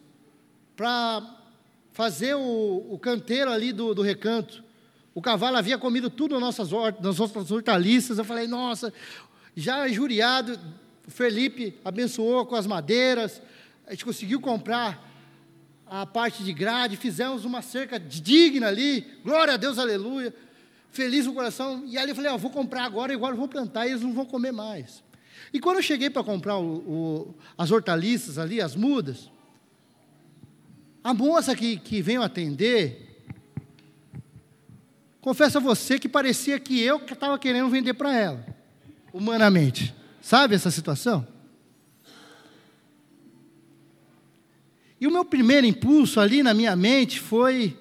para 0.75 1.38
fazer 1.91 2.36
o, 2.36 2.88
o 2.89 2.99
canteiro 2.99 3.51
ali 3.51 3.73
do, 3.73 3.95
do 3.95 4.01
recanto. 4.01 4.63
O 5.13 5.21
cavalo 5.21 5.57
havia 5.57 5.77
comido 5.77 6.09
tudo 6.09 6.39
nas 6.39 6.57
nossas, 6.57 6.69
nas 7.01 7.17
nossas 7.17 7.51
hortaliças. 7.51 8.17
Eu 8.17 8.23
falei, 8.23 8.47
nossa, 8.47 8.93
já 9.55 9.89
injuriado, 9.89 10.59
o 11.07 11.11
Felipe 11.11 11.75
abençoou 11.84 12.45
com 12.45 12.55
as 12.55 12.67
madeiras, 12.67 13.41
a 13.88 13.91
gente 13.91 14.05
conseguiu 14.05 14.39
comprar 14.39 15.09
a 15.88 16.05
parte 16.05 16.43
de 16.43 16.53
grade, 16.53 16.95
fizemos 16.95 17.43
uma 17.43 17.63
cerca 17.63 17.99
digna 17.99 18.67
ali, 18.67 19.01
glória 19.23 19.55
a 19.55 19.57
Deus, 19.57 19.80
aleluia, 19.80 20.34
feliz 20.91 21.25
no 21.25 21.34
coração. 21.34 21.84
E 21.88 21.97
ali 21.97 22.11
eu 22.11 22.15
falei, 22.15 22.32
ó, 22.32 22.38
vou 22.38 22.51
comprar 22.51 22.84
agora, 22.84 23.11
agora 23.11 23.36
vou 23.36 23.47
plantar 23.47 23.88
e 23.88 23.89
eles 23.89 24.03
não 24.03 24.13
vão 24.13 24.25
comer 24.25 24.51
mais. 24.51 25.03
E 25.54 25.60
quando 25.60 25.78
eu 25.78 25.84
cheguei 25.84 26.10
para 26.10 26.24
comprar 26.24 26.58
o, 26.58 26.78
o, 26.78 27.36
as 27.58 27.72
hortaliças 27.72 28.38
ali, 28.38 28.62
as 28.62 28.76
mudas, 28.76 29.30
a 31.04 31.14
moça 31.14 31.56
que, 31.56 31.78
que 31.78 32.02
veio 32.02 32.22
atender, 32.22 33.24
confesso 35.22 35.58
a 35.58 35.62
você 35.62 35.97
que 35.97 36.08
parecia 36.08 36.60
que 36.60 36.80
eu 36.80 37.00
que 37.00 37.14
estava 37.14 37.39
querendo 37.39 37.70
vender 37.70 37.93
para 37.93 38.14
ela, 38.16 38.45
humanamente. 39.12 39.95
Sabe 40.22 40.56
essa 40.56 40.70
situação? 40.70 41.26
E 45.02 45.08
o 45.08 45.12
meu 45.12 45.24
primeiro 45.24 45.66
impulso 45.66 46.20
ali 46.20 46.43
na 46.43 46.54
minha 46.54 46.76
mente 46.76 47.20
foi, 47.20 47.78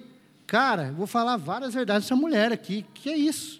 cara, 0.47 0.91
vou 0.93 1.05
falar 1.05 1.35
várias 1.35 1.73
verdades 1.73 2.05
dessa 2.05 2.15
mulher 2.15 2.51
aqui, 2.51 2.85
que 2.93 3.09
é 3.09 3.17
isso? 3.17 3.58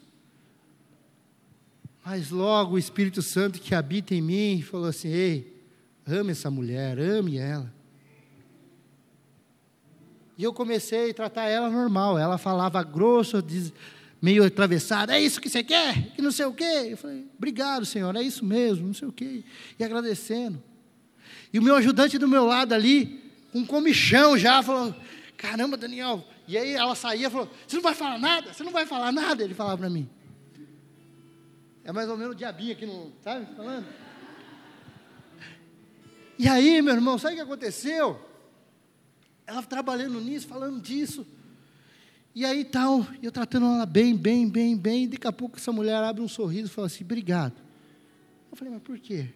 Mas 2.10 2.32
logo 2.32 2.74
o 2.74 2.80
Espírito 2.80 3.22
Santo 3.22 3.60
que 3.60 3.76
habita 3.76 4.16
em 4.16 4.22
mim 4.22 4.64
falou 4.64 4.88
assim: 4.88 5.10
ei, 5.10 5.62
ame 6.07 6.32
essa 6.32 6.49
mulher, 6.49 6.97
ame 6.97 7.38
ela. 7.38 7.72
E 10.36 10.43
eu 10.43 10.51
comecei 10.51 11.12
a 11.12 11.14
tratar 11.14 11.43
ela 11.43 11.70
normal. 11.70 12.18
Ela 12.18 12.39
falava 12.39 12.82
grosso, 12.82 13.43
meio 14.20 14.43
atravessada: 14.43 15.16
é 15.16 15.22
isso 15.22 15.39
que 15.39 15.51
você 15.51 15.64
quer? 15.64 16.16
Que 16.16 16.22
não 16.24 16.32
sei 16.32 16.47
o 16.47 16.51
quê. 16.51 16.88
Eu 16.89 16.97
falei: 16.97 17.28
obrigado, 17.38 17.86
Senhor, 17.86 18.16
é 18.16 18.24
isso 18.24 18.43
mesmo, 18.43 18.88
não 18.88 18.93
sei 18.95 19.07
o 19.07 19.12
quê. 19.12 19.43
E 19.78 19.84
agradecendo. 19.84 20.60
E 21.53 21.60
o 21.60 21.62
meu 21.62 21.76
ajudante 21.76 22.18
do 22.18 22.28
meu 22.28 22.43
lado 22.43 22.74
ali, 22.74 23.22
com 23.51 23.60
um 23.60 23.66
comichão 23.68 24.36
já, 24.36 24.64
falou: 24.64 24.95
caramba, 25.38 25.78
Daniel. 25.78 26.26
E 26.47 26.57
aí 26.57 26.74
ela 26.74 26.95
saía 26.95 27.28
e 27.28 27.30
falou: 27.30 27.47
você 27.68 27.76
não 27.76 27.84
vai 27.84 27.93
falar 27.93 28.18
nada? 28.18 28.51
Você 28.51 28.64
não 28.64 28.72
vai 28.72 28.88
falar 28.88 29.12
nada? 29.12 29.43
Ele 29.43 29.53
falava 29.53 29.78
para 29.78 29.91
mim. 29.91 30.10
É 31.89 31.91
mais 31.91 32.07
ou 32.07 32.15
menos 32.15 32.35
o 32.35 32.37
diabinho 32.37 32.71
aqui, 32.71 32.85
não, 32.85 33.11
sabe? 33.23 33.47
Falando. 33.55 33.87
E 36.37 36.47
aí, 36.47 36.83
meu 36.83 36.93
irmão, 36.93 37.17
sabe 37.17 37.33
o 37.33 37.37
que 37.37 37.41
aconteceu? 37.41 38.23
Ela 39.47 39.63
trabalhando 39.63 40.21
nisso, 40.21 40.47
falando 40.47 40.79
disso. 40.79 41.25
E 42.35 42.45
aí 42.45 42.63
tal, 42.63 43.07
eu 43.23 43.31
tratando 43.31 43.65
ela 43.65 43.87
bem, 43.87 44.15
bem, 44.15 44.47
bem, 44.47 44.77
bem. 44.77 45.05
E 45.05 45.07
daqui 45.07 45.25
a 45.25 45.31
pouco 45.31 45.57
essa 45.57 45.71
mulher 45.71 45.95
abre 46.03 46.21
um 46.21 46.27
sorriso 46.27 46.67
e 46.67 46.69
fala 46.69 46.85
assim: 46.85 47.03
obrigado. 47.03 47.59
Eu 48.51 48.55
falei, 48.55 48.71
mas 48.71 48.83
por 48.83 48.99
quê? 48.99 49.33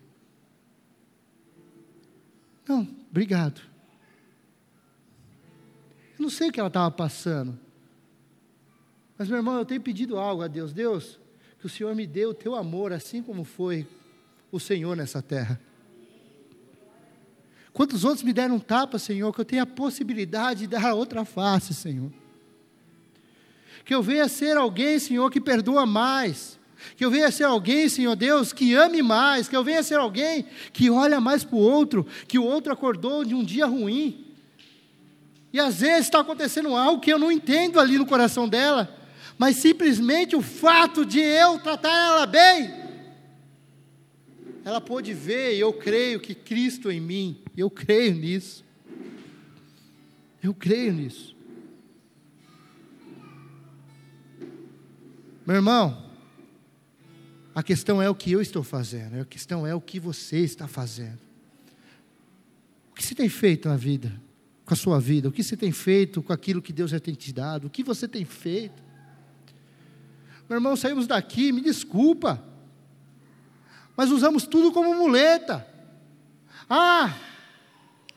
Não, 2.68 2.88
obrigado. 3.10 3.62
Eu 6.20 6.22
não 6.22 6.30
sei 6.30 6.50
o 6.50 6.52
que 6.52 6.60
ela 6.60 6.68
estava 6.68 6.92
passando. 6.92 7.60
Mas, 9.18 9.28
meu 9.28 9.38
irmão, 9.38 9.58
eu 9.58 9.66
tenho 9.66 9.82
pedido 9.82 10.20
algo 10.20 10.44
a 10.44 10.48
Deus. 10.48 10.72
Deus, 10.72 11.20
que 11.64 11.68
o 11.68 11.70
Senhor 11.70 11.96
me 11.96 12.06
dê 12.06 12.26
o 12.26 12.34
teu 12.34 12.56
amor, 12.56 12.92
assim 12.92 13.24
como 13.24 13.46
foi 13.46 13.88
o 14.52 14.60
Senhor 14.60 14.98
nessa 14.98 15.22
terra. 15.22 15.58
Quantos 17.72 18.04
outros 18.04 18.22
me 18.22 18.34
deram 18.34 18.56
um 18.56 18.60
tapa, 18.60 19.00
Senhor, 19.00 19.34
que 19.34 19.40
eu 19.40 19.46
tenha 19.46 19.64
a 19.64 19.66
possibilidade 19.66 20.60
de 20.60 20.68
dar 20.68 20.84
a 20.84 20.94
outra 20.94 21.24
face, 21.24 21.74
Senhor. 21.74 22.12
Que 23.86 23.96
eu 23.96 24.04
venha 24.04 24.28
ser 24.28 24.58
alguém, 24.58 25.00
Senhor, 25.00 25.32
que 25.32 25.40
perdoa 25.40 25.86
mais. 25.86 26.60
Que 26.98 27.06
eu 27.06 27.10
venha 27.10 27.32
ser 27.32 27.46
alguém, 27.46 27.88
Senhor 27.88 28.18
Deus, 28.18 28.52
que 28.52 28.74
ame 28.74 29.02
mais. 29.02 29.48
Que 29.48 29.56
eu 29.56 29.64
venha 29.64 29.82
ser 29.84 30.00
alguém 30.00 30.46
que 30.74 30.90
olha 30.90 31.22
mais 31.22 31.46
para 31.46 31.56
o 31.56 31.60
outro. 31.60 32.06
Que 32.28 32.38
o 32.38 32.44
outro 32.44 32.74
acordou 32.74 33.24
de 33.24 33.34
um 33.34 33.42
dia 33.42 33.66
ruim. 33.66 34.36
E 35.54 35.62
às 35.62 35.80
vezes 35.80 36.08
está 36.08 36.20
acontecendo 36.20 36.76
algo 36.76 37.00
que 37.00 37.14
eu 37.14 37.18
não 37.18 37.32
entendo 37.32 37.80
ali 37.80 37.98
no 37.98 38.06
coração 38.06 38.50
dela 38.50 39.00
mas 39.44 39.58
simplesmente 39.58 40.38
o 40.38 40.42
fato 40.42 41.06
de 41.06 41.20
eu 41.20 41.60
tratar 41.60 41.92
ela 41.92 42.26
bem, 42.26 42.74
ela 44.64 44.80
pôde 44.80 45.14
ver, 45.14 45.58
e 45.58 45.60
eu 45.60 45.74
creio 45.74 46.18
que 46.22 46.34
Cristo 46.34 46.90
em 46.90 47.02
mim, 47.02 47.44
eu 47.58 47.70
creio 47.70 48.16
nisso. 48.16 48.64
Eu 50.42 50.54
creio 50.54 50.94
nisso. 50.94 51.36
Meu 55.46 55.58
irmão, 55.58 56.10
a 57.54 57.62
questão 57.62 58.02
é 58.02 58.10
o 58.10 58.16
que 58.16 58.32
eu 58.32 58.42
estou 58.42 58.64
fazendo, 58.64 59.20
a 59.20 59.26
questão 59.26 59.68
é 59.68 59.76
o 59.76 59.82
que 59.82 60.00
você 60.00 60.38
está 60.40 60.70
fazendo. 60.70 61.20
O 62.92 62.96
que 62.96 63.06
você 63.06 63.14
tem 63.14 63.28
feito 63.28 63.68
na 63.68 63.76
vida, 63.76 64.10
com 64.64 64.74
a 64.74 64.78
sua 64.78 65.02
vida? 65.02 65.28
O 65.28 65.34
que 65.34 65.44
você 65.44 65.58
tem 65.58 65.74
feito 65.74 66.24
com 66.24 66.32
aquilo 66.32 66.62
que 66.62 66.72
Deus 66.72 66.92
já 66.92 67.00
tem 67.02 67.14
te 67.14 67.34
dado? 67.34 67.68
O 67.68 67.70
que 67.70 67.84
você 67.84 68.08
tem 68.08 68.24
feito? 68.24 68.93
Meu 70.54 70.60
irmão, 70.60 70.76
saímos 70.76 71.08
daqui, 71.08 71.52
me 71.52 71.62
desculpa, 71.62 72.40
mas 73.98 74.12
usamos 74.12 74.46
tudo 74.46 74.72
como 74.72 74.94
muleta. 74.94 75.66
Ah, 76.70 77.12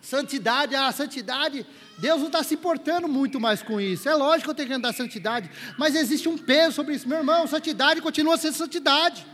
santidade, 0.03 0.75
ah, 0.75 0.93
santidade, 0.93 1.67
Deus 1.97 2.19
não 2.19 2.27
está 2.27 2.43
se 2.43 2.55
portando 2.59 3.09
muito 3.09 3.41
mais 3.41 3.63
com 3.63 3.81
isso. 3.81 4.07
É 4.07 4.15
lógico 4.15 4.45
que 4.45 4.51
eu 4.51 4.55
tenho 4.55 4.69
que 4.69 4.75
andar 4.75 4.93
santidade, 4.93 5.51
mas 5.79 5.95
existe 5.95 6.29
um 6.29 6.37
peso 6.37 6.77
sobre 6.77 6.95
isso, 6.95 7.09
meu 7.09 7.17
irmão. 7.17 7.47
Santidade 7.47 8.03
continua 8.03 8.37
sendo 8.37 8.53
santidade, 8.53 9.27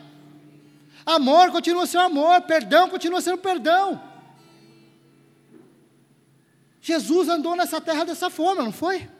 amor 1.04 1.50
continua 1.50 1.86
sendo 1.86 2.04
amor, 2.04 2.42
perdão 2.42 2.88
continua 2.88 3.20
sendo 3.20 3.38
perdão. 3.38 4.00
Jesus 6.80 7.28
andou 7.28 7.56
nessa 7.56 7.80
terra 7.80 8.04
dessa 8.04 8.30
forma, 8.30 8.62
não 8.62 8.70
foi? 8.70 9.10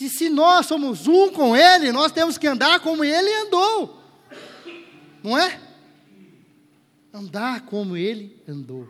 E 0.00 0.08
se 0.08 0.28
nós 0.28 0.66
somos 0.66 1.06
um 1.06 1.30
com 1.30 1.54
Ele, 1.54 1.92
nós 1.92 2.12
temos 2.12 2.38
que 2.38 2.46
andar 2.46 2.80
como 2.80 3.04
Ele 3.04 3.32
andou. 3.46 4.02
Não 5.22 5.38
é? 5.38 5.60
Andar 7.12 7.66
como 7.66 7.96
Ele 7.96 8.36
andou. 8.48 8.88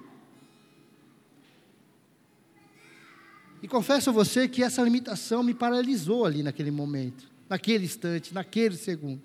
E 3.63 3.69
confesso 3.69 4.11
a 4.11 4.13
você 4.13 4.49
que 4.49 4.63
essa 4.63 4.83
limitação 4.83 5.43
me 5.43 5.55
paralisou 5.55 6.25
ali 6.25 6.43
naquele 6.43 6.71
momento, 6.71 7.29
naquele 7.49 7.85
instante, 7.85 8.35
naquele 8.35 8.77
segundo. 8.77 9.23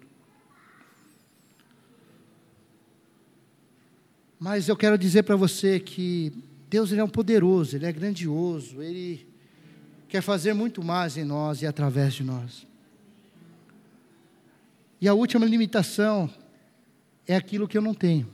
Mas 4.39 4.67
eu 4.67 4.77
quero 4.77 4.97
dizer 4.97 5.23
para 5.23 5.35
você 5.35 5.79
que 5.79 6.31
Deus 6.69 6.91
ele 6.91 7.01
é 7.01 7.03
um 7.03 7.09
poderoso, 7.09 7.75
Ele 7.75 7.85
é 7.85 7.91
grandioso, 7.91 8.81
Ele 8.81 9.26
quer 10.07 10.21
fazer 10.21 10.53
muito 10.53 10.83
mais 10.83 11.17
em 11.17 11.23
nós 11.23 11.61
e 11.61 11.67
através 11.67 12.13
de 12.13 12.23
nós. 12.23 12.65
E 14.99 15.07
a 15.07 15.13
última 15.13 15.45
limitação 15.45 16.29
é 17.25 17.35
aquilo 17.35 17.67
que 17.67 17.77
eu 17.77 17.81
não 17.81 17.93
tenho. 17.93 18.27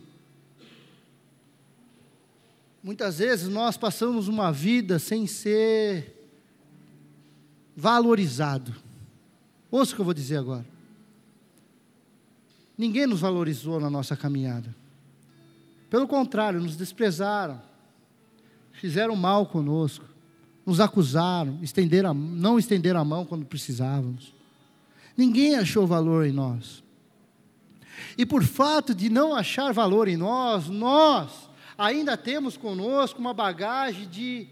Muitas 2.81 3.19
vezes 3.19 3.47
nós 3.47 3.77
passamos 3.77 4.27
uma 4.27 4.51
vida 4.51 4.99
sem 4.99 5.25
ser 5.25 6.13
valorizado. 7.75 8.73
Ouça 9.71 9.93
o 9.93 9.95
que 9.95 10.01
eu 10.01 10.05
vou 10.05 10.13
dizer 10.13 10.37
agora. 10.37 10.65
Ninguém 12.77 13.07
nos 13.07 13.21
valorizou 13.21 13.79
na 13.79 13.89
nossa 13.89 14.15
caminhada. 14.15 14.73
Pelo 15.89 16.07
contrário, 16.07 16.59
nos 16.59 16.75
desprezaram, 16.75 17.61
fizeram 18.71 19.15
mal 19.15 19.45
conosco 19.45 20.12
nos 20.65 20.79
acusaram, 20.79 21.59
estenderam, 21.61 22.13
não 22.13 22.57
estenderam 22.57 22.99
a 22.99 23.05
mão 23.05 23.25
quando 23.25 23.45
precisávamos. 23.45 24.33
Ninguém 25.15 25.55
achou 25.55 25.85
valor 25.85 26.25
em 26.25 26.31
nós. 26.31 26.83
E 28.17 28.25
por 28.25 28.43
fato 28.43 28.93
de 28.93 29.09
não 29.09 29.35
achar 29.35 29.73
valor 29.73 30.07
em 30.07 30.17
nós, 30.17 30.69
nós 30.69 31.49
ainda 31.77 32.15
temos 32.15 32.57
conosco 32.57 33.19
uma 33.19 33.33
bagagem 33.33 34.07
de: 34.07 34.47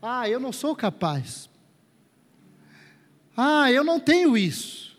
ah, 0.00 0.28
eu 0.28 0.38
não 0.38 0.52
sou 0.52 0.74
capaz. 0.76 1.48
Ah, 3.36 3.70
eu 3.70 3.84
não 3.84 4.00
tenho 4.00 4.36
isso. 4.36 4.96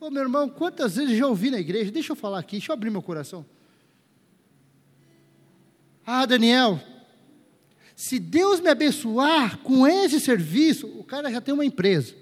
Ô 0.00 0.06
oh, 0.06 0.10
meu 0.10 0.22
irmão, 0.22 0.48
quantas 0.48 0.96
vezes 0.96 1.16
já 1.16 1.26
ouvi 1.26 1.50
na 1.50 1.58
igreja, 1.58 1.90
deixa 1.90 2.12
eu 2.12 2.16
falar 2.16 2.38
aqui, 2.38 2.52
deixa 2.52 2.72
eu 2.72 2.74
abrir 2.74 2.90
meu 2.90 3.02
coração. 3.02 3.44
Ah, 6.06 6.26
Daniel, 6.26 6.80
se 8.00 8.18
Deus 8.18 8.60
me 8.60 8.70
abençoar 8.70 9.58
com 9.58 9.86
esse 9.86 10.18
serviço, 10.18 10.86
o 10.86 11.04
cara 11.04 11.30
já 11.30 11.38
tem 11.38 11.52
uma 11.52 11.66
empresa. 11.66 12.14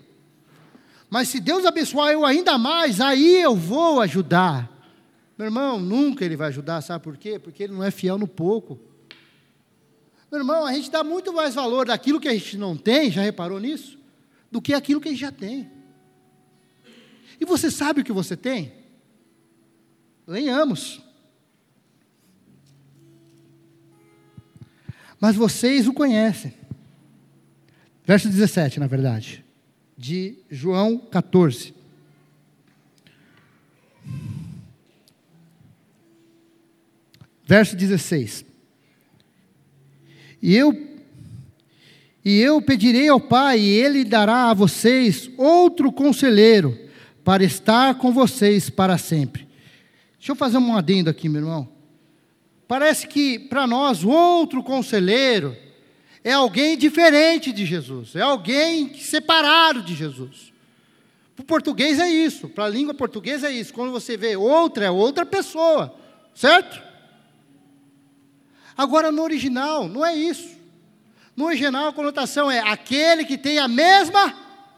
Mas 1.09 1.29
se 1.29 1.39
Deus 1.39 1.64
abençoar 1.64 2.11
eu 2.11 2.26
ainda 2.26 2.59
mais, 2.59 3.01
aí 3.01 3.41
eu 3.41 3.55
vou 3.55 4.01
ajudar. 4.01 4.68
Meu 5.39 5.45
irmão, 5.45 5.79
nunca 5.79 6.24
ele 6.24 6.35
vai 6.35 6.49
ajudar, 6.49 6.81
sabe 6.81 7.05
por 7.05 7.16
quê? 7.16 7.39
Porque 7.39 7.62
ele 7.62 7.74
não 7.74 7.85
é 7.85 7.93
fiel 7.93 8.18
no 8.18 8.26
pouco. 8.26 8.76
Meu 10.33 10.41
irmão, 10.41 10.66
a 10.66 10.72
gente 10.72 10.91
dá 10.91 11.05
muito 11.05 11.33
mais 11.33 11.55
valor 11.55 11.87
daquilo 11.87 12.18
que 12.18 12.26
a 12.26 12.35
gente 12.35 12.57
não 12.57 12.76
tem, 12.76 13.09
já 13.09 13.22
reparou 13.22 13.61
nisso? 13.61 13.97
Do 14.51 14.61
que 14.61 14.74
aquilo 14.74 15.01
que 15.01 15.07
a 15.07 15.12
gente 15.12 15.20
já 15.20 15.31
tem. 15.31 15.70
E 17.41 17.45
você 17.45 17.70
sabe 17.70 18.01
o 18.01 18.05
que 18.05 18.12
você 18.12 18.37
tem? 18.37 18.72
Lenhamos. 20.26 21.01
Mas 25.21 25.37
vocês 25.37 25.87
o 25.89 25.93
conhecem. 25.93 26.55
Verso 28.05 28.29
17, 28.29 28.81
na 28.81 28.87
verdade, 28.87 29.45
de 29.97 30.39
João 30.51 30.99
14. 30.99 31.75
Verso 37.45 37.77
16. 37.77 38.45
E 40.41 40.55
eu 40.55 40.89
e 42.25 42.41
eu 42.41 42.61
pedirei 42.61 43.09
ao 43.09 43.21
Pai, 43.21 43.59
e 43.59 43.69
ele 43.69 44.05
dará 44.05 44.51
a 44.51 44.55
vocês 44.55 45.31
outro 45.39 45.91
conselheiro 45.91 46.79
para 47.25 47.43
estar 47.43 47.95
com 47.95 48.12
vocês 48.12 48.69
para 48.69 48.99
sempre. 48.99 49.49
Deixa 50.19 50.33
eu 50.33 50.37
fazer 50.37 50.59
um 50.59 50.77
adendo 50.77 51.09
aqui, 51.09 51.29
meu 51.29 51.41
irmão. 51.41 51.78
Parece 52.69 53.09
que 53.09 53.39
para 53.39 53.66
nós 53.66 54.05
o 54.05 54.11
outro 54.11 54.62
conselheiro 54.62 55.57
é 56.23 56.33
alguém 56.33 56.77
diferente 56.77 57.51
de 57.51 57.64
Jesus, 57.64 58.14
é 58.14 58.21
alguém 58.21 58.93
separado 58.95 59.81
de 59.81 59.95
Jesus. 59.95 60.53
Para 61.35 61.43
o 61.43 61.47
português 61.47 61.99
é 61.99 62.11
isso, 62.11 62.47
para 62.47 62.66
a 62.66 62.69
língua 62.69 62.93
portuguesa 62.93 63.49
é 63.49 63.53
isso. 63.53 63.73
Quando 63.73 63.91
você 63.91 64.19
vê 64.19 64.37
outra, 64.37 64.85
é 64.85 64.91
outra 64.91 65.25
pessoa, 65.25 65.97
certo? 66.35 66.83
Agora 68.77 69.11
no 69.11 69.23
original, 69.23 69.89
não 69.89 70.05
é 70.05 70.14
isso. 70.14 70.59
No 71.35 71.47
original, 71.47 71.89
a 71.89 71.93
conotação 71.93 72.51
é 72.51 72.59
aquele 72.59 73.25
que 73.25 73.39
tem 73.39 73.59
a 73.59 73.69
mesma 73.69 74.35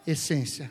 essência. 0.06 0.70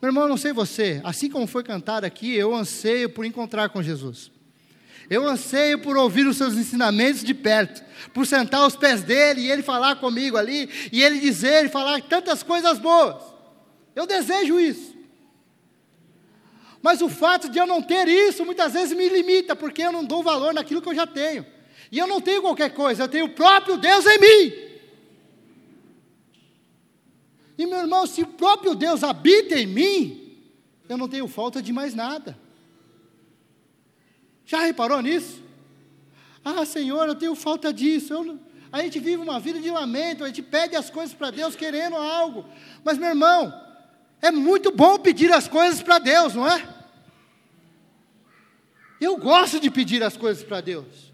Meu 0.00 0.10
irmão, 0.10 0.28
não 0.28 0.36
sei 0.36 0.52
você, 0.52 1.00
assim 1.02 1.28
como 1.28 1.48
foi 1.48 1.64
cantado 1.64 2.06
aqui, 2.06 2.32
eu 2.32 2.54
anseio 2.54 3.10
por 3.10 3.24
encontrar 3.24 3.70
com 3.70 3.82
Jesus. 3.82 4.37
Eu 5.10 5.26
anseio 5.26 5.78
por 5.78 5.96
ouvir 5.96 6.26
os 6.26 6.36
seus 6.36 6.54
ensinamentos 6.54 7.24
de 7.24 7.32
perto, 7.32 7.82
por 8.12 8.26
sentar 8.26 8.60
aos 8.60 8.76
pés 8.76 9.02
dele 9.02 9.42
e 9.42 9.50
ele 9.50 9.62
falar 9.62 9.96
comigo 9.96 10.36
ali, 10.36 10.68
e 10.92 11.02
ele 11.02 11.18
dizer 11.18 11.64
e 11.64 11.68
falar 11.68 12.02
tantas 12.02 12.42
coisas 12.42 12.78
boas. 12.78 13.16
Eu 13.96 14.06
desejo 14.06 14.60
isso. 14.60 14.94
Mas 16.82 17.00
o 17.00 17.08
fato 17.08 17.48
de 17.48 17.58
eu 17.58 17.66
não 17.66 17.82
ter 17.82 18.06
isso 18.06 18.44
muitas 18.44 18.74
vezes 18.74 18.96
me 18.96 19.08
limita, 19.08 19.56
porque 19.56 19.82
eu 19.82 19.92
não 19.92 20.04
dou 20.04 20.22
valor 20.22 20.52
naquilo 20.52 20.82
que 20.82 20.88
eu 20.88 20.94
já 20.94 21.06
tenho. 21.06 21.44
E 21.90 21.98
eu 21.98 22.06
não 22.06 22.20
tenho 22.20 22.42
qualquer 22.42 22.74
coisa, 22.74 23.04
eu 23.04 23.08
tenho 23.08 23.26
o 23.26 23.34
próprio 23.34 23.78
Deus 23.78 24.04
em 24.06 24.18
mim. 24.18 24.68
E 27.56 27.66
meu 27.66 27.78
irmão, 27.78 28.06
se 28.06 28.22
o 28.22 28.26
próprio 28.26 28.74
Deus 28.74 29.02
habita 29.02 29.58
em 29.58 29.66
mim, 29.66 30.38
eu 30.88 30.96
não 30.96 31.08
tenho 31.08 31.26
falta 31.26 31.60
de 31.60 31.72
mais 31.72 31.94
nada. 31.94 32.38
Já 34.48 34.60
reparou 34.60 35.02
nisso? 35.02 35.42
Ah, 36.42 36.64
Senhor, 36.64 37.06
eu 37.06 37.14
tenho 37.14 37.34
falta 37.34 37.70
disso. 37.70 38.14
Eu 38.14 38.40
A 38.72 38.80
gente 38.80 38.98
vive 38.98 39.18
uma 39.18 39.38
vida 39.38 39.60
de 39.60 39.70
lamento, 39.70 40.24
a 40.24 40.28
gente 40.28 40.40
pede 40.40 40.74
as 40.74 40.88
coisas 40.88 41.14
para 41.14 41.30
Deus 41.30 41.54
querendo 41.54 41.96
algo. 41.96 42.46
Mas, 42.82 42.96
meu 42.96 43.10
irmão, 43.10 43.52
é 44.22 44.30
muito 44.30 44.72
bom 44.72 44.98
pedir 44.98 45.30
as 45.30 45.46
coisas 45.46 45.82
para 45.82 45.98
Deus, 45.98 46.34
não 46.34 46.48
é? 46.48 46.66
Eu 48.98 49.18
gosto 49.18 49.60
de 49.60 49.70
pedir 49.70 50.02
as 50.02 50.16
coisas 50.16 50.42
para 50.42 50.62
Deus. 50.62 51.12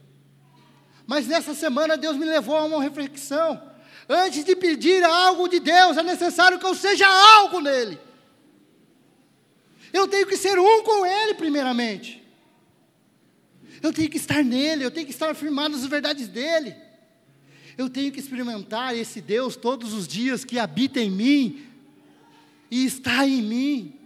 Mas 1.04 1.26
nessa 1.26 1.54
semana 1.54 1.96
Deus 1.96 2.16
me 2.16 2.24
levou 2.24 2.56
a 2.56 2.64
uma 2.64 2.80
reflexão. 2.80 3.60
Antes 4.08 4.44
de 4.44 4.54
pedir 4.54 5.02
algo 5.02 5.48
de 5.48 5.58
Deus, 5.58 5.96
é 5.96 6.04
necessário 6.04 6.60
que 6.60 6.66
eu 6.66 6.74
seja 6.76 7.08
algo 7.08 7.60
nele. 7.60 7.98
Eu 9.92 10.06
tenho 10.06 10.26
que 10.28 10.36
ser 10.36 10.56
um 10.56 10.84
com 10.84 11.04
Ele, 11.04 11.34
primeiramente. 11.34 12.23
Eu 13.84 13.92
tenho 13.92 14.08
que 14.08 14.16
estar 14.16 14.42
nele, 14.42 14.82
eu 14.82 14.90
tenho 14.90 15.04
que 15.04 15.12
estar 15.12 15.28
afirmado 15.28 15.76
nas 15.76 15.84
verdades 15.84 16.26
dele. 16.26 16.74
Eu 17.76 17.90
tenho 17.90 18.10
que 18.10 18.18
experimentar 18.18 18.96
esse 18.96 19.20
Deus 19.20 19.56
todos 19.56 19.92
os 19.92 20.08
dias 20.08 20.42
que 20.42 20.58
habita 20.58 21.00
em 21.00 21.10
mim 21.10 21.66
e 22.70 22.86
está 22.86 23.26
em 23.26 23.42
mim. 23.42 24.00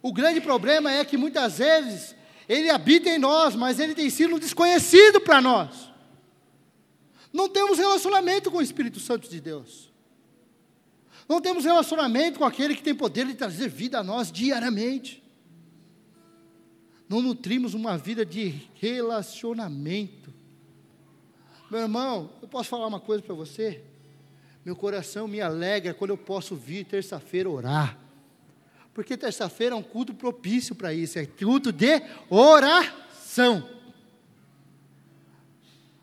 O 0.00 0.14
grande 0.14 0.40
problema 0.40 0.90
é 0.90 1.04
que 1.04 1.18
muitas 1.18 1.58
vezes 1.58 2.14
ele 2.48 2.70
habita 2.70 3.10
em 3.10 3.18
nós, 3.18 3.54
mas 3.54 3.78
ele 3.78 3.94
tem 3.94 4.08
sido 4.08 4.40
desconhecido 4.40 5.20
para 5.20 5.42
nós. 5.42 5.90
Não 7.30 7.50
temos 7.50 7.76
relacionamento 7.76 8.50
com 8.50 8.56
o 8.56 8.62
Espírito 8.62 8.98
Santo 8.98 9.28
de 9.28 9.42
Deus. 9.42 9.92
Não 11.28 11.42
temos 11.42 11.66
relacionamento 11.66 12.38
com 12.38 12.46
aquele 12.46 12.74
que 12.74 12.82
tem 12.82 12.94
poder 12.94 13.26
de 13.26 13.34
trazer 13.34 13.68
vida 13.68 13.98
a 13.98 14.02
nós 14.02 14.32
diariamente. 14.32 15.22
Não 17.08 17.22
nutrimos 17.22 17.74
uma 17.74 17.96
vida 17.96 18.24
de 18.26 18.68
relacionamento. 18.74 20.32
Meu 21.70 21.80
irmão, 21.80 22.30
eu 22.42 22.48
posso 22.48 22.68
falar 22.68 22.86
uma 22.86 23.00
coisa 23.00 23.22
para 23.22 23.34
você? 23.34 23.82
Meu 24.64 24.74
coração 24.74 25.28
me 25.28 25.40
alegra 25.40 25.94
quando 25.94 26.10
eu 26.10 26.18
posso 26.18 26.56
vir 26.56 26.84
terça-feira 26.84 27.48
orar. 27.48 27.98
Porque 28.92 29.16
terça-feira 29.16 29.74
é 29.74 29.78
um 29.78 29.82
culto 29.82 30.14
propício 30.14 30.74
para 30.74 30.92
isso, 30.92 31.18
é 31.18 31.26
culto 31.26 31.70
de 31.70 32.02
oração. 32.28 33.68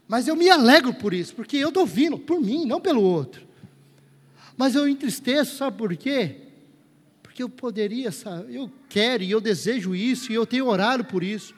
Mas 0.08 0.28
eu 0.28 0.36
me 0.36 0.50
alegro 0.50 0.94
por 0.94 1.14
isso, 1.14 1.34
porque 1.34 1.58
eu 1.58 1.70
estou 1.70 1.86
vindo 1.86 2.18
por 2.18 2.40
mim, 2.40 2.66
não 2.66 2.80
pelo 2.80 3.02
outro. 3.02 3.46
Mas 4.56 4.76
eu 4.76 4.88
entristeço, 4.88 5.58
sabe 5.58 5.78
por 5.78 5.96
quê? 5.98 6.43
Porque 7.34 7.42
eu 7.42 7.50
poderia, 7.50 8.12
sabe, 8.12 8.54
eu 8.54 8.72
quero 8.88 9.24
e 9.24 9.32
eu 9.32 9.42
desejo 9.42 9.96
isso, 9.96 10.32
e 10.32 10.36
eu 10.36 10.46
tenho 10.46 10.68
orado 10.68 11.04
por 11.04 11.24
isso. 11.24 11.56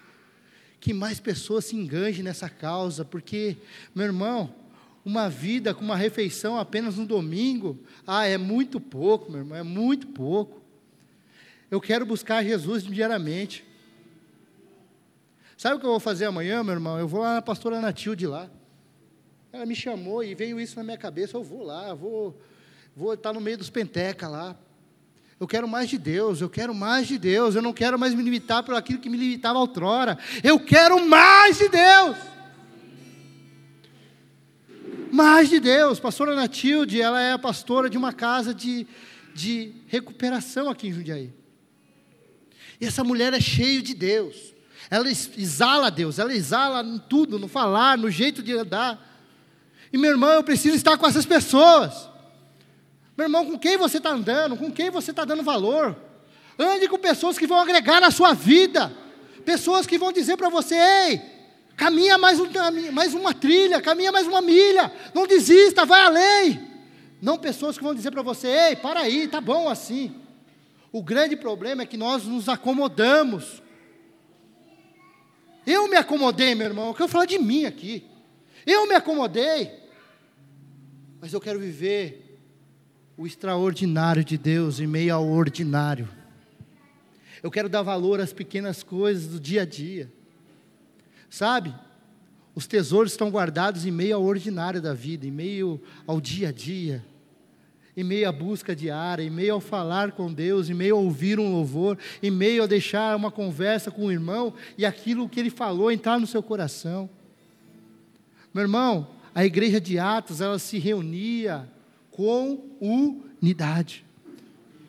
Que 0.80 0.94
mais 0.94 1.20
pessoas 1.20 1.66
se 1.66 1.76
enganjem 1.76 2.24
nessa 2.24 2.48
causa, 2.48 3.04
porque, 3.04 3.58
meu 3.94 4.06
irmão, 4.06 4.56
uma 5.04 5.30
vida 5.30 5.74
com 5.74 5.84
uma 5.84 5.98
refeição 5.98 6.58
apenas 6.58 6.96
no 6.96 7.06
domingo, 7.06 7.78
ah, 8.08 8.26
é 8.26 8.38
muito 8.38 8.80
pouco, 8.80 9.30
meu 9.30 9.42
irmão, 9.42 9.58
é 9.58 9.64
muito 9.64 10.08
pouco. 10.08 10.62
Eu 11.70 11.82
quero 11.82 12.06
buscar 12.06 12.42
Jesus 12.42 12.84
diariamente. 12.84 13.66
Sabe 15.58 15.76
o 15.76 15.80
que 15.82 15.86
eu 15.86 15.92
vou 15.92 16.00
fazer 16.00 16.24
amanhã, 16.24 16.64
meu 16.64 16.76
irmão? 16.76 16.98
Eu 16.98 17.08
vou 17.10 17.20
lá 17.20 17.34
na 17.34 17.42
pastora 17.42 17.82
Natilde 17.82 18.26
lá. 18.26 18.50
Ela 19.52 19.66
me 19.66 19.76
chamou 19.76 20.24
e 20.24 20.34
veio 20.36 20.58
isso 20.58 20.78
na 20.78 20.86
minha 20.86 20.98
cabeça. 20.98 21.36
Eu 21.36 21.44
vou 21.44 21.64
lá, 21.64 21.94
vou, 21.94 22.40
vou 22.96 23.14
estar 23.14 23.34
no 23.34 23.42
meio 23.42 23.58
dos 23.58 23.70
pentecas 23.70 24.32
lá. 24.32 24.58
Eu 25.38 25.48
quero 25.48 25.68
mais 25.68 25.90
de 25.90 25.98
Deus, 25.98 26.40
eu 26.40 26.50
quero 26.50 26.74
mais 26.74 27.08
de 27.08 27.18
Deus. 27.18 27.56
Eu 27.56 27.62
não 27.62 27.74
quero 27.74 28.00
mais 28.00 28.14
me 28.14 28.24
limitar 28.24 28.64
por 28.64 28.74
aquilo 28.74 29.00
que 29.00 29.10
me 29.10 29.18
limitava 29.18 29.60
outrora. 29.60 30.18
Eu 30.44 30.60
quero 30.60 31.06
mais 31.06 31.58
de 31.58 31.68
Deus. 31.68 32.18
Mais 35.12 35.50
de 35.50 35.60
Deus. 35.60 36.00
Pastora 36.00 36.36
Natilde, 36.36 37.02
ela 37.02 37.22
é 37.22 37.34
a 37.34 37.40
pastora 37.40 37.90
de 37.90 37.98
uma 37.98 38.14
casa 38.14 38.54
de, 38.54 38.88
de 39.34 39.74
recuperação 39.88 40.70
aqui 40.70 40.88
em 40.88 40.94
Jundiaí. 40.94 41.34
E 42.80 42.86
essa 42.86 43.04
mulher 43.04 43.34
é 43.34 43.42
cheia 43.42 43.82
de 43.82 43.94
Deus. 43.94 44.54
Ela 44.90 45.10
exala 45.10 45.90
Deus, 45.90 46.20
ela 46.20 46.34
exala 46.34 46.82
em 46.84 47.00
tudo, 47.10 47.40
no 47.40 47.48
falar, 47.48 47.98
no 47.98 48.10
jeito 48.10 48.44
de 48.44 48.54
andar. 48.54 49.02
E 49.92 49.98
meu 49.98 50.12
irmão, 50.12 50.32
eu 50.32 50.44
preciso 50.44 50.76
estar 50.76 50.98
com 50.98 51.08
essas 51.08 51.26
pessoas. 51.26 52.15
Meu 53.18 53.26
irmão, 53.26 53.46
com 53.46 53.58
quem 53.58 53.78
você 53.78 53.98
está 53.98 54.12
andando? 54.12 54.58
Com 54.58 54.72
quem 54.72 54.90
você 54.90 55.12
está 55.12 55.24
dando 55.24 55.44
valor? 55.44 55.96
Ande 56.58 56.88
com 56.88 56.98
pessoas 56.98 57.38
que 57.38 57.48
vão 57.48 57.60
agregar 57.60 58.02
na 58.02 58.12
sua 58.12 58.34
vida. 58.34 58.92
Pessoas 59.44 59.86
que 59.86 59.98
vão 59.98 60.12
dizer 60.12 60.38
para 60.38 60.50
você: 60.50 60.76
ei, 60.76 61.22
caminha 61.76 62.18
mais, 62.18 62.40
um, 62.40 62.48
mais 62.92 63.14
uma 63.14 63.34
trilha, 63.34 63.82
caminha 63.82 64.12
mais 64.12 64.28
uma 64.28 64.42
milha. 64.42 64.92
Não 65.14 65.28
desista, 65.28 65.86
vai 65.86 66.02
além. 66.02 66.62
Não 67.22 67.38
pessoas 67.38 67.78
que 67.78 67.84
vão 67.84 67.96
dizer 67.96 68.12
para 68.12 68.22
você: 68.22 68.48
ei, 68.48 68.76
para 68.76 69.02
aí, 69.02 69.28
tá 69.28 69.40
bom 69.40 69.70
assim. 69.70 70.16
O 70.92 71.04
grande 71.04 71.36
problema 71.36 71.84
é 71.84 71.86
que 71.86 71.98
nós 71.98 72.24
nos 72.24 72.48
acomodamos 72.48 73.64
eu 75.66 75.88
me 75.88 75.98
acomodei, 75.98 76.54
meu 76.54 76.68
irmão. 76.68 76.88
Eu 76.88 76.94
quero 76.94 77.10
falar 77.10 77.26
de 77.26 77.40
mim 77.40 77.66
aqui. 77.66 78.06
Eu 78.66 78.88
me 78.88 78.94
acomodei. 78.94 79.72
Mas 81.20 81.34
eu 81.34 81.42
quero 81.42 81.60
viver 81.60 82.25
o 83.18 83.26
extraordinário 83.26 84.24
de 84.24 84.38
Deus 84.38 84.80
em 84.80 84.88
meio 84.88 85.16
ao 85.16 85.28
ordinário. 85.28 86.08
Eu 87.42 87.52
quero 87.52 87.70
dar 87.70 87.82
valor 87.82 88.20
às 88.20 88.34
pequenas 88.34 88.84
coisas 88.84 89.28
do 89.28 89.40
dia 89.40 89.62
a 89.62 89.66
dia. 89.66 90.12
Sabe? 91.30 91.74
Os 92.54 92.68
tesouros 92.68 93.12
estão 93.12 93.30
guardados 93.30 93.86
em 93.86 93.92
meio 93.92 94.16
ao 94.16 94.24
ordinário 94.24 94.82
da 94.82 94.94
vida, 94.94 95.28
em 95.28 95.32
meio 95.32 95.82
ao 96.08 96.20
dia 96.20 96.50
a 96.50 96.52
dia 96.52 97.04
em 97.98 98.04
meio 98.04 98.28
à 98.28 98.32
busca 98.32 98.76
diária, 98.76 99.24
em 99.24 99.30
meio 99.30 99.54
ao 99.54 99.62
falar 99.62 100.12
com 100.12 100.32
Deus, 100.32 100.70
em 100.70 100.74
meio 100.74 100.96
a 100.96 101.00
ouvir 101.00 101.40
um 101.40 101.52
louvor, 101.52 101.98
em 102.22 102.30
meio 102.30 102.64
a 102.64 102.68
deixar 102.68 103.16
uma 103.16 103.32
conversa 103.32 103.90
com 103.90 104.08
o 104.08 104.12
irmão 104.12 104.54
e 104.78 104.86
aquilo 104.86 105.30
que 105.30 105.40
ele 105.40 105.50
falou 105.50 105.92
entrar 105.92 106.20
no 106.20 106.28
seu 106.28 106.44
coração. 106.44 107.10
Meu 108.54 108.64
irmão, 108.64 109.08
a 109.34 109.46
igreja 109.46 109.80
de 109.80 109.98
Atos, 109.98 110.42
ela 110.42 110.60
se 110.60 110.78
reunia 110.78 111.70
com 112.16 112.72
unidade. 112.80 114.06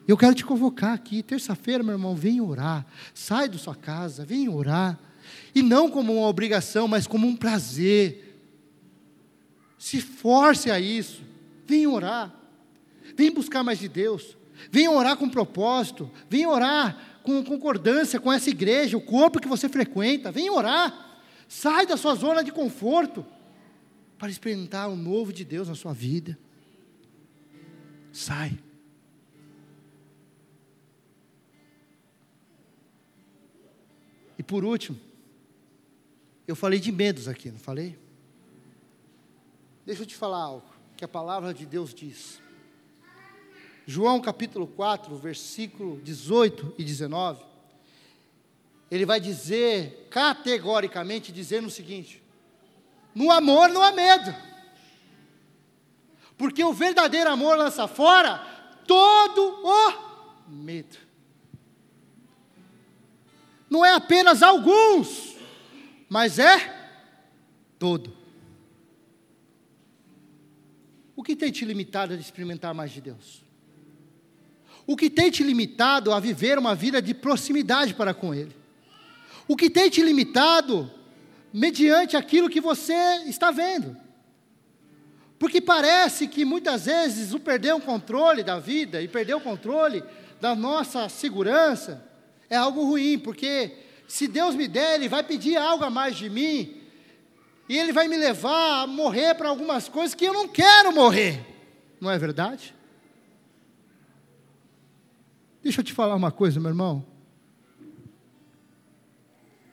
Eu 0.07 0.17
quero 0.17 0.33
te 0.33 0.45
convocar 0.45 0.95
aqui, 0.95 1.25
terça-feira, 1.25 1.83
meu 1.83 1.95
irmão, 1.95 2.15
vem 2.15 2.41
orar. 2.41 2.87
Sai 3.13 3.49
da 3.49 3.59
sua 3.59 3.75
casa, 3.75 4.25
vem 4.25 4.49
orar. 4.49 4.97
E 5.53 5.61
não 5.61 5.91
como 5.91 6.15
uma 6.15 6.29
obrigação, 6.29 6.87
mas 6.87 7.05
como 7.05 7.27
um 7.27 7.35
prazer. 7.35 8.41
Se 9.77 10.01
force 10.01 10.71
a 10.71 10.79
isso. 10.79 11.23
Vem 11.67 11.89
orar. 11.89 12.33
Vem 13.17 13.33
buscar 13.33 13.65
mais 13.65 13.81
de 13.81 13.89
Deus. 13.89 14.37
Vem 14.71 14.87
orar 14.87 15.17
com 15.17 15.29
propósito. 15.29 16.09
Vem 16.31 16.47
orar 16.47 17.19
com 17.25 17.43
concordância 17.43 18.21
com 18.21 18.33
essa 18.33 18.51
igreja, 18.51 18.97
o 18.97 19.01
corpo 19.01 19.41
que 19.41 19.49
você 19.49 19.69
frequenta. 19.69 20.31
Vem 20.31 20.49
orar. 20.49 21.19
Sai 21.49 21.85
da 21.85 21.97
sua 21.97 22.15
zona 22.15 22.45
de 22.45 22.53
conforto 22.53 23.27
para 24.17 24.31
experimentar 24.31 24.89
o 24.89 24.95
novo 24.95 25.33
de 25.33 25.45
Deus 25.45 25.67
na 25.67 25.75
sua 25.75 25.93
vida. 25.93 26.39
Sai. 28.17 28.59
E 34.39 34.43
por 34.43 34.65
último, 34.65 34.99
eu 36.49 36.57
falei 36.57 36.81
de 36.81 36.91
medos 36.91 37.29
aqui, 37.29 37.51
não 37.51 37.59
falei? 37.59 37.99
Deixa 39.85 40.01
eu 40.01 40.07
te 40.07 40.17
falar 40.17 40.39
algo 40.39 40.67
que 40.97 41.05
a 41.05 41.09
palavra 41.09 41.53
de 41.53 41.67
Deus 41.67 41.93
diz. 41.93 42.41
João 43.85 44.19
capítulo 44.19 44.67
4, 44.67 45.15
versículo 45.19 46.01
18 46.01 46.75
e 46.79 46.85
19. 46.85 47.45
Ele 48.91 49.05
vai 49.05 49.21
dizer 49.21 50.09
categoricamente 50.09 51.31
dizendo 51.31 51.67
o 51.67 51.71
seguinte: 51.71 52.23
no 53.15 53.31
amor 53.31 53.69
não 53.69 53.83
há 53.83 53.93
medo. 53.93 54.56
Porque 56.37 56.63
o 56.63 56.73
verdadeiro 56.73 57.31
amor 57.31 57.57
lança 57.57 57.89
fora 57.89 58.39
todo 58.87 59.63
o 59.65 60.51
medo. 60.51 60.97
Não 63.69 63.85
é 63.85 63.93
apenas 63.93 64.43
alguns, 64.43 65.35
mas 66.09 66.39
é 66.39 66.93
todo. 67.79 68.15
O 71.17 71.23
que 71.23 71.35
tem 71.35 71.51
te 71.51 71.65
limitado 71.65 72.15
a 72.15 72.17
experimentar 72.17 72.75
mais 72.75 72.93
de 72.93 73.01
Deus? 73.01 73.43
O 74.87 74.97
que 74.97 75.11
tem 75.11 75.31
te 75.31 75.43
limitado 75.43 76.13
a 76.13 76.21
viver 76.21 76.59
uma 76.59 76.75
vida 76.75 77.03
de 77.03 77.13
proximidade 77.13 77.95
para 77.95 78.15
com 78.15 78.33
Ele? 78.33 78.55
O 79.49 79.57
que 79.57 79.69
tem 79.69 79.91
te 79.91 80.03
limitado 80.03 80.91
mediante 81.53 82.17
aquilo 82.17 82.51
que 82.51 82.61
você 82.61 82.95
está 83.27 83.51
vendo. 83.51 83.97
Porque 85.39 85.61
parece 85.61 86.27
que 86.27 86.45
muitas 86.45 86.87
vezes 86.87 87.35
o 87.35 87.41
perder 87.41 87.75
o 87.75 87.81
controle 87.81 88.43
da 88.43 88.59
vida 88.59 89.03
e 89.03 89.09
perder 89.09 89.35
o 89.35 89.41
controle 89.41 90.03
da 90.41 90.55
nossa 90.55 91.09
segurança 91.09 92.05
é 92.49 92.57
algo 92.57 92.85
ruim, 92.85 93.19
porque 93.19 93.77
se 94.09 94.27
Deus 94.29 94.55
me 94.55 94.69
der, 94.69 94.95
Ele 94.95 95.09
vai 95.09 95.23
pedir 95.23 95.57
algo 95.57 95.85
a 95.85 95.91
mais 95.91 96.17
de 96.17 96.31
mim, 96.31 96.81
e 97.69 97.77
Ele 97.77 97.93
vai 97.93 98.09
me 98.09 98.17
levar 98.17 98.83
a 98.83 98.87
morrer 98.87 99.35
para 99.35 99.49
algumas 99.49 99.89
coisas 99.89 100.15
que 100.15 100.25
eu 100.25 100.33
não 100.33 100.49
quero 100.49 100.93
morrer, 100.93 101.45
não 102.01 102.11
é 102.11 102.19
verdade? 102.19 102.75
Deixa 105.63 105.81
eu 105.81 105.85
te 105.85 105.93
falar 105.93 106.15
uma 106.15 106.31
coisa, 106.31 106.61
meu 106.61 106.71
irmão. 106.71 107.05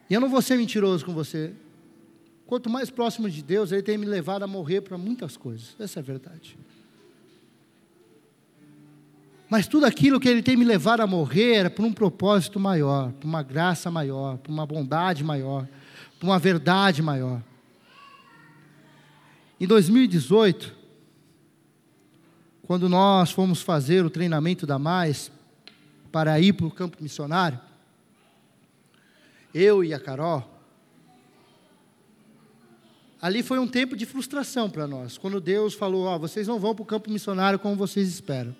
E 0.09 0.13
eu 0.13 0.19
não 0.19 0.27
vou 0.27 0.41
ser 0.41 0.57
mentiroso 0.57 1.05
com 1.05 1.13
você. 1.13 1.53
Quanto 2.45 2.69
mais 2.69 2.89
próximo 2.89 3.29
de 3.29 3.41
Deus, 3.41 3.71
Ele 3.71 3.81
tem 3.81 3.97
me 3.97 4.05
levado 4.05 4.43
a 4.43 4.47
morrer 4.47 4.81
para 4.81 4.97
muitas 4.97 5.37
coisas. 5.37 5.75
Essa 5.79 5.99
é 5.99 6.01
a 6.01 6.03
verdade. 6.03 6.57
Mas 9.49 9.67
tudo 9.67 9.85
aquilo 9.85 10.19
que 10.19 10.27
Ele 10.27 10.41
tem 10.41 10.57
me 10.57 10.65
levado 10.65 11.01
a 11.01 11.07
morrer 11.07 11.53
era 11.53 11.69
por 11.69 11.85
um 11.85 11.93
propósito 11.93 12.59
maior, 12.59 13.11
por 13.13 13.27
uma 13.27 13.43
graça 13.43 13.89
maior, 13.91 14.37
por 14.37 14.51
uma 14.51 14.65
bondade 14.65 15.23
maior, 15.23 15.67
por 16.19 16.25
uma 16.25 16.39
verdade 16.39 17.01
maior. 17.01 17.41
Em 19.59 19.67
2018, 19.67 20.75
quando 22.63 22.89
nós 22.89 23.31
fomos 23.31 23.61
fazer 23.61 24.03
o 24.03 24.09
treinamento 24.09 24.65
da 24.65 24.79
Mais 24.79 25.31
para 26.11 26.39
ir 26.39 26.53
para 26.53 26.65
o 26.65 26.71
campo 26.71 26.97
missionário, 27.01 27.59
eu 29.53 29.83
e 29.83 29.93
a 29.93 29.99
Carol, 29.99 30.52
ali 33.23 33.41
foi 33.41 33.57
um 33.57 33.65
tempo 33.65 33.95
de 33.95 34.05
frustração 34.05 34.69
para 34.69 34.85
nós, 34.85 35.17
quando 35.17 35.39
Deus 35.39 35.73
falou: 35.73 36.03
Ó, 36.03 36.15
oh, 36.17 36.19
vocês 36.19 36.45
não 36.45 36.59
vão 36.59 36.75
para 36.75 36.83
o 36.83 36.85
campo 36.85 37.09
missionário 37.09 37.57
como 37.57 37.73
vocês 37.73 38.09
esperam. 38.09 38.53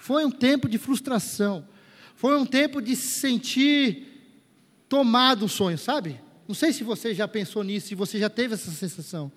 Foi 0.00 0.24
um 0.24 0.30
tempo 0.30 0.70
de 0.70 0.78
frustração, 0.78 1.68
foi 2.16 2.34
um 2.38 2.46
tempo 2.46 2.80
de 2.80 2.96
se 2.96 3.20
sentir 3.20 4.06
tomado 4.88 5.44
um 5.44 5.48
sonho, 5.48 5.76
sabe? 5.76 6.18
Não 6.48 6.54
sei 6.54 6.72
se 6.72 6.82
você 6.82 7.14
já 7.14 7.28
pensou 7.28 7.62
nisso, 7.62 7.88
se 7.88 7.94
você 7.94 8.18
já 8.18 8.30
teve 8.30 8.54
essa 8.54 8.70
sensação, 8.70 9.30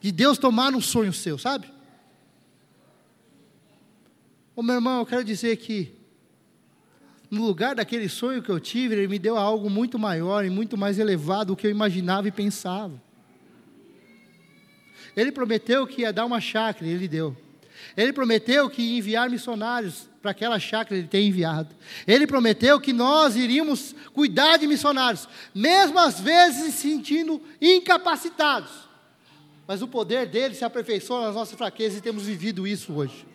de 0.00 0.10
Deus 0.10 0.36
tomar 0.36 0.74
um 0.74 0.80
sonho 0.80 1.12
seu, 1.12 1.38
sabe? 1.38 1.72
Ô 4.56 4.64
meu 4.64 4.74
irmão, 4.74 4.98
eu 4.98 5.06
quero 5.06 5.22
dizer 5.22 5.58
que, 5.58 5.92
no 7.30 7.46
lugar 7.46 7.76
daquele 7.76 8.08
sonho 8.08 8.42
que 8.42 8.50
eu 8.50 8.58
tive, 8.58 8.96
Ele 8.96 9.06
me 9.06 9.18
deu 9.20 9.36
algo 9.36 9.70
muito 9.70 9.96
maior 9.96 10.44
e 10.44 10.50
muito 10.50 10.76
mais 10.76 10.98
elevado 10.98 11.52
do 11.52 11.56
que 11.56 11.68
eu 11.68 11.70
imaginava 11.70 12.26
e 12.26 12.32
pensava. 12.32 13.05
Ele 15.16 15.32
prometeu 15.32 15.86
que 15.86 16.02
ia 16.02 16.12
dar 16.12 16.26
uma 16.26 16.40
chácara, 16.40 16.86
ele 16.86 17.08
deu. 17.08 17.34
Ele 17.96 18.12
prometeu 18.12 18.68
que 18.68 18.82
ia 18.82 18.98
enviar 18.98 19.30
missionários 19.30 20.08
para 20.20 20.32
aquela 20.32 20.58
chácara, 20.58 20.98
ele 20.98 21.08
tem 21.08 21.28
enviado. 21.28 21.74
Ele 22.06 22.26
prometeu 22.26 22.78
que 22.78 22.92
nós 22.92 23.34
iríamos 23.34 23.94
cuidar 24.12 24.58
de 24.58 24.66
missionários, 24.66 25.26
mesmo 25.54 25.98
às 25.98 26.20
vezes 26.20 26.74
se 26.74 26.88
sentindo 26.88 27.40
incapacitados. 27.60 28.70
Mas 29.66 29.82
o 29.82 29.88
poder 29.88 30.26
dele 30.26 30.54
se 30.54 30.64
aperfeiçoa 30.64 31.26
nas 31.26 31.34
nossas 31.34 31.56
fraquezas 31.56 31.98
e 31.98 32.02
temos 32.02 32.24
vivido 32.24 32.66
isso 32.66 32.92
hoje. 32.92 33.26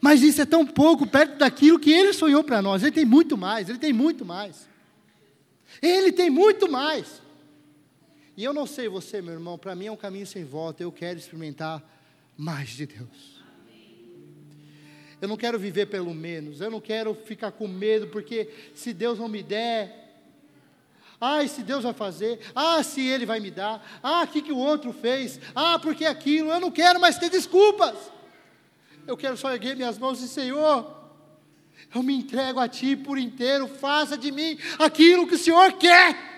Mas 0.00 0.22
isso 0.22 0.40
é 0.40 0.46
tão 0.46 0.64
pouco 0.64 1.06
perto 1.06 1.38
daquilo 1.38 1.78
que 1.78 1.90
ele 1.92 2.12
sonhou 2.12 2.42
para 2.42 2.62
nós. 2.62 2.82
Ele 2.82 2.92
tem 2.92 3.04
muito 3.04 3.36
mais, 3.36 3.68
ele 3.68 3.78
tem 3.78 3.92
muito 3.92 4.24
mais. 4.24 4.68
Ele 5.82 6.12
tem 6.12 6.30
muito 6.30 6.70
mais. 6.70 7.23
E 8.36 8.42
eu 8.42 8.52
não 8.52 8.66
sei 8.66 8.88
você, 8.88 9.22
meu 9.22 9.34
irmão, 9.34 9.56
para 9.56 9.74
mim 9.74 9.86
é 9.86 9.92
um 9.92 9.96
caminho 9.96 10.26
sem 10.26 10.44
volta. 10.44 10.82
Eu 10.82 10.90
quero 10.90 11.18
experimentar 11.18 11.82
mais 12.36 12.70
de 12.70 12.86
Deus. 12.86 13.42
Eu 15.20 15.28
não 15.28 15.36
quero 15.36 15.58
viver 15.58 15.86
pelo 15.86 16.12
menos. 16.12 16.60
Eu 16.60 16.70
não 16.70 16.80
quero 16.80 17.14
ficar 17.14 17.52
com 17.52 17.68
medo, 17.68 18.08
porque 18.08 18.48
se 18.74 18.92
Deus 18.92 19.18
não 19.18 19.28
me 19.28 19.42
der. 19.42 20.02
Ah, 21.20 21.46
se 21.46 21.62
Deus 21.62 21.84
vai 21.84 21.94
fazer. 21.94 22.40
Ah, 22.54 22.82
se 22.82 23.00
Ele 23.00 23.24
vai 23.24 23.38
me 23.38 23.50
dar. 23.50 24.00
Ah, 24.02 24.24
o 24.24 24.26
que, 24.26 24.42
que 24.42 24.52
o 24.52 24.58
outro 24.58 24.92
fez. 24.92 25.40
Ah, 25.54 25.78
porque 25.78 26.04
aquilo. 26.04 26.50
Eu 26.50 26.60
não 26.60 26.72
quero 26.72 27.00
mais 27.00 27.16
ter 27.16 27.30
desculpas. 27.30 27.96
Eu 29.06 29.16
quero 29.16 29.36
só 29.36 29.52
erguer 29.52 29.76
minhas 29.76 29.98
mãos 29.98 30.20
e 30.22 30.26
Senhor, 30.26 30.92
eu 31.94 32.02
me 32.02 32.14
entrego 32.14 32.58
a 32.58 32.66
Ti 32.66 32.96
por 32.96 33.16
inteiro. 33.16 33.68
Faça 33.68 34.18
de 34.18 34.32
mim 34.32 34.58
aquilo 34.78 35.26
que 35.26 35.36
o 35.36 35.38
Senhor 35.38 35.72
quer. 35.74 36.33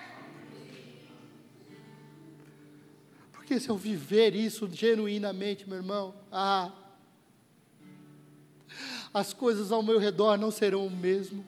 Porque 3.46 3.60
se 3.60 3.68
eu 3.68 3.76
viver 3.76 4.34
isso 4.34 4.68
genuinamente, 4.72 5.68
meu 5.68 5.78
irmão, 5.78 6.12
ah, 6.32 6.72
as 9.14 9.32
coisas 9.32 9.70
ao 9.70 9.84
meu 9.84 10.00
redor 10.00 10.36
não 10.36 10.50
serão 10.50 10.84
o 10.84 10.90
mesmo. 10.90 11.46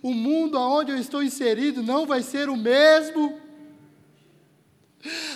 O 0.00 0.14
mundo 0.14 0.56
aonde 0.56 0.92
eu 0.92 0.98
estou 0.98 1.20
inserido 1.20 1.82
não 1.82 2.06
vai 2.06 2.22
ser 2.22 2.48
o 2.48 2.56
mesmo. 2.56 3.40